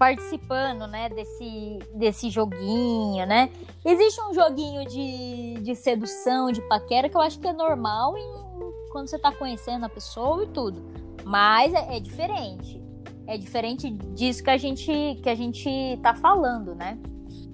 participando, 0.01 0.87
né, 0.87 1.09
desse, 1.09 1.77
desse 1.93 2.31
joguinho, 2.31 3.23
né? 3.27 3.51
Existe 3.85 4.19
um 4.19 4.33
joguinho 4.33 4.83
de, 4.87 5.61
de 5.61 5.75
sedução, 5.75 6.51
de 6.51 6.59
paquera, 6.63 7.07
que 7.07 7.15
eu 7.15 7.21
acho 7.21 7.39
que 7.39 7.47
é 7.47 7.53
normal 7.53 8.17
em, 8.17 8.89
quando 8.91 9.07
você 9.07 9.19
tá 9.19 9.31
conhecendo 9.31 9.85
a 9.85 9.89
pessoa 9.89 10.43
e 10.43 10.47
tudo. 10.47 10.81
Mas 11.23 11.71
é, 11.75 11.97
é 11.97 11.99
diferente. 11.99 12.81
É 13.27 13.37
diferente 13.37 13.91
disso 13.91 14.43
que 14.43 14.49
a 14.49 14.57
gente 14.57 15.19
que 15.21 15.29
a 15.29 15.35
gente 15.35 15.69
tá 16.01 16.15
falando, 16.15 16.73
né? 16.73 16.97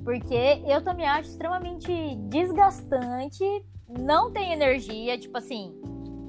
Porque 0.06 0.64
eu 0.66 0.82
também 0.82 1.06
acho 1.06 1.32
extremamente 1.32 2.16
desgastante, 2.30 3.44
não 3.90 4.32
tem 4.32 4.54
energia, 4.54 5.18
tipo 5.18 5.38
assim, 5.38 5.76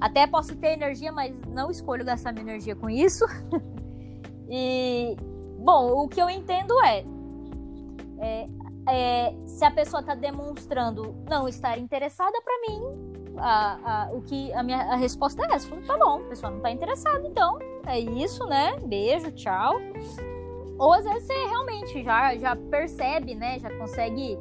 até 0.01 0.27
posso 0.27 0.53
ter 0.57 0.73
energia, 0.73 1.13
mas 1.13 1.33
não 1.47 1.71
escolho 1.71 2.03
gastar 2.03 2.33
minha 2.33 2.43
energia 2.43 2.75
com 2.75 2.89
isso. 2.89 3.23
e, 4.51 5.15
Bom, 5.59 6.03
o 6.03 6.07
que 6.07 6.21
eu 6.21 6.29
entendo 6.29 6.73
é, 6.85 7.05
é, 8.17 8.47
é 8.87 9.35
se 9.45 9.65
a 9.65 9.71
pessoa 9.71 9.99
está 9.99 10.15
demonstrando 10.15 11.15
não 11.29 11.47
estar 11.47 11.77
interessada 11.77 12.41
para 12.41 12.61
mim, 12.61 13.09
a, 13.37 14.03
a, 14.05 14.11
o 14.13 14.21
que 14.21 14.53
a 14.53 14.63
minha 14.63 14.77
a 14.77 14.95
resposta 14.95 15.45
é 15.45 15.55
essa. 15.55 15.75
Tá 15.81 15.97
bom, 15.97 16.21
a 16.21 16.29
pessoa 16.29 16.49
não 16.49 16.57
está 16.57 16.71
interessada, 16.71 17.27
então 17.27 17.59
é 17.85 17.99
isso, 17.99 18.45
né? 18.45 18.77
Beijo, 18.85 19.31
tchau. 19.31 19.75
Ou 20.77 20.93
às 20.93 21.03
vezes 21.03 21.27
você 21.27 21.33
realmente 21.33 22.03
já, 22.03 22.37
já 22.37 22.55
percebe, 22.55 23.35
né? 23.35 23.59
Já 23.59 23.69
consegue 23.77 24.39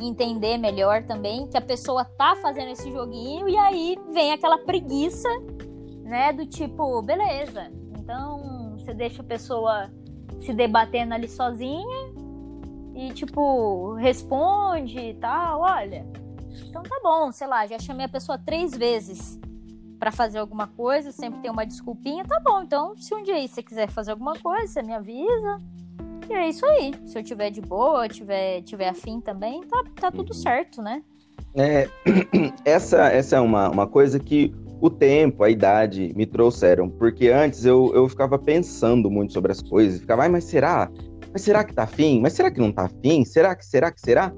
entender 0.00 0.56
melhor 0.56 1.02
também 1.02 1.48
que 1.48 1.56
a 1.56 1.60
pessoa 1.60 2.04
tá 2.04 2.36
fazendo 2.36 2.70
esse 2.70 2.90
joguinho 2.92 3.48
e 3.48 3.56
aí 3.56 3.98
vem 4.12 4.32
aquela 4.32 4.58
preguiça, 4.58 5.28
né? 6.04 6.32
Do 6.32 6.46
tipo, 6.46 7.02
beleza, 7.02 7.70
então 7.98 8.76
você 8.78 8.94
deixa 8.94 9.20
a 9.20 9.24
pessoa 9.24 9.90
se 10.40 10.52
debatendo 10.52 11.14
ali 11.14 11.28
sozinha 11.28 12.12
e, 12.94 13.12
tipo, 13.12 13.94
responde 13.94 14.98
e 14.98 15.14
tal, 15.14 15.60
olha. 15.60 16.06
Então 16.68 16.82
tá 16.82 17.00
bom, 17.02 17.30
sei 17.32 17.46
lá, 17.46 17.66
já 17.66 17.78
chamei 17.78 18.06
a 18.06 18.08
pessoa 18.08 18.38
três 18.38 18.72
vezes 18.72 19.38
para 19.98 20.10
fazer 20.10 20.38
alguma 20.38 20.66
coisa, 20.66 21.12
sempre 21.12 21.40
tem 21.40 21.50
uma 21.50 21.66
desculpinha, 21.66 22.24
tá 22.24 22.40
bom. 22.40 22.62
Então, 22.62 22.96
se 22.96 23.14
um 23.14 23.22
dia 23.22 23.34
aí 23.34 23.46
você 23.46 23.62
quiser 23.62 23.88
fazer 23.90 24.12
alguma 24.12 24.34
coisa, 24.38 24.66
você 24.66 24.82
me 24.82 24.94
avisa. 24.94 25.58
E 26.28 26.32
é 26.32 26.48
isso 26.48 26.64
aí. 26.64 26.94
Se 27.06 27.18
eu 27.18 27.22
tiver 27.22 27.50
de 27.50 27.60
boa, 27.60 28.08
tiver, 28.08 28.62
tiver 28.62 28.88
afim 28.88 29.20
também, 29.20 29.60
tá, 29.62 29.84
tá 30.00 30.10
tudo 30.10 30.32
certo, 30.32 30.80
né? 30.80 31.02
É, 31.54 31.88
essa, 32.64 33.08
essa 33.08 33.36
é 33.36 33.40
uma, 33.40 33.68
uma 33.68 33.86
coisa 33.86 34.18
que 34.18 34.54
o 34.80 34.88
tempo, 34.88 35.44
a 35.44 35.50
idade 35.50 36.12
me 36.16 36.26
trouxeram. 36.26 36.88
Porque 36.88 37.28
antes 37.28 37.64
eu, 37.64 37.92
eu 37.94 38.08
ficava 38.08 38.38
pensando 38.38 39.10
muito 39.10 39.32
sobre 39.32 39.52
as 39.52 39.62
coisas, 39.62 40.00
ficava, 40.00 40.28
mas 40.28 40.44
será? 40.44 40.90
Mas 41.32 41.42
será 41.42 41.62
que 41.62 41.74
tá 41.74 41.84
afim? 41.84 42.20
Mas 42.20 42.32
será 42.32 42.50
que 42.50 42.58
não 42.58 42.72
tá 42.72 42.84
afim? 42.84 43.24
Será 43.24 43.54
que, 43.54 43.64
será 43.64 43.90
que, 43.90 44.00
será? 44.00 44.32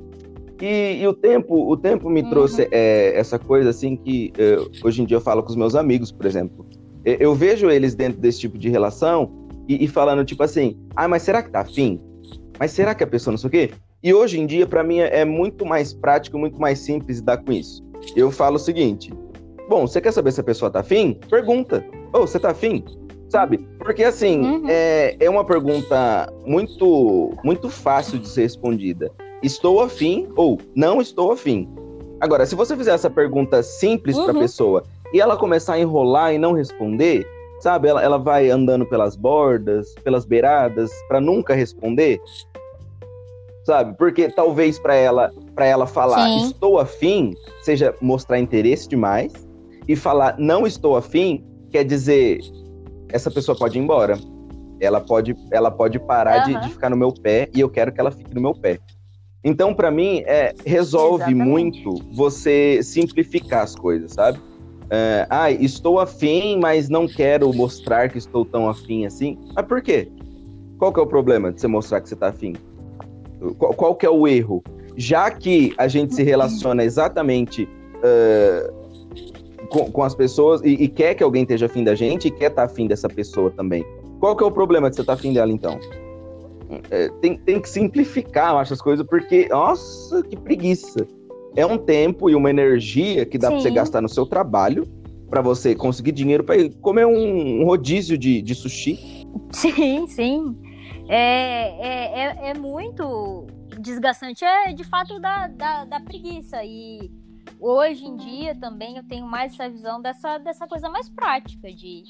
E, 0.61 1.01
e 1.01 1.07
o 1.09 1.15
tempo, 1.15 1.71
o 1.71 1.77
tempo 1.77 2.11
me 2.11 2.23
uhum. 2.23 2.31
trouxe 2.31 2.69
é, 2.71 3.17
essa 3.17 3.39
coisa 3.39 3.71
assim 3.71 3.97
que 3.97 4.33
eu, 4.37 4.71
hoje 4.85 5.03
em 5.03 5.05
dia 5.05 5.17
eu 5.17 5.21
falo 5.21 5.43
com 5.43 5.49
os 5.49 5.57
meus 5.57 5.75
amigos, 5.75 6.13
por 6.13 6.27
exemplo. 6.27 6.67
Eu, 7.05 7.15
eu 7.15 7.35
vejo 7.35 7.71
eles 7.71 7.95
dentro 7.95 8.21
desse 8.21 8.41
tipo 8.41 8.59
de 8.59 8.69
relação 8.69 9.49
e, 9.69 9.85
e, 9.85 9.89
falando 9.89 10.25
tipo 10.25 10.43
assim, 10.43 10.77
ah, 10.95 11.09
mas 11.09 11.23
será 11.23 11.43
que 11.43 11.51
tá 11.51 11.61
afim? 11.61 12.01
Mas 12.59 12.73
será 12.73 12.95
que 12.95 13.03
a 13.03 13.07
pessoa 13.07 13.33
não 13.33 13.39
sei 13.39 13.49
o 13.49 13.51
quê? 13.51 13.71
E 14.03 14.13
hoje 14.13 14.39
em 14.39 14.47
dia, 14.47 14.67
para 14.67 14.83
mim, 14.83 14.99
é 14.99 15.25
muito 15.25 15.65
mais 15.65 15.93
prático, 15.95 16.37
muito 16.37 16.61
mais 16.61 16.81
simples 16.81 17.19
lidar 17.19 17.39
com 17.39 17.53
isso. 17.53 17.83
Eu 18.17 18.31
falo 18.31 18.57
o 18.57 18.59
seguinte: 18.59 19.13
Bom, 19.73 19.87
você 19.87 20.03
quer 20.03 20.13
saber 20.13 20.31
se 20.33 20.39
a 20.39 20.45
pessoa 20.45 20.71
tá 20.71 20.81
afim? 20.81 21.19
Pergunta. 21.31 21.83
Ô, 22.13 22.19
oh, 22.19 22.27
você 22.27 22.39
tá 22.39 22.51
afim? 22.51 22.85
Sabe? 23.31 23.57
Porque 23.79 24.05
assim, 24.05 24.39
uhum. 24.43 24.67
é, 24.69 25.17
é 25.19 25.31
uma 25.31 25.47
pergunta 25.47 26.31
muito, 26.45 27.31
muito 27.43 27.71
fácil 27.71 28.19
de 28.19 28.29
ser 28.29 28.43
respondida. 28.43 29.11
Estou 29.43 29.81
afim 29.81 30.29
ou 30.37 30.61
não 30.77 31.01
estou 31.01 31.33
afim. 31.33 31.67
Agora, 32.21 32.45
se 32.45 32.55
você 32.55 32.77
fizer 32.77 32.93
essa 32.93 33.09
pergunta 33.09 33.63
simples 33.63 34.15
uhum. 34.15 34.25
pra 34.27 34.35
pessoa 34.35 34.85
e 35.11 35.23
ela 35.23 35.39
começar 35.39 35.73
a 35.73 35.81
enrolar 35.81 36.35
e 36.35 36.39
não 36.39 36.53
responder, 36.53 37.27
sabe? 37.59 37.89
Ela, 37.89 38.03
ela 38.03 38.19
vai 38.19 38.51
andando 38.51 38.85
pelas 38.85 39.17
bordas, 39.17 39.95
pelas 40.05 40.27
beiradas, 40.27 40.91
para 41.09 41.19
nunca 41.19 41.55
responder. 41.55 42.21
Sabe? 43.65 43.97
Porque 43.97 44.29
talvez 44.29 44.79
para 44.79 44.95
ela, 44.95 45.33
para 45.55 45.65
ela 45.65 45.87
falar 45.87 46.27
Sim. 46.27 46.49
estou 46.49 46.79
afim, 46.79 47.33
seja 47.63 47.95
mostrar 48.03 48.39
interesse 48.39 48.87
demais 48.87 49.33
e 49.87 49.97
falar 49.97 50.37
não 50.39 50.67
estou 50.67 50.97
afim 50.97 51.45
quer 51.71 51.85
dizer 51.85 52.41
essa 53.13 53.31
pessoa 53.31 53.57
pode 53.57 53.79
ir 53.79 53.83
embora. 53.83 54.19
Ela 54.81 55.01
pode, 55.01 55.37
ela 55.53 55.71
pode 55.71 55.99
parar 56.01 56.49
uhum. 56.49 56.55
de, 56.55 56.67
de, 56.67 56.73
ficar 56.73 56.91
no 56.91 56.97
meu 56.97 57.13
pé 57.13 57.49
e 57.55 57.61
eu 57.61 57.69
quero 57.69 57.93
que 57.93 58.01
ela 58.01 58.11
fique 58.11 58.35
no 58.35 58.41
meu 58.41 58.55
pé. 58.55 58.81
Então, 59.45 59.75
para 59.75 59.91
mim, 59.91 60.23
é, 60.27 60.55
resolve 60.65 61.25
Exatamente. 61.25 61.49
muito 61.49 61.95
você 62.13 62.81
simplificar 62.83 63.63
as 63.63 63.77
coisas, 63.77 64.13
sabe? 64.13 64.41
É, 64.91 65.27
ah, 65.31 65.51
estou 65.51 66.01
afim, 66.01 66.59
mas 66.59 66.89
não 66.89 67.07
quero 67.07 67.53
mostrar 67.53 68.09
que 68.09 68.19
estou 68.19 68.45
tão 68.45 68.69
afim 68.69 69.07
assim. 69.07 69.39
Mas 69.55 69.65
por 69.67 69.81
quê? 69.83 70.11
Qual 70.79 70.93
que 70.93 70.99
é 70.99 71.03
o 71.03 71.07
problema 71.07 71.53
de 71.53 71.61
você 71.61 71.69
mostrar 71.69 72.01
que 72.01 72.09
você 72.09 72.15
está 72.15 72.29
afim? 72.29 72.55
Qual, 73.59 73.75
qual, 73.75 73.95
que 73.95 74.07
é 74.07 74.11
o 74.11 74.27
erro? 74.27 74.63
Já 74.97 75.31
que 75.31 75.73
a 75.79 75.89
gente 75.89 76.15
se 76.15 76.23
relaciona 76.23 76.85
exatamente 76.85 77.65
uh, 77.65 78.82
com, 79.73 79.91
com 79.91 80.03
as 80.03 80.15
pessoas 80.15 80.61
e, 80.63 80.69
e, 80.69 80.89
quer 80.89 81.15
que 81.15 81.23
alguém 81.23 81.43
esteja 81.43 81.67
afim 81.67 81.83
da 81.83 81.95
gente 81.95 82.29
e 82.29 82.31
quer 82.31 82.51
estar 82.51 82.67
tá 82.67 82.73
afim 82.73 82.87
dessa 82.87 83.09
pessoa 83.09 83.51
também. 83.51 83.85
Qual 84.21 84.37
que 84.37 84.45
é 84.45 84.47
o 84.47 84.51
problema 84.51 84.91
de 84.91 84.97
você 84.97 85.01
estar 85.01 85.15
tá 85.15 85.19
afim 85.19 85.33
dela, 85.33 85.51
então? 85.51 85.81
É, 86.91 87.09
tem, 87.21 87.39
tem 87.39 87.61
que 87.61 87.69
simplificar, 87.69 88.53
eu 88.53 88.59
acho, 88.59 88.75
as 88.75 88.83
coisas, 88.83 89.07
porque, 89.07 89.49
nossa, 89.49 90.23
que 90.23 90.37
preguiça. 90.37 91.07
É 91.57 91.67
um 91.67 91.77
tempo 91.77 92.31
e 92.31 92.35
uma 92.35 92.51
energia 92.51 93.27
que 93.27 93.37
dá 93.37 93.49
para 93.49 93.61
você 93.61 93.71
gastar 93.71 94.01
no 94.01 94.09
seu 94.09 94.25
trabalho, 94.25 94.87
para 95.29 95.41
você 95.41 95.75
conseguir 95.75 96.13
dinheiro 96.13 96.45
para 96.45 96.57
comer 96.81 97.07
um, 97.07 97.63
um 97.63 97.65
rodízio 97.65 98.17
de, 98.17 98.43
de 98.43 98.55
sushi. 98.55 99.27
Sim, 99.51 100.07
sim. 100.07 100.57
é, 101.09 101.69
é, 101.79 102.21
é, 102.21 102.51
é, 102.51 102.55
muito 102.55 103.47
desgastante. 103.81 104.45
É 104.45 104.73
de 104.73 104.85
fato 104.85 105.19
da, 105.21 105.49
da, 105.49 105.85
da, 105.85 106.01
preguiça. 106.01 106.63
E 106.65 107.11
hoje 107.59 108.05
em 108.05 108.17
dia 108.17 108.55
também 108.55 108.97
eu 108.97 109.03
tenho 109.03 109.27
mais 109.27 109.53
essa 109.53 109.69
visão 109.69 110.01
dessa, 110.01 110.39
dessa 110.39 110.67
coisa 110.67 110.89
mais 110.89 111.09
prática 111.09 111.73
de. 111.73 112.05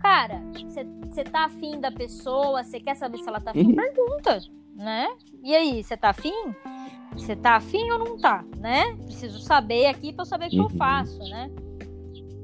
Cara, 0.00 0.40
você 1.06 1.24
tá 1.24 1.46
afim 1.46 1.80
da 1.80 1.90
pessoa, 1.90 2.62
você 2.62 2.78
quer 2.78 2.94
saber 2.94 3.18
se 3.18 3.28
ela 3.28 3.40
tá 3.40 3.50
afim? 3.50 3.66
Uhum. 3.66 3.74
Pergunta, 3.74 4.38
né? 4.76 5.08
E 5.42 5.56
aí, 5.56 5.82
você 5.82 5.96
tá 5.96 6.10
afim? 6.10 6.54
Você 7.12 7.34
tá 7.34 7.56
afim 7.56 7.90
ou 7.90 7.98
não 7.98 8.16
tá, 8.16 8.44
né? 8.58 8.94
Preciso 9.06 9.40
saber 9.40 9.86
aqui 9.86 10.12
para 10.12 10.22
eu 10.22 10.26
saber 10.26 10.46
o 10.46 10.50
que 10.50 10.58
uhum. 10.60 10.64
eu 10.64 10.70
faço, 10.70 11.18
né? 11.18 11.50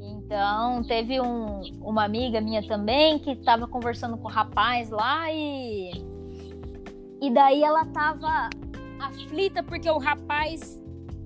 Então, 0.00 0.82
teve 0.82 1.20
um, 1.20 1.60
uma 1.80 2.04
amiga 2.04 2.40
minha 2.40 2.66
também 2.66 3.18
que 3.20 3.30
estava 3.30 3.68
conversando 3.68 4.16
com 4.16 4.26
o 4.26 4.30
rapaz 4.30 4.90
lá 4.90 5.30
e. 5.32 5.92
E 7.20 7.30
daí 7.30 7.62
ela 7.62 7.84
tava 7.86 8.50
aflita 8.98 9.62
porque 9.62 9.88
o 9.88 9.98
rapaz 9.98 10.82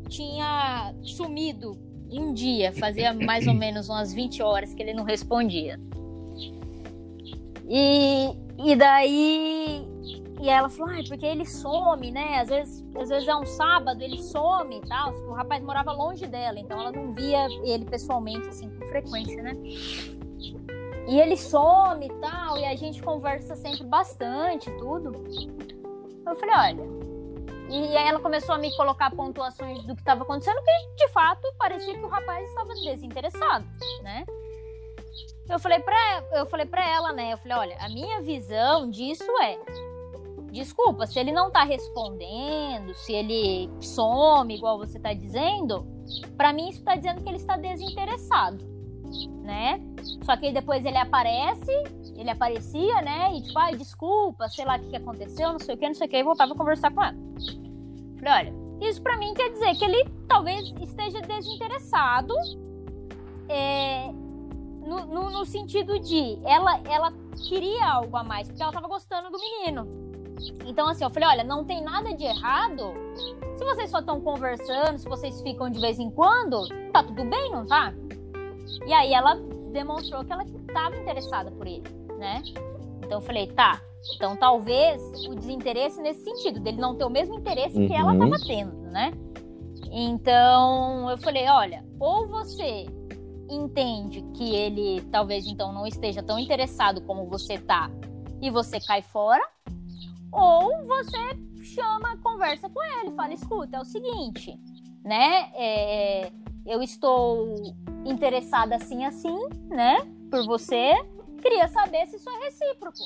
tinha 0.09 0.95
sumido 1.03 1.79
um 2.11 2.33
dia, 2.33 2.73
fazia 2.73 3.13
mais 3.13 3.47
ou 3.47 3.55
menos 3.55 3.89
umas 3.89 4.13
20 4.13 4.43
horas 4.43 4.75
que 4.75 4.83
ele 4.83 4.95
não 4.95 5.05
respondia. 5.05 5.79
E, 7.69 8.35
e 8.59 8.75
daí 8.75 9.87
e 10.41 10.49
ela 10.49 10.69
falou, 10.69 10.95
ah, 10.95 11.03
porque 11.09 11.27
ele 11.27 11.45
some, 11.45 12.13
né? 12.13 12.39
Às 12.41 12.49
vezes, 12.49 12.85
às 12.97 13.09
vezes 13.09 13.27
é 13.27 13.35
um 13.35 13.45
sábado, 13.45 14.01
ele 14.01 14.23
some 14.23 14.77
e 14.77 14.81
tal. 14.83 15.13
O 15.29 15.33
rapaz 15.33 15.63
morava 15.63 15.93
longe 15.93 16.27
dela, 16.27 16.61
então 16.61 16.81
ela 16.81 16.93
não 16.93 17.13
via 17.13 17.47
ele 17.65 17.85
pessoalmente, 17.85 18.49
assim, 18.49 18.71
com 18.71 18.87
frequência, 18.87 19.43
né? 19.43 19.53
E 21.09 21.21
ele 21.21 21.37
some 21.37 22.07
e 22.07 22.13
tal, 22.21 22.57
e 22.57 22.65
a 22.65 22.77
gente 22.77 23.03
conversa 23.03 23.57
sempre 23.57 23.85
bastante, 23.85 24.71
tudo. 24.79 25.13
Eu 26.25 26.37
falei, 26.37 26.55
olha. 26.77 26.98
E 27.69 27.97
ela 27.97 28.19
começou 28.19 28.55
a 28.55 28.59
me 28.59 28.75
colocar 28.77 29.11
pontuações 29.11 29.83
do 29.85 29.95
que 29.95 30.01
estava 30.01 30.23
acontecendo, 30.23 30.61
que 30.63 31.05
de 31.05 31.13
fato 31.13 31.47
parecia 31.59 31.95
que 31.95 32.05
o 32.05 32.09
rapaz 32.09 32.49
estava 32.49 32.75
desinteressado, 32.75 33.67
né? 34.03 34.25
Eu 35.49 35.59
falei 35.59 35.79
para 35.81 36.25
eu 36.33 36.47
falei 36.47 36.67
para 36.67 36.87
ela, 36.89 37.13
né? 37.13 37.33
Eu 37.33 37.39
falei, 37.39 37.57
olha, 37.57 37.77
a 37.81 37.89
minha 37.89 38.21
visão 38.21 38.91
disso 38.91 39.31
é 39.43 39.59
desculpa, 40.51 41.07
se 41.07 41.19
ele 41.19 41.33
não 41.33 41.51
tá 41.51 41.63
respondendo, 41.63 42.95
se 42.95 43.13
ele 43.13 43.71
some, 43.81 44.55
igual 44.55 44.79
você 44.79 44.99
tá 44.99 45.13
dizendo, 45.13 45.87
para 46.37 46.53
mim 46.53 46.69
isso 46.69 46.83
tá 46.83 46.97
dizendo 46.97 47.23
que 47.23 47.29
ele 47.29 47.37
está 47.37 47.57
desinteressado, 47.57 48.65
né? 49.43 49.81
Só 50.23 50.37
que 50.37 50.51
depois 50.53 50.85
ele 50.85 50.97
aparece, 50.97 51.73
ele 52.19 52.31
aparecia, 52.31 53.01
né? 53.01 53.33
E 53.35 53.43
tipo, 53.43 53.59
ai, 53.59 53.77
desculpa, 53.77 54.49
sei 54.49 54.65
lá 54.65 54.77
o 54.77 54.81
que, 54.81 54.97
aconteceu, 54.97 55.53
não 55.53 55.59
sei 55.59 55.75
o 55.75 55.79
que, 55.79 55.87
não 55.87 55.95
sei 55.95 56.07
o 56.07 56.11
que, 56.11 56.17
e 56.17 56.23
voltava 56.23 56.53
a 56.53 56.57
conversar 56.57 56.93
com 56.93 57.03
ela. 57.03 57.17
Falei, 58.19 58.51
olha, 58.51 58.89
isso 58.89 59.01
para 59.01 59.17
mim 59.17 59.33
quer 59.35 59.51
dizer 59.51 59.75
que 59.77 59.85
ele 59.85 60.05
talvez 60.27 60.75
esteja 60.81 61.21
desinteressado, 61.21 62.35
é, 63.49 64.11
no, 64.85 65.07
no, 65.07 65.31
no, 65.31 65.45
sentido 65.45 65.99
de 66.01 66.39
ela, 66.45 66.81
ela 66.85 67.13
queria 67.49 67.89
algo 67.89 68.17
a 68.17 68.25
mais, 68.25 68.49
porque 68.49 68.63
ela 68.63 68.73
tava 68.73 68.89
gostando 68.89 69.31
do 69.31 69.39
menino. 69.39 69.87
Então, 70.67 70.89
assim, 70.89 71.05
eu 71.05 71.11
falei: 71.11 71.29
olha, 71.29 71.45
não 71.45 71.65
tem 71.65 71.83
nada 71.83 72.15
de 72.15 72.25
errado. 72.25 72.93
Se 73.57 73.65
vocês 73.65 73.91
só 73.91 74.01
estão 74.01 74.21
conversando, 74.21 74.99
se 74.99 75.09
vocês 75.09 75.41
ficam 75.43 75.69
de 75.69 75.81
vez 75.81 75.99
em 75.99 76.11
quando, 76.11 76.69
tá 76.93 77.03
tudo 77.03 77.25
bem, 77.25 77.51
não 77.51 77.67
tá? 77.67 77.93
E 78.87 78.93
aí 78.93 79.13
ela 79.13 79.35
demonstrou 79.73 80.25
que 80.25 80.33
ela 80.33 80.45
estava 80.45 80.97
interessada 80.97 81.51
por 81.51 81.67
ele, 81.67 81.85
né? 82.19 82.43
Então 82.99 83.19
eu 83.19 83.21
falei: 83.21 83.47
tá, 83.47 83.81
então 84.15 84.37
talvez 84.37 85.01
o 85.27 85.35
desinteresse 85.35 86.01
nesse 86.01 86.23
sentido, 86.25 86.61
dele 86.61 86.79
não 86.79 86.95
ter 86.95 87.05
o 87.05 87.11
mesmo 87.11 87.35
interesse 87.35 87.79
uhum. 87.79 87.87
que 87.87 87.95
ela 87.95 88.13
estava 88.13 88.33
uhum. 88.33 88.47
tendo, 88.47 88.77
né? 88.91 89.13
Então 89.91 91.11
eu 91.11 91.19
falei: 91.19 91.49
olha, 91.49 91.85
ou 91.99 92.27
você 92.29 92.87
entende 93.51 94.23
que 94.35 94.55
ele 94.55 95.01
talvez 95.11 95.47
então 95.47 95.73
não 95.73 95.87
esteja 95.87 96.23
tão 96.23 96.39
interessado 96.39 97.01
como 97.03 97.27
você 97.27 97.59
tá 97.59 97.91
e 98.43 98.51
você 98.51 98.79
cai 98.79 99.03
fora, 99.03 99.43
ou 100.31 100.87
você 100.87 101.19
chama, 101.63 102.17
conversa 102.19 102.69
com 102.69 102.83
ele, 102.83 103.13
fala: 103.13 103.33
escuta, 103.33 103.77
é 103.77 103.81
o 103.81 103.85
seguinte, 103.85 104.59
né? 105.05 105.51
É, 105.55 106.33
eu 106.67 106.83
estou 106.83 107.55
interessada 108.05 108.77
assim, 108.77 109.05
assim, 109.05 109.37
né? 109.69 109.97
Por 110.31 110.45
você. 110.47 110.93
Queria 111.41 111.69
saber 111.69 112.07
se 112.07 112.17
isso 112.17 112.29
é 112.29 112.45
recíproco. 112.45 112.99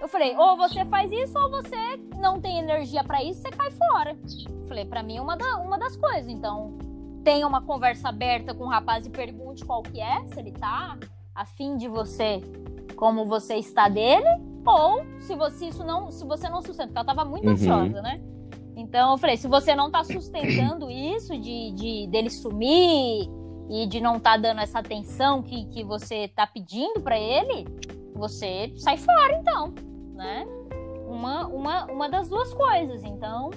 Eu 0.00 0.08
falei, 0.08 0.36
ou 0.36 0.56
você 0.56 0.84
faz 0.84 1.12
isso, 1.12 1.38
ou 1.38 1.50
você 1.50 1.96
não 2.18 2.40
tem 2.40 2.58
energia 2.58 3.04
para 3.04 3.22
isso, 3.22 3.40
você 3.40 3.50
cai 3.50 3.70
fora. 3.70 4.16
Eu 4.48 4.66
falei, 4.66 4.84
para 4.84 5.02
mim, 5.02 5.20
uma, 5.20 5.36
da, 5.36 5.58
uma 5.58 5.78
das 5.78 5.96
coisas. 5.96 6.28
Então, 6.28 6.76
tenha 7.22 7.46
uma 7.46 7.62
conversa 7.62 8.08
aberta 8.08 8.52
com 8.52 8.64
o 8.64 8.68
rapaz 8.68 9.06
e 9.06 9.10
pergunte 9.10 9.64
qual 9.64 9.82
que 9.82 10.00
é, 10.00 10.24
se 10.26 10.40
ele 10.40 10.52
tá 10.52 10.98
afim 11.34 11.76
de 11.76 11.88
você, 11.88 12.40
como 12.96 13.24
você 13.24 13.56
está 13.56 13.88
dele, 13.88 14.26
ou 14.66 15.04
se 15.20 15.34
você 15.34 15.66
isso 15.66 15.84
não, 15.84 16.10
se 16.10 16.24
você 16.24 16.48
não 16.48 16.62
sustenta, 16.62 16.88
porque 16.88 16.98
ela 16.98 17.06
tava 17.06 17.24
muito 17.24 17.46
uhum. 17.46 17.52
ansiosa, 17.52 18.02
né? 18.02 18.20
Então 18.76 19.12
eu 19.12 19.18
falei, 19.18 19.36
se 19.36 19.46
você 19.46 19.74
não 19.74 19.90
tá 19.90 20.02
sustentando 20.02 20.90
isso 20.90 21.38
de, 21.38 21.72
de 21.72 22.06
dele 22.08 22.30
sumir 22.30 23.28
e 23.72 23.86
de 23.86 24.02
não 24.02 24.20
tá 24.20 24.36
dando 24.36 24.60
essa 24.60 24.80
atenção 24.80 25.42
que, 25.42 25.64
que 25.64 25.82
você 25.82 26.28
tá 26.28 26.46
pedindo 26.46 27.00
para 27.00 27.18
ele, 27.18 27.66
você 28.14 28.70
sai 28.76 28.98
fora 28.98 29.34
então, 29.34 29.72
né? 30.14 30.46
Uma, 31.08 31.46
uma, 31.46 31.84
uma 31.86 32.08
das 32.08 32.28
duas 32.28 32.52
coisas. 32.52 33.02
Então, 33.02 33.48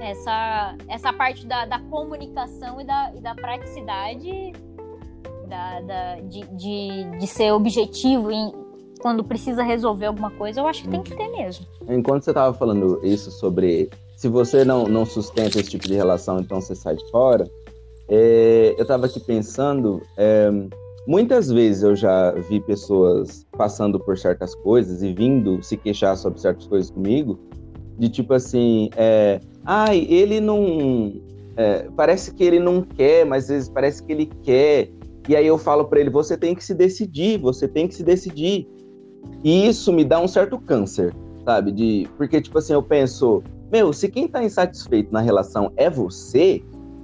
essa, 0.00 0.74
essa 0.88 1.12
parte 1.12 1.46
da, 1.46 1.66
da 1.66 1.78
comunicação 1.78 2.80
e 2.80 2.84
da, 2.84 3.12
e 3.14 3.20
da 3.20 3.34
praticidade 3.34 4.52
da, 5.46 5.80
da, 5.82 6.20
de, 6.20 6.46
de, 6.56 7.18
de 7.18 7.26
ser 7.26 7.52
objetivo 7.52 8.32
em, 8.32 8.50
quando 8.98 9.22
precisa 9.22 9.62
resolver 9.62 10.06
alguma 10.06 10.30
coisa, 10.30 10.60
eu 10.60 10.66
acho 10.66 10.84
que 10.84 10.88
tem 10.88 11.02
que 11.02 11.14
ter 11.14 11.28
mesmo. 11.28 11.66
Enquanto 11.86 12.24
você 12.24 12.30
estava 12.30 12.54
falando 12.54 12.98
isso 13.04 13.30
sobre 13.30 13.90
se 14.16 14.26
você 14.28 14.64
não, 14.64 14.84
não 14.84 15.04
sustenta 15.04 15.60
esse 15.60 15.68
tipo 15.68 15.86
de 15.86 15.94
relação, 15.94 16.38
então 16.38 16.60
você 16.60 16.74
sai 16.74 16.96
fora, 17.10 17.46
é, 18.14 18.74
eu 18.76 18.82
estava 18.82 19.06
aqui 19.06 19.18
pensando, 19.18 20.02
é, 20.18 20.50
muitas 21.06 21.50
vezes 21.50 21.82
eu 21.82 21.96
já 21.96 22.32
vi 22.32 22.60
pessoas 22.60 23.46
passando 23.52 23.98
por 23.98 24.18
certas 24.18 24.54
coisas 24.54 25.02
e 25.02 25.14
vindo 25.14 25.62
se 25.62 25.78
queixar 25.78 26.14
sobre 26.18 26.38
certas 26.38 26.66
coisas 26.66 26.90
comigo, 26.90 27.40
de 27.98 28.10
tipo 28.10 28.34
assim, 28.34 28.90
é, 28.96 29.40
ai, 29.64 30.06
ele 30.10 30.40
não. 30.40 31.14
É, 31.56 31.88
parece 31.96 32.34
que 32.34 32.44
ele 32.44 32.58
não 32.58 32.82
quer, 32.82 33.24
mas 33.24 33.44
às 33.44 33.48
vezes 33.48 33.68
parece 33.70 34.02
que 34.02 34.12
ele 34.12 34.26
quer. 34.42 34.90
E 35.26 35.34
aí 35.34 35.46
eu 35.46 35.56
falo 35.56 35.86
para 35.86 35.98
ele: 35.98 36.10
você 36.10 36.36
tem 36.36 36.54
que 36.54 36.62
se 36.62 36.74
decidir, 36.74 37.38
você 37.38 37.66
tem 37.66 37.88
que 37.88 37.94
se 37.94 38.04
decidir. 38.04 38.68
E 39.42 39.66
isso 39.66 39.90
me 39.90 40.04
dá 40.04 40.20
um 40.20 40.28
certo 40.28 40.58
câncer, 40.58 41.14
sabe? 41.46 41.72
De, 41.72 42.06
porque, 42.18 42.42
tipo 42.42 42.58
assim, 42.58 42.74
eu 42.74 42.82
penso, 42.82 43.42
meu, 43.72 43.90
se 43.90 44.06
quem 44.10 44.28
tá 44.28 44.44
insatisfeito 44.44 45.10
na 45.10 45.20
relação 45.20 45.72
é 45.76 45.88
você, 45.88 46.62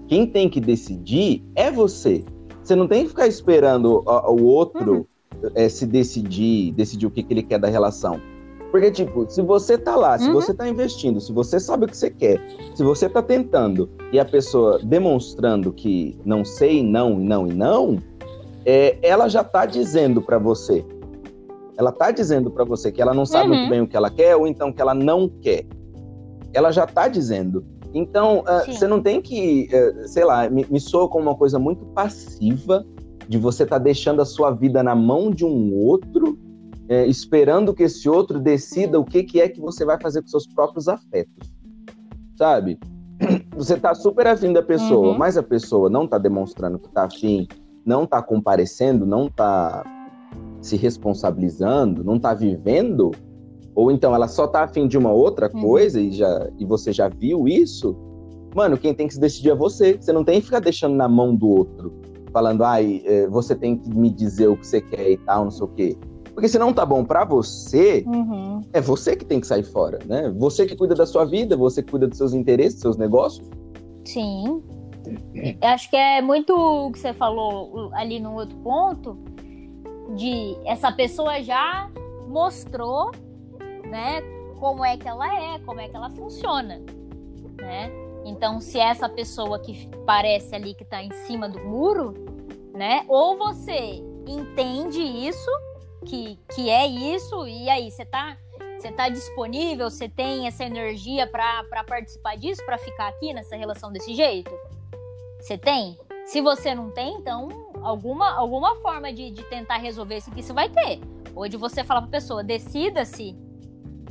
quem 0.09 0.27
tem 0.27 0.49
que 0.49 0.61
decidir 0.61 1.45
é 1.55 1.71
você. 1.71 2.25
Você 2.63 2.75
não 2.75 2.89
tem 2.89 3.03
que 3.05 3.11
ficar 3.11 3.27
esperando 3.27 4.03
o, 4.05 4.33
o 4.33 4.45
outro 4.45 5.07
uhum. 5.43 5.51
é, 5.55 5.69
se 5.69 5.87
decidir, 5.87 6.73
decidir 6.73 7.07
o 7.07 7.11
que, 7.11 7.23
que 7.23 7.33
ele 7.33 7.43
quer 7.43 7.59
da 7.59 7.69
relação. 7.69 8.21
Porque, 8.71 8.91
tipo, 8.91 9.25
se 9.31 9.41
você 9.41 9.79
tá 9.79 9.97
lá, 9.97 10.19
se 10.19 10.29
uhum. 10.29 10.35
você 10.35 10.53
tá 10.53 10.69
investindo, 10.69 11.21
se 11.21 11.33
você 11.33 11.59
sabe 11.59 11.85
o 11.85 11.89
que 11.89 11.97
você 11.97 12.11
quer, 12.11 12.41
se 12.75 12.83
você 12.83 13.09
tá 13.09 13.23
tentando 13.23 13.89
e 14.13 14.21
a 14.21 14.25
pessoa 14.25 14.79
demonstrando 14.83 15.73
que 15.73 16.19
não 16.25 16.45
sei, 16.45 16.83
não, 16.83 17.19
não 17.19 17.47
e 17.47 17.55
não, 17.55 17.99
é, 18.67 18.99
ela 19.03 19.29
já 19.29 19.43
tá 19.43 19.65
dizendo 19.65 20.21
para 20.21 20.39
você, 20.39 20.85
ela 21.79 21.93
tá 21.93 22.11
dizendo 22.11 22.51
para 22.51 22.65
você 22.65 22.93
que 22.93 23.01
ela 23.01 23.15
não 23.15 23.25
sabe 23.25 23.51
uhum. 23.51 23.57
muito 23.57 23.71
bem 23.71 23.81
o 23.81 23.87
que 23.87 23.97
ela 23.97 24.11
quer 24.11 24.37
ou 24.37 24.47
então 24.47 24.73
que 24.73 24.83
ela 24.83 24.95
não 24.95 25.29
quer. 25.29 25.65
Ela 26.53 26.71
já 26.71 26.87
tá 26.87 27.09
dizendo. 27.09 27.65
Então, 27.99 28.41
uh, 28.41 28.73
você 28.73 28.87
não 28.87 29.03
tem 29.03 29.21
que, 29.21 29.69
uh, 29.73 30.07
sei 30.07 30.25
lá, 30.25 30.49
me, 30.49 30.65
me 30.71 30.79
soa 30.79 31.09
como 31.09 31.25
uma 31.25 31.35
coisa 31.35 31.59
muito 31.59 31.85
passiva 31.87 32.87
de 33.29 33.37
você 33.37 33.67
tá 33.67 33.77
deixando 33.77 34.23
a 34.23 34.25
sua 34.25 34.53
vida 34.53 34.85
na 34.85 34.95
mão 34.95 35.31
de 35.31 35.45
um 35.45 35.75
outro, 35.75 36.39
uh, 36.89 37.09
esperando 37.09 37.75
que 37.75 37.83
esse 37.83 38.09
outro 38.09 38.39
decida 38.39 39.01
o 39.01 39.05
que, 39.05 39.25
que 39.25 39.41
é 39.41 39.49
que 39.49 39.61
você 39.61 39.85
vai 39.85 40.01
fazer 40.01 40.23
com 40.23 40.29
seus 40.29 40.47
próprios 40.47 40.89
afetos. 40.89 41.53
Sabe? 42.37 42.79
Você 43.57 43.77
tá 43.77 43.93
super 43.97 44.29
afim 44.29 44.53
da 44.53 44.63
pessoa, 44.63 45.09
uhum. 45.09 45.19
mas 45.19 45.37
a 45.37 45.43
pessoa 45.43 45.91
não 45.91 46.07
tá 46.07 46.19
demonstrando 46.19 46.79
que 46.79 46.89
tá 46.91 47.07
afim, 47.07 47.49
não 47.85 48.07
tá 48.07 48.23
comparecendo, 48.23 49.05
não 49.05 49.29
tá 49.29 49.83
se 50.63 50.77
responsabilizando, 50.77 52.05
não 52.05 52.15
está 52.15 52.33
vivendo, 52.33 53.11
ou 53.79 53.93
então 53.93 54.13
ela 54.13 54.27
só 54.27 54.47
está 54.47 54.65
afim 54.65 54.89
de 54.89 54.99
uma 54.99 55.13
outra 55.13 55.49
uhum. 55.55 55.61
coisa 55.61 56.01
e, 56.01 56.11
já, 56.11 56.51
e 56.59 56.65
você 56.65 56.93
já 56.93 57.09
viu 57.09 57.47
isso, 57.47 57.97
mano, 58.53 58.77
quem 58.77 58.93
tem 58.93 59.07
que 59.07 59.15
se 59.15 59.21
decidir 59.21 59.51
é 59.51 59.55
você. 59.55 59.97
Você 59.97 60.13
não 60.13 60.25
tem 60.25 60.41
que 60.41 60.47
ficar 60.47 60.59
deixando 60.59 60.97
na 60.97 61.09
mão 61.09 61.33
do 61.33 61.49
outro, 61.49 61.95
falando, 62.33 62.65
ai, 62.65 63.01
é, 63.05 63.29
você 63.29 63.55
tem 63.55 63.79
que 63.79 63.89
me 63.89 64.11
dizer 64.11 64.49
o 64.49 64.57
que 64.57 64.67
você 64.67 64.81
quer 64.81 65.13
e 65.13 65.17
tal, 65.19 65.45
não 65.45 65.53
sei 65.53 65.65
o 65.65 65.69
quê. 65.69 65.97
Porque 66.35 66.49
se 66.49 66.59
não 66.59 66.73
tá 66.73 66.85
bom 66.85 67.05
para 67.05 67.25
você, 67.25 68.03
uhum. 68.05 68.63
é 68.73 68.81
você 68.81 69.15
que 69.15 69.25
tem 69.25 69.39
que 69.39 69.47
sair 69.47 69.63
fora, 69.63 70.01
né? 70.07 70.29
Você 70.39 70.67
que 70.67 70.75
cuida 70.75 70.97
da 70.97 71.07
sua 71.07 71.25
vida, 71.25 71.57
você 71.57 71.81
que 71.81 71.93
cuida 71.93 72.09
dos 72.09 72.19
seus 72.19 72.35
interesses, 72.35 72.75
dos 72.75 72.83
seus 72.83 72.97
negócios. 72.97 73.49
Sim. 74.05 74.61
Eu 75.35 75.69
acho 75.69 75.89
que 75.89 75.97
é 75.97 76.21
muito 76.21 76.53
o 76.53 76.91
que 76.91 76.99
você 76.99 77.15
falou 77.15 77.91
ali 77.95 78.19
no 78.19 78.35
outro 78.35 78.57
ponto, 78.57 79.17
de 80.17 80.57
essa 80.67 80.91
pessoa 80.91 81.41
já 81.41 81.89
mostrou, 82.27 83.13
né, 83.89 84.21
como 84.59 84.85
é 84.85 84.97
que 84.97 85.09
ela 85.09 85.27
é, 85.35 85.59
como 85.61 85.81
é 85.81 85.89
que 85.89 85.97
ela 85.97 86.11
funciona, 86.11 86.81
né? 87.57 87.91
Então, 88.25 88.61
se 88.61 88.79
essa 88.79 89.09
pessoa 89.09 89.59
que 89.59 89.89
parece 90.05 90.55
ali 90.55 90.75
que 90.75 90.85
tá 90.85 91.03
em 91.03 91.13
cima 91.27 91.49
do 91.49 91.61
muro, 91.61 92.15
né, 92.75 93.05
ou 93.09 93.37
você 93.37 94.03
entende 94.27 95.01
isso, 95.01 95.51
que, 96.05 96.39
que 96.55 96.69
é 96.69 96.87
isso, 96.87 97.47
e 97.47 97.69
aí 97.71 97.91
você 97.91 98.05
tá 98.05 98.37
você 98.79 98.93
tá 98.93 99.09
disponível, 99.09 99.91
você 99.91 100.09
tem 100.09 100.47
essa 100.47 100.65
energia 100.65 101.27
para 101.27 101.83
participar 101.85 102.37
disso, 102.37 102.65
para 102.65 102.79
ficar 102.79 103.09
aqui 103.09 103.35
nessa 103.35 103.57
relação 103.57 103.93
desse 103.93 104.15
jeito? 104.15 104.53
Você 105.41 105.59
tem? 105.59 105.99
Se 106.27 106.41
você 106.41 106.77
não 106.77 106.91
tem, 106.91 107.15
então 107.15 107.49
alguma, 107.83 108.31
alguma 108.31 108.77
forma 108.77 109.13
de, 109.13 109.31
de 109.31 109.43
tentar 109.45 109.79
resolver 109.79 110.19
isso 110.19 110.31
aqui 110.31 110.43
você 110.43 110.53
vai 110.53 110.69
ter. 110.69 111.01
Ou 111.35 111.49
de 111.49 111.57
você 111.57 111.83
falar 111.83 112.03
pra 112.03 112.11
pessoa, 112.11 112.45
decida-se. 112.45 113.37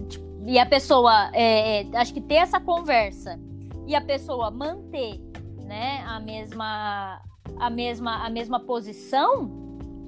Tipo, 0.09 0.25
e 0.45 0.57
a 0.57 0.65
pessoa, 0.65 1.29
é, 1.33 1.81
é, 1.81 1.97
acho 1.97 2.13
que 2.13 2.21
ter 2.21 2.35
essa 2.35 2.59
conversa 2.59 3.39
e 3.85 3.95
a 3.95 4.01
pessoa 4.01 4.49
manter 4.49 5.19
né, 5.65 6.03
a 6.07 6.19
mesma 6.19 7.21
a 7.59 7.69
mesma 7.69 8.25
a 8.25 8.29
mesma 8.29 8.59
posição, 8.59 9.49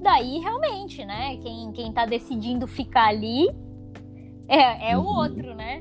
daí 0.02 0.38
realmente, 0.38 1.04
né? 1.04 1.36
Quem, 1.36 1.72
quem 1.72 1.92
tá 1.92 2.06
decidindo 2.06 2.66
ficar 2.66 3.08
ali 3.08 3.48
é, 4.48 4.92
é 4.92 4.98
o 4.98 5.02
uhum. 5.02 5.16
outro, 5.16 5.54
né? 5.54 5.80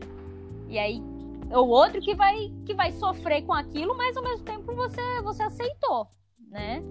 E 0.68 0.78
aí 0.78 1.02
é 1.50 1.58
o 1.58 1.68
outro 1.68 2.02
que 2.02 2.14
vai 2.14 2.52
que 2.66 2.74
vai 2.74 2.92
sofrer 2.92 3.44
com 3.44 3.54
aquilo, 3.54 3.96
mas 3.96 4.16
ao 4.16 4.24
mesmo 4.24 4.46
tempo 4.46 4.76
você 4.76 5.22
você 5.24 5.44
aceitou, 5.44 6.08
né? 6.50 6.84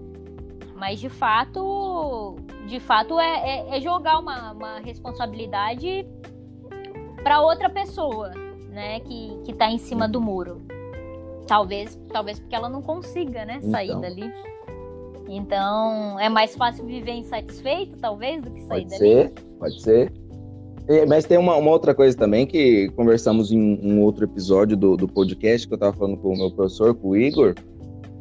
Mas 0.75 0.99
de 0.99 1.09
fato, 1.09 2.37
de 2.65 2.79
fato 2.79 3.19
é, 3.19 3.49
é, 3.49 3.77
é 3.77 3.81
jogar 3.81 4.17
uma, 4.17 4.53
uma 4.53 4.79
responsabilidade 4.79 6.07
para 7.19 7.41
outra 7.41 7.69
pessoa, 7.69 8.31
né? 8.69 8.99
Que, 9.01 9.39
que 9.45 9.53
tá 9.53 9.69
em 9.69 9.77
cima 9.77 10.07
do 10.07 10.21
muro. 10.21 10.61
Talvez, 11.47 11.99
talvez 12.11 12.39
porque 12.39 12.55
ela 12.55 12.69
não 12.69 12.81
consiga, 12.81 13.45
né? 13.45 13.59
Sair 13.61 13.89
então. 13.89 14.01
dali. 14.01 14.31
Então, 15.27 16.19
é 16.19 16.27
mais 16.27 16.55
fácil 16.55 16.85
viver 16.85 17.11
insatisfeito, 17.11 17.97
talvez, 17.97 18.41
do 18.41 18.49
que 18.51 18.61
sair 18.61 18.87
pode 18.87 18.99
dali. 18.99 19.15
Pode 19.15 19.31
ser, 19.31 19.59
pode 19.59 19.81
ser. 19.81 20.13
Mas 21.07 21.23
tem 21.23 21.37
uma, 21.37 21.55
uma, 21.55 21.69
outra 21.69 21.93
coisa 21.93 22.17
também 22.17 22.47
que 22.47 22.89
conversamos 22.95 23.51
em 23.51 23.79
um 23.83 24.01
outro 24.01 24.23
episódio 24.23 24.75
do, 24.75 24.97
do 24.97 25.07
podcast 25.07 25.67
que 25.67 25.73
eu 25.73 25.75
estava 25.75 25.95
falando 25.95 26.17
com 26.17 26.29
o 26.29 26.37
meu 26.37 26.49
professor, 26.49 26.95
com 26.95 27.09
o 27.09 27.17
Igor, 27.17 27.53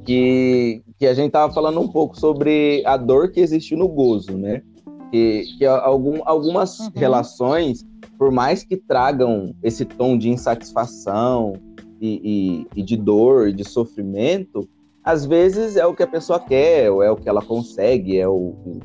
que, 0.04 0.82
que 0.98 1.06
a 1.06 1.14
gente 1.14 1.32
tava 1.32 1.50
falando 1.52 1.80
um 1.80 1.88
pouco 1.88 2.18
sobre 2.18 2.82
a 2.84 2.98
dor 2.98 3.30
que 3.30 3.40
existe 3.40 3.74
no 3.74 3.88
gozo, 3.88 4.36
né? 4.36 4.62
Que, 5.10 5.44
que 5.56 5.64
algum, 5.64 6.20
algumas 6.24 6.78
uhum. 6.78 6.90
relações, 6.94 7.84
por 8.18 8.30
mais 8.30 8.62
que 8.62 8.76
tragam 8.76 9.54
esse 9.62 9.84
tom 9.84 10.18
de 10.18 10.28
insatisfação 10.28 11.54
e, 12.00 12.66
e, 12.74 12.80
e 12.80 12.82
de 12.82 12.96
dor 12.96 13.48
e 13.48 13.52
de 13.52 13.64
sofrimento, 13.64 14.68
às 15.02 15.24
vezes 15.24 15.76
é 15.76 15.86
o 15.86 15.94
que 15.94 16.02
a 16.02 16.06
pessoa 16.06 16.38
quer, 16.38 16.90
ou 16.90 17.02
é 17.02 17.10
o 17.10 17.16
que 17.16 17.28
ela 17.28 17.40
consegue, 17.40 18.18
é 18.18 18.28
o, 18.28 18.32
o, 18.34 18.80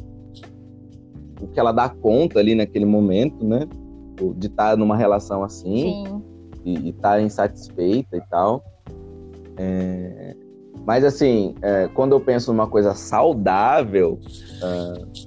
o 1.42 1.48
que 1.48 1.60
ela 1.60 1.72
dá 1.72 1.90
conta 1.90 2.40
ali 2.40 2.56
naquele 2.56 2.86
momento, 2.86 3.46
né? 3.46 3.68
De 4.38 4.48
estar 4.48 4.72
tá 4.72 4.78
numa 4.78 4.96
relação 4.96 5.44
assim 5.44 6.06
Sim. 6.06 6.22
e 6.64 6.90
estar 6.90 7.16
tá 7.16 7.22
insatisfeita 7.22 8.16
e 8.16 8.22
tal. 8.30 8.64
É, 9.58 10.36
mas, 10.86 11.04
assim, 11.06 11.56
é, 11.62 11.88
quando 11.94 12.12
eu 12.12 12.20
penso 12.20 12.52
numa 12.52 12.68
coisa 12.68 12.94
saudável, 12.94 14.20
uh, 14.62 15.24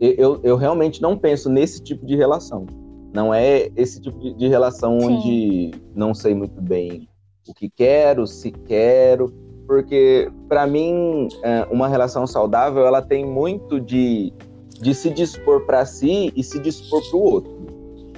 eu, 0.00 0.40
eu 0.42 0.56
realmente 0.56 1.02
não 1.02 1.16
penso 1.16 1.50
nesse 1.50 1.82
tipo 1.82 2.06
de 2.06 2.16
relação. 2.16 2.66
Não 3.12 3.34
é 3.34 3.68
esse 3.76 4.00
tipo 4.00 4.18
de, 4.18 4.34
de 4.34 4.48
relação 4.48 4.98
Sim. 5.00 5.06
onde 5.06 5.70
não 5.94 6.14
sei 6.14 6.34
muito 6.34 6.60
bem 6.60 7.08
o 7.48 7.54
que 7.54 7.68
quero, 7.68 8.26
se 8.26 8.50
quero, 8.50 9.32
porque 9.66 10.30
para 10.48 10.66
mim 10.66 11.28
é, 11.42 11.66
uma 11.70 11.88
relação 11.88 12.26
saudável 12.26 12.86
ela 12.86 13.02
tem 13.02 13.26
muito 13.26 13.80
de, 13.80 14.32
de 14.80 14.94
se 14.94 15.10
dispor 15.10 15.66
para 15.66 15.84
si 15.84 16.32
e 16.36 16.42
se 16.44 16.58
dispor 16.60 17.02
para 17.08 17.18
o 17.18 17.22
outro, 17.22 17.52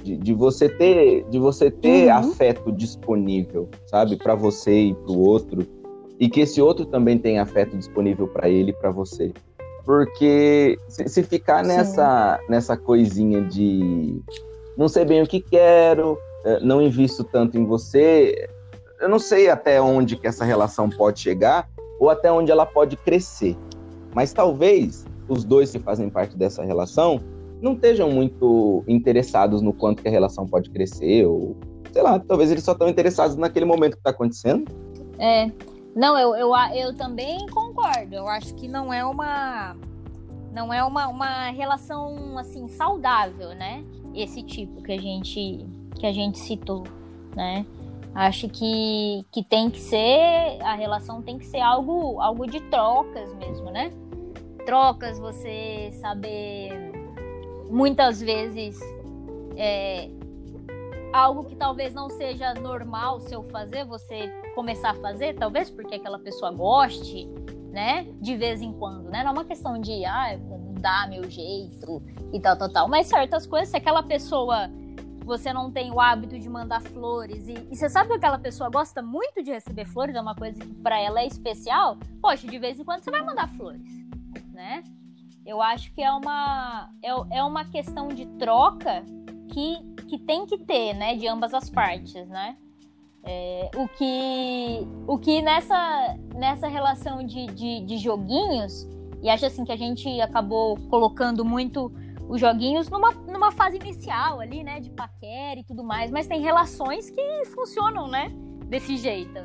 de, 0.03 0.17
de, 0.17 0.33
você 0.33 0.69
ter 0.69 1.25
de 1.29 1.39
você 1.39 1.71
ter 1.71 2.07
uhum. 2.07 2.17
afeto 2.17 2.71
disponível, 2.71 3.67
sabe, 3.87 4.15
para 4.15 4.35
você 4.35 4.85
e 4.85 4.93
para 4.93 5.11
o 5.11 5.19
outro 5.19 5.65
e 6.19 6.29
que 6.29 6.41
esse 6.41 6.61
outro 6.61 6.85
também 6.85 7.17
tenha 7.17 7.41
afeto 7.41 7.75
disponível 7.75 8.27
para 8.27 8.47
ele 8.47 8.71
e 8.71 8.73
para 8.73 8.91
você. 8.91 9.33
Porque 9.85 10.77
se, 10.87 11.07
se 11.07 11.23
ficar 11.23 11.63
nessa, 11.63 12.39
nessa 12.47 12.77
coisinha 12.77 13.41
de 13.41 14.21
não 14.77 14.87
sei 14.87 15.05
bem 15.05 15.21
o 15.21 15.27
que 15.27 15.39
quero, 15.39 16.17
é, 16.45 16.59
não 16.61 16.81
invisto 16.81 17.23
tanto 17.23 17.57
em 17.57 17.65
você, 17.65 18.49
eu 18.99 19.09
não 19.09 19.19
sei 19.19 19.49
até 19.49 19.81
onde 19.81 20.15
que 20.15 20.27
essa 20.27 20.45
relação 20.45 20.89
pode 20.89 21.19
chegar 21.19 21.69
ou 21.99 22.09
até 22.09 22.31
onde 22.31 22.51
ela 22.51 22.65
pode 22.65 22.95
crescer. 22.97 23.57
Mas 24.15 24.31
talvez 24.33 25.05
os 25.27 25.43
dois 25.43 25.71
que 25.71 25.79
fazem 25.79 26.09
parte 26.09 26.37
dessa 26.37 26.63
relação 26.63 27.21
não 27.61 27.73
estejam 27.73 28.09
muito 28.09 28.83
interessados 28.87 29.61
no 29.61 29.73
quanto 29.73 30.01
que 30.01 30.07
a 30.07 30.11
relação 30.11 30.45
pode 30.45 30.69
crescer 30.69 31.25
ou 31.25 31.55
sei 31.91 32.01
lá, 32.01 32.19
talvez 32.19 32.51
eles 32.51 32.63
só 32.63 32.71
estão 32.71 32.89
interessados 32.89 33.37
naquele 33.37 33.65
momento 33.65 33.93
que 33.93 33.99
está 33.99 34.09
acontecendo. 34.09 34.65
É, 35.19 35.51
não, 35.95 36.17
eu, 36.17 36.35
eu, 36.35 36.55
eu 36.73 36.93
também 36.95 37.45
concordo. 37.47 38.15
Eu 38.15 38.27
acho 38.27 38.53
que 38.55 38.67
não 38.67 38.91
é 38.93 39.05
uma 39.05 39.75
não 40.51 40.71
é 40.71 40.83
uma, 40.83 41.07
uma 41.07 41.49
relação 41.49 42.37
assim 42.37 42.67
saudável, 42.67 43.49
né? 43.55 43.83
Esse 44.13 44.43
tipo 44.43 44.81
que 44.83 44.91
a 44.91 44.99
gente 44.99 45.65
que 45.99 46.05
a 46.05 46.11
gente 46.11 46.39
citou, 46.39 46.83
né? 47.35 47.65
Acho 48.15 48.47
que, 48.47 49.25
que 49.31 49.43
tem 49.43 49.71
que 49.71 49.79
ser 49.79 50.59
a 50.61 50.75
relação 50.75 51.21
tem 51.21 51.37
que 51.37 51.45
ser 51.45 51.61
algo 51.61 52.19
algo 52.21 52.45
de 52.47 52.59
trocas 52.61 53.33
mesmo, 53.35 53.71
né? 53.71 53.91
Trocas, 54.65 55.19
você 55.19 55.91
saber 55.93 56.71
muitas 57.69 58.21
vezes 58.21 58.79
é, 59.57 60.09
algo 61.11 61.43
que 61.43 61.55
talvez 61.55 61.93
não 61.93 62.09
seja 62.09 62.53
normal 62.53 63.19
se 63.19 63.33
eu 63.33 63.43
fazer, 63.43 63.85
você 63.85 64.31
começar 64.53 64.91
a 64.91 64.95
fazer, 64.95 65.35
talvez 65.35 65.69
porque 65.69 65.95
aquela 65.95 66.19
pessoa 66.19 66.51
goste, 66.51 67.27
né? 67.71 68.07
De 68.21 68.35
vez 68.37 68.61
em 68.61 68.71
quando, 68.73 69.09
né? 69.09 69.23
Não 69.23 69.31
é 69.31 69.33
uma 69.33 69.45
questão 69.45 69.79
de, 69.79 70.05
ah, 70.05 70.37
mudar 70.37 71.09
meu 71.09 71.29
jeito 71.29 72.01
e 72.31 72.39
tal, 72.39 72.57
tal, 72.57 72.71
tal. 72.71 72.87
Mas 72.87 73.07
certas 73.07 73.47
coisas, 73.47 73.69
se 73.69 73.77
aquela 73.77 74.03
pessoa 74.03 74.69
você 75.25 75.53
não 75.53 75.71
tem 75.71 75.89
o 75.91 76.01
hábito 76.01 76.37
de 76.37 76.49
mandar 76.49 76.81
flores 76.81 77.47
e, 77.47 77.53
e, 77.71 77.75
você 77.75 77.89
sabe 77.89 78.09
que 78.09 78.15
aquela 78.15 78.37
pessoa 78.37 78.69
gosta 78.69 79.01
muito 79.01 79.41
de 79.41 79.51
receber 79.51 79.85
flores, 79.85 80.13
é 80.15 80.21
uma 80.21 80.35
coisa 80.35 80.59
que 80.59 80.73
para 80.75 80.99
ela 80.99 81.21
é 81.21 81.27
especial, 81.27 81.97
poxa, 82.21 82.45
de 82.45 82.59
vez 82.59 82.77
em 82.77 82.83
quando 82.83 83.03
você 83.03 83.09
vai 83.09 83.23
mandar 83.23 83.47
flores, 83.51 83.89
né? 84.51 84.83
Eu 85.45 85.61
acho 85.61 85.93
que 85.93 86.01
é 86.01 86.11
uma 86.11 86.89
é, 87.01 87.37
é 87.37 87.43
uma 87.43 87.65
questão 87.65 88.09
de 88.09 88.25
troca 88.37 89.03
que, 89.49 89.77
que 90.07 90.19
tem 90.19 90.45
que 90.45 90.57
ter, 90.57 90.93
né, 90.93 91.15
de 91.15 91.27
ambas 91.27 91.53
as 91.53 91.69
partes, 91.69 92.27
né? 92.27 92.57
É, 93.25 93.71
o 93.75 93.87
que, 93.87 94.87
o 95.07 95.17
que 95.17 95.41
nessa, 95.41 96.17
nessa 96.35 96.67
relação 96.67 97.25
de, 97.25 97.45
de, 97.47 97.79
de, 97.85 97.97
joguinhos, 97.97 98.85
e 99.21 99.29
acho 99.29 99.45
assim 99.45 99.63
que 99.63 99.71
a 99.71 99.77
gente 99.77 100.19
acabou 100.19 100.77
colocando 100.89 101.45
muito 101.45 101.89
os 102.27 102.41
joguinhos 102.41 102.89
numa, 102.89 103.11
numa 103.11 103.51
fase 103.51 103.77
inicial 103.77 104.41
ali, 104.41 104.61
né, 104.61 104.81
de 104.81 104.89
paquera 104.89 105.59
e 105.59 105.63
tudo 105.63 105.83
mais, 105.83 106.11
mas 106.11 106.27
tem 106.27 106.41
relações 106.41 107.09
que 107.09 107.45
funcionam, 107.45 108.09
né, 108.09 108.29
desse 108.67 108.97
jeito. 108.97 109.39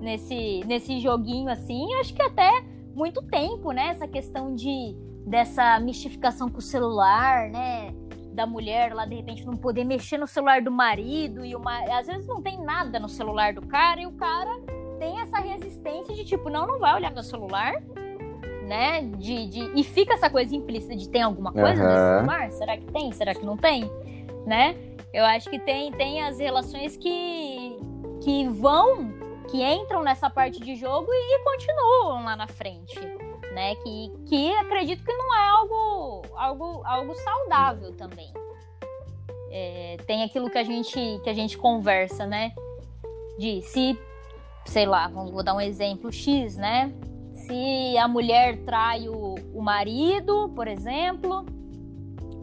Nesse, 0.00 0.62
nesse 0.66 1.00
joguinho 1.00 1.48
assim, 1.48 1.94
acho 1.94 2.12
que 2.12 2.20
até 2.20 2.50
muito 2.94 3.22
tempo, 3.22 3.72
né, 3.72 3.88
essa 3.88 4.06
questão 4.06 4.54
de 4.54 4.94
dessa 5.26 5.80
mistificação 5.80 6.50
com 6.50 6.58
o 6.58 6.62
celular, 6.62 7.48
né, 7.48 7.94
da 8.34 8.46
mulher 8.46 8.92
lá 8.92 9.06
de 9.06 9.14
repente 9.14 9.46
não 9.46 9.56
poder 9.56 9.84
mexer 9.84 10.18
no 10.18 10.26
celular 10.26 10.60
do 10.60 10.70
marido 10.70 11.44
e 11.44 11.54
uma 11.54 11.78
às 11.96 12.06
vezes 12.06 12.26
não 12.26 12.42
tem 12.42 12.60
nada 12.62 12.98
no 12.98 13.08
celular 13.08 13.52
do 13.52 13.66
cara 13.66 14.00
e 14.00 14.06
o 14.06 14.12
cara 14.12 14.60
tem 14.98 15.20
essa 15.20 15.38
resistência 15.38 16.14
de 16.14 16.24
tipo 16.24 16.50
não 16.50 16.66
não 16.66 16.78
vai 16.78 16.94
olhar 16.94 17.12
meu 17.12 17.22
celular 17.22 17.74
né? 18.64 19.02
De, 19.18 19.46
de 19.46 19.70
e 19.78 19.84
fica 19.84 20.14
essa 20.14 20.28
coisa 20.28 20.54
implícita 20.54 20.96
de 20.96 21.08
tem 21.08 21.22
alguma 21.22 21.52
coisa 21.52 21.82
uhum. 21.82 21.88
nesse 21.88 22.18
celular? 22.18 22.50
Será 22.50 22.76
que 22.76 22.86
tem? 22.86 23.12
Será 23.12 23.34
que 23.34 23.44
não 23.44 23.56
tem? 23.56 23.90
Né? 24.46 24.74
Eu 25.12 25.24
acho 25.24 25.48
que 25.48 25.58
tem 25.58 25.92
tem 25.92 26.22
as 26.22 26.38
relações 26.38 26.96
que 26.96 27.78
que 28.22 28.48
vão 28.48 29.12
que 29.50 29.62
entram 29.62 30.02
nessa 30.02 30.30
parte 30.30 30.60
de 30.60 30.74
jogo 30.74 31.06
e 31.12 31.38
continuam 31.44 32.24
lá 32.24 32.34
na 32.34 32.46
frente 32.46 32.98
né? 33.54 33.74
Que, 33.76 34.12
que 34.26 34.54
acredito 34.56 35.04
que 35.04 35.12
não 35.12 35.34
é 35.34 35.48
algo, 35.48 36.22
algo, 36.36 36.82
algo 36.84 37.14
saudável 37.14 37.92
também. 37.96 38.30
É, 39.50 39.96
tem 40.06 40.24
aquilo 40.24 40.50
que 40.50 40.58
a 40.58 40.64
gente 40.64 40.98
que 41.22 41.30
a 41.30 41.34
gente 41.34 41.56
conversa, 41.56 42.26
né? 42.26 42.52
De 43.38 43.62
se, 43.62 43.98
sei 44.66 44.84
lá, 44.84 45.08
vou 45.08 45.42
dar 45.42 45.54
um 45.54 45.60
exemplo 45.60 46.12
X, 46.12 46.56
né? 46.56 46.92
Se 47.34 47.96
a 47.96 48.08
mulher 48.08 48.64
trai 48.64 49.08
o, 49.08 49.34
o 49.54 49.62
marido, 49.62 50.50
por 50.54 50.66
exemplo, 50.66 51.46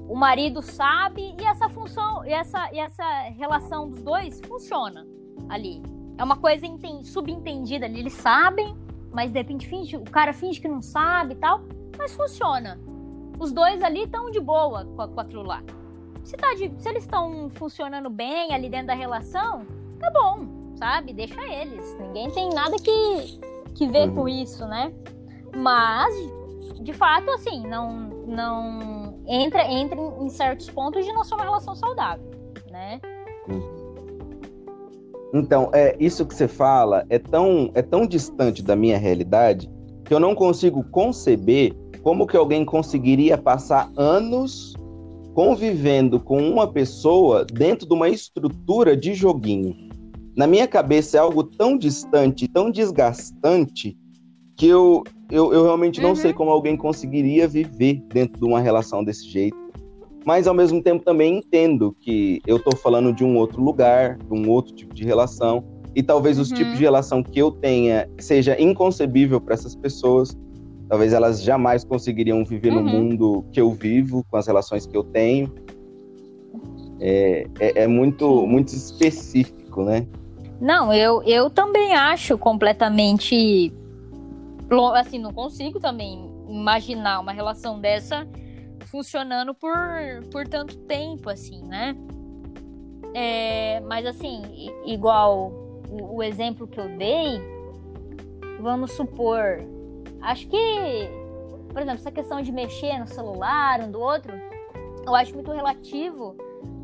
o 0.07 0.15
marido 0.15 0.61
sabe 0.61 1.35
e 1.39 1.45
essa 1.45 1.69
função 1.69 2.25
e 2.25 2.31
essa, 2.31 2.71
e 2.73 2.79
essa 2.79 3.03
relação 3.37 3.89
dos 3.89 4.03
dois 4.03 4.39
funciona 4.45 5.05
ali. 5.49 5.81
É 6.17 6.23
uma 6.23 6.37
coisa 6.37 6.65
subentendida 7.03 7.85
ali, 7.85 7.99
eles 7.99 8.13
sabem, 8.13 8.75
mas 9.11 9.31
de 9.31 9.37
repente 9.37 9.67
finge, 9.67 9.97
o 9.97 10.03
cara 10.03 10.33
finge 10.33 10.59
que 10.59 10.67
não 10.67 10.81
sabe 10.81 11.33
e 11.33 11.37
tal, 11.37 11.61
mas 11.97 12.13
funciona. 12.13 12.79
Os 13.39 13.51
dois 13.51 13.81
ali 13.81 14.03
estão 14.03 14.29
de 14.29 14.39
boa 14.39 14.85
com, 14.85 15.07
com 15.07 15.19
aquilo 15.19 15.43
lá. 15.43 15.63
Se, 16.23 16.37
tá 16.37 16.53
de, 16.53 16.71
se 16.77 16.87
eles 16.87 17.03
estão 17.03 17.49
funcionando 17.49 18.09
bem 18.09 18.53
ali 18.53 18.69
dentro 18.69 18.87
da 18.87 18.93
relação, 18.93 19.65
tá 19.99 20.11
bom, 20.11 20.75
sabe? 20.75 21.13
Deixa 21.13 21.41
eles. 21.47 21.97
Ninguém 21.99 22.29
tem 22.29 22.49
nada 22.49 22.75
que, 22.77 23.39
que 23.75 23.87
ver 23.87 24.09
uhum. 24.09 24.15
com 24.15 24.29
isso, 24.29 24.65
né? 24.67 24.93
Mas, 25.55 26.13
de 26.81 26.93
fato, 26.93 27.29
assim, 27.31 27.67
não, 27.67 27.91
não 28.27 29.19
entra, 29.27 29.65
entra 29.65 29.99
em 29.99 30.29
certos 30.29 30.69
pontos 30.69 31.03
de 31.03 31.11
não 31.11 31.23
ser 31.23 31.33
uma 31.33 31.43
relação 31.43 31.75
saudável, 31.75 32.29
né? 32.69 33.01
Uhum. 33.49 33.70
Então, 35.33 35.69
é, 35.73 35.95
isso 35.99 36.25
que 36.25 36.35
você 36.35 36.47
fala 36.47 37.05
é 37.09 37.17
tão, 37.17 37.71
é 37.73 37.81
tão 37.81 38.05
distante 38.05 38.61
da 38.61 38.75
minha 38.75 38.97
realidade 38.97 39.69
que 40.03 40.13
eu 40.13 40.19
não 40.19 40.35
consigo 40.35 40.83
conceber 40.91 41.73
como 42.03 42.27
que 42.27 42.35
alguém 42.35 42.65
conseguiria 42.65 43.37
passar 43.37 43.89
anos 43.95 44.73
convivendo 45.33 46.19
com 46.19 46.41
uma 46.41 46.67
pessoa 46.67 47.45
dentro 47.45 47.87
de 47.87 47.93
uma 47.93 48.09
estrutura 48.09 48.97
de 48.97 49.13
joguinho. 49.13 49.73
Na 50.35 50.47
minha 50.47 50.67
cabeça 50.67 51.17
é 51.17 51.19
algo 51.19 51.43
tão 51.43 51.77
distante, 51.77 52.47
tão 52.47 52.69
desgastante, 52.69 53.97
que 54.57 54.67
eu, 54.67 55.03
eu, 55.29 55.53
eu 55.53 55.63
realmente 55.63 56.01
não 56.01 56.09
uhum. 56.09 56.15
sei 56.15 56.33
como 56.33 56.51
alguém 56.51 56.75
conseguiria 56.75 57.47
viver 57.47 58.03
dentro 58.13 58.39
de 58.39 58.45
uma 58.45 58.59
relação 58.59 59.03
desse 59.03 59.27
jeito 59.29 59.57
mas 60.25 60.47
ao 60.47 60.53
mesmo 60.53 60.81
tempo 60.81 61.03
também 61.03 61.37
entendo 61.37 61.95
que 61.99 62.41
eu 62.45 62.57
estou 62.57 62.75
falando 62.75 63.13
de 63.13 63.23
um 63.23 63.37
outro 63.37 63.61
lugar, 63.61 64.17
de 64.17 64.33
um 64.33 64.49
outro 64.49 64.73
tipo 64.73 64.93
de 64.93 65.03
relação, 65.03 65.63
e 65.95 66.01
talvez 66.01 66.39
os 66.39 66.49
tipos 66.49 66.73
uhum. 66.73 66.77
de 66.77 66.83
relação 66.83 67.23
que 67.23 67.39
eu 67.39 67.51
tenha 67.51 68.07
seja 68.17 68.59
inconcebível 68.61 69.41
para 69.41 69.53
essas 69.53 69.75
pessoas. 69.75 70.37
Talvez 70.87 71.13
elas 71.13 71.41
jamais 71.41 71.83
conseguiriam 71.83 72.43
viver 72.45 72.71
uhum. 72.71 72.83
no 72.83 72.89
mundo 72.89 73.45
que 73.51 73.59
eu 73.59 73.71
vivo, 73.71 74.25
com 74.29 74.37
as 74.37 74.47
relações 74.47 74.85
que 74.85 74.95
eu 74.95 75.03
tenho. 75.03 75.51
É, 76.99 77.47
é, 77.59 77.83
é 77.83 77.87
muito, 77.87 78.45
muito 78.45 78.69
específico, 78.69 79.83
né? 79.83 80.05
Não, 80.61 80.93
eu, 80.93 81.23
eu 81.23 81.49
também 81.49 81.93
acho 81.93 82.37
completamente. 82.37 83.73
Assim, 84.95 85.19
não 85.19 85.33
consigo 85.33 85.79
também 85.79 86.29
imaginar 86.47 87.19
uma 87.19 87.33
relação 87.33 87.79
dessa 87.79 88.25
funcionando 88.85 89.53
por, 89.53 89.73
por 90.31 90.47
tanto 90.47 90.77
tempo, 90.79 91.29
assim, 91.29 91.61
né? 91.63 91.95
É, 93.13 93.79
mas 93.81 94.05
assim, 94.05 94.71
igual 94.85 95.51
o, 95.89 96.23
exemplo 96.23 96.67
que 96.67 96.79
eu 96.79 96.87
dei, 96.97 97.41
vamos 98.59 98.91
supor, 98.93 99.59
acho 100.21 100.47
que, 100.47 101.09
por 101.71 101.81
exemplo, 101.81 101.99
essa 101.99 102.11
questão 102.11 102.41
de 102.41 102.51
mexer 102.51 102.97
no 102.99 103.07
celular 103.07 103.81
um 103.81 103.91
do 103.91 103.99
outro, 103.99 104.33
eu 105.05 105.15
acho 105.15 105.33
muito 105.33 105.51
relativo. 105.51 106.35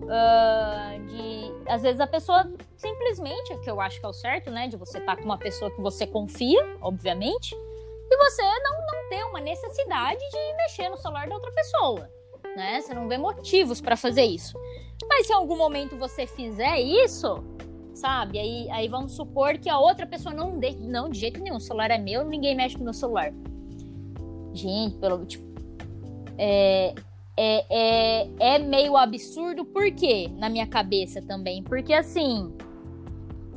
Uh, 0.08 1.06
de 1.06 1.54
às 1.70 1.82
vezes 1.82 2.00
a 2.00 2.08
pessoa 2.08 2.50
simplesmente, 2.78 3.58
que 3.58 3.70
eu 3.70 3.82
acho 3.82 4.00
que 4.00 4.06
é 4.06 4.10
o 4.10 4.14
certo, 4.14 4.50
né? 4.50 4.68
De 4.68 4.78
você 4.78 5.00
estar 5.00 5.16
tá 5.16 5.22
com 5.22 5.26
uma 5.26 5.38
pessoa 5.38 5.70
que 5.70 5.82
você 5.82 6.08
confia, 6.08 6.78
obviamente, 6.82 7.54
e 8.10 8.18
você 8.18 8.42
não, 8.42 8.86
não 8.86 8.97
ter 9.10 9.24
uma 9.26 9.40
necessidade 9.40 10.20
de 10.20 10.58
mexer 10.58 10.90
no 10.90 10.98
celular 10.98 11.28
da 11.28 11.36
outra 11.36 11.52
pessoa, 11.52 12.10
né? 12.56 12.82
Você 12.82 12.94
não 12.94 13.08
vê 13.08 13.18
motivos 13.18 13.82
para 13.82 13.96
fazer 13.96 14.24
isso. 14.24 14.58
Mas 15.08 15.28
se 15.28 15.34
em 15.34 15.36
algum 15.36 15.58
momento 15.58 15.98
você 15.98 16.26
fizer 16.26 16.80
isso, 16.80 17.44
sabe? 17.94 18.40
Aí, 18.40 18.70
aí 18.72 18.88
vamos 18.88 19.14
supor 19.14 19.58
que 19.58 19.70
a 19.70 19.80
outra 19.80 20.06
pessoa 20.06 20.34
não 20.34 20.60
de, 20.60 20.76
não 20.76 21.10
de 21.10 21.20
jeito 21.20 21.40
nenhum, 21.40 21.58
o 21.58 21.62
celular 21.62 21.92
é 21.92 21.98
meu, 21.98 22.26
ninguém 22.26 22.56
mexe 22.56 22.78
no 22.78 22.84
meu 22.84 22.94
celular. 22.94 23.34
Gente, 24.54 24.98
pelo 24.98 25.26
tipo, 25.26 25.46
é, 26.38 26.94
é, 27.36 27.66
é, 27.70 28.30
é 28.56 28.60
meio 28.60 28.98
absurdo, 28.98 29.64
por 29.66 29.92
quê? 29.92 30.30
Na 30.38 30.50
minha 30.50 30.66
cabeça 30.66 31.22
também. 31.22 31.64
Porque 31.64 31.94
assim, 31.94 32.52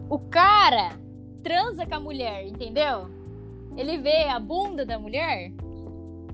o 0.09 0.19
cara 0.19 0.99
transa 1.43 1.87
com 1.87 1.95
a 1.95 2.01
mulher, 2.01 2.47
entendeu? 2.47 3.09
Ele 3.77 3.99
vê 3.99 4.25
a 4.25 4.39
bunda 4.39 4.85
da 4.85 4.99
mulher, 4.99 5.53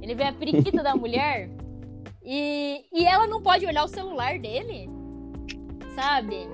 ele 0.01 0.15
vê 0.15 0.25
a 0.25 0.33
periquita 0.33 0.83
da 0.83 0.97
mulher, 0.97 1.51
e, 2.25 2.85
e 2.93 3.05
ela 3.05 3.27
não 3.27 3.43
pode 3.43 3.67
olhar 3.67 3.85
o 3.85 3.89
celular 3.89 4.39
dele, 4.39 4.89
sabe? 5.95 6.49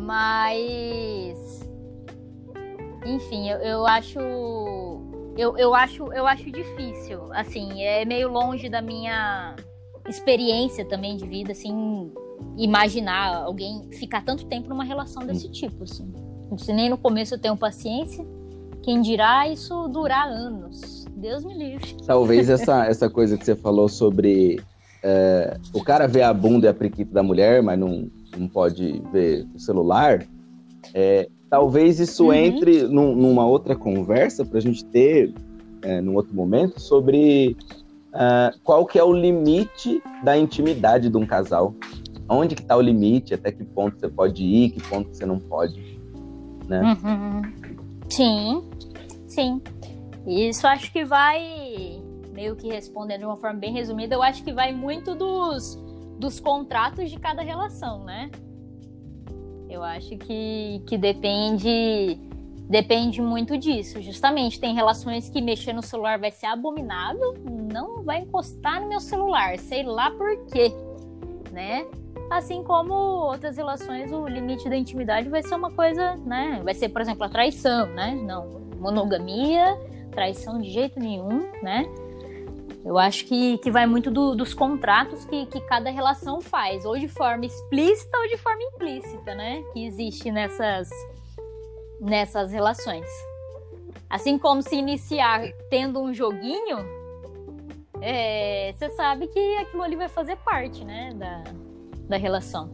Mas. 0.00 1.68
Enfim, 3.04 3.48
eu, 3.48 3.58
eu 3.58 3.86
acho. 3.86 4.18
Eu, 5.36 5.56
eu, 5.56 5.74
acho, 5.74 6.12
eu 6.12 6.26
acho 6.26 6.50
difícil. 6.50 7.32
Assim, 7.32 7.82
é 7.82 8.04
meio 8.04 8.28
longe 8.28 8.68
da 8.68 8.82
minha 8.82 9.54
experiência 10.08 10.84
também 10.84 11.16
de 11.16 11.26
vida, 11.26 11.52
assim, 11.52 12.12
imaginar 12.56 13.44
alguém 13.44 13.88
ficar 13.92 14.24
tanto 14.24 14.46
tempo 14.46 14.68
numa 14.68 14.84
relação 14.84 15.24
desse 15.26 15.50
tipo, 15.50 15.84
assim. 15.84 16.12
Se 16.56 16.72
nem 16.72 16.88
no 16.88 16.96
começo 16.96 17.34
eu 17.34 17.38
tenho 17.38 17.56
paciência, 17.56 18.26
quem 18.82 19.00
dirá 19.02 19.48
isso 19.48 19.88
durar 19.88 20.28
anos? 20.28 21.04
Deus 21.16 21.44
me 21.44 21.54
livre. 21.54 21.96
Talvez 22.06 22.48
essa, 22.48 22.86
essa 22.86 23.10
coisa 23.10 23.36
que 23.36 23.44
você 23.44 23.56
falou 23.56 23.88
sobre 23.88 24.60
é, 25.02 25.56
o 25.72 25.82
cara 25.82 26.06
ver 26.06 26.22
a 26.22 26.32
bunda 26.32 26.66
e 26.66 26.68
a 26.68 26.74
priquita 26.74 27.12
da 27.12 27.22
mulher, 27.22 27.62
mas 27.62 27.78
não, 27.78 28.10
não 28.36 28.48
pode 28.48 29.02
ver 29.12 29.46
o 29.54 29.58
celular. 29.58 30.24
É, 30.94 31.28
talvez 31.50 31.98
isso 31.98 32.26
uhum. 32.26 32.32
entre 32.32 32.82
num, 32.84 33.14
numa 33.14 33.46
outra 33.46 33.74
conversa 33.74 34.44
para 34.44 34.58
a 34.58 34.62
gente 34.62 34.84
ter 34.84 35.32
é, 35.82 36.00
num 36.00 36.14
outro 36.14 36.34
momento 36.34 36.80
sobre 36.80 37.56
uh, 38.08 38.58
qual 38.64 38.84
que 38.86 38.98
é 38.98 39.04
o 39.04 39.12
limite 39.12 40.02
da 40.22 40.36
intimidade 40.36 41.08
de 41.08 41.16
um 41.16 41.26
casal. 41.26 41.74
Onde 42.28 42.54
que 42.54 42.62
está 42.62 42.76
o 42.76 42.80
limite? 42.80 43.32
Até 43.32 43.50
que 43.50 43.64
ponto 43.64 43.98
você 43.98 44.08
pode 44.08 44.44
ir? 44.44 44.70
Que 44.70 44.82
ponto 44.82 45.08
você 45.14 45.24
não 45.24 45.38
pode? 45.38 45.98
Né? 46.68 46.82
Uhum. 46.82 47.42
Sim. 48.08 48.68
Sim. 49.26 49.62
Isso 50.26 50.66
acho 50.66 50.92
que 50.92 51.04
vai, 51.04 52.02
meio 52.32 52.56
que 52.56 52.68
respondendo 52.68 53.20
de 53.20 53.24
uma 53.26 53.36
forma 53.36 53.58
bem 53.58 53.72
resumida, 53.72 54.14
eu 54.14 54.22
acho 54.22 54.42
que 54.42 54.52
vai 54.52 54.72
muito 54.72 55.14
dos, 55.14 55.76
dos 56.18 56.40
contratos 56.40 57.10
de 57.10 57.18
cada 57.18 57.42
relação, 57.42 58.04
né? 58.04 58.30
Eu 59.70 59.82
acho 59.82 60.16
que, 60.16 60.82
que 60.86 60.96
depende 60.96 62.18
depende 62.68 63.22
muito 63.22 63.56
disso. 63.56 64.00
Justamente, 64.02 64.60
tem 64.60 64.74
relações 64.74 65.28
que 65.28 65.40
mexer 65.40 65.72
no 65.72 65.82
celular 65.82 66.18
vai 66.18 66.30
ser 66.30 66.46
abominável, 66.46 67.34
não 67.72 68.02
vai 68.02 68.20
encostar 68.20 68.80
no 68.82 68.88
meu 68.88 69.00
celular, 69.00 69.58
sei 69.58 69.82
lá 69.82 70.10
por 70.10 70.46
quê, 70.46 70.72
né? 71.50 71.86
Assim 72.30 72.62
como 72.62 72.92
outras 72.92 73.56
relações, 73.56 74.12
o 74.12 74.26
limite 74.26 74.68
da 74.68 74.76
intimidade 74.76 75.28
vai 75.28 75.42
ser 75.42 75.54
uma 75.54 75.70
coisa, 75.70 76.14
né? 76.16 76.60
Vai 76.62 76.74
ser, 76.74 76.90
por 76.90 77.00
exemplo, 77.00 77.24
a 77.24 77.28
traição, 77.28 77.86
né? 77.86 78.14
Não, 78.14 78.60
monogamia, 78.78 79.78
traição 80.12 80.60
de 80.60 80.70
jeito 80.70 81.00
nenhum, 81.00 81.50
né? 81.62 81.86
Eu 82.84 82.98
acho 82.98 83.24
que, 83.24 83.58
que 83.58 83.70
vai 83.70 83.86
muito 83.86 84.10
do, 84.10 84.34
dos 84.34 84.52
contratos 84.52 85.24
que, 85.24 85.46
que 85.46 85.60
cada 85.62 85.90
relação 85.90 86.40
faz, 86.40 86.84
ou 86.84 86.98
de 86.98 87.08
forma 87.08 87.46
explícita 87.46 88.16
ou 88.18 88.28
de 88.28 88.36
forma 88.36 88.62
implícita, 88.62 89.34
né? 89.34 89.62
Que 89.72 89.86
existe 89.86 90.30
nessas, 90.30 90.88
nessas 92.00 92.52
relações. 92.52 93.06
Assim 94.08 94.38
como 94.38 94.62
se 94.62 94.76
iniciar 94.76 95.42
tendo 95.70 96.00
um 96.00 96.12
joguinho, 96.12 96.78
é, 98.00 98.72
você 98.74 98.90
sabe 98.90 99.26
que 99.28 99.56
aquilo 99.58 99.82
ali 99.82 99.96
vai 99.96 100.08
fazer 100.08 100.36
parte, 100.36 100.84
né? 100.84 101.12
Da, 101.14 101.44
da 102.08 102.16
relação. 102.16 102.70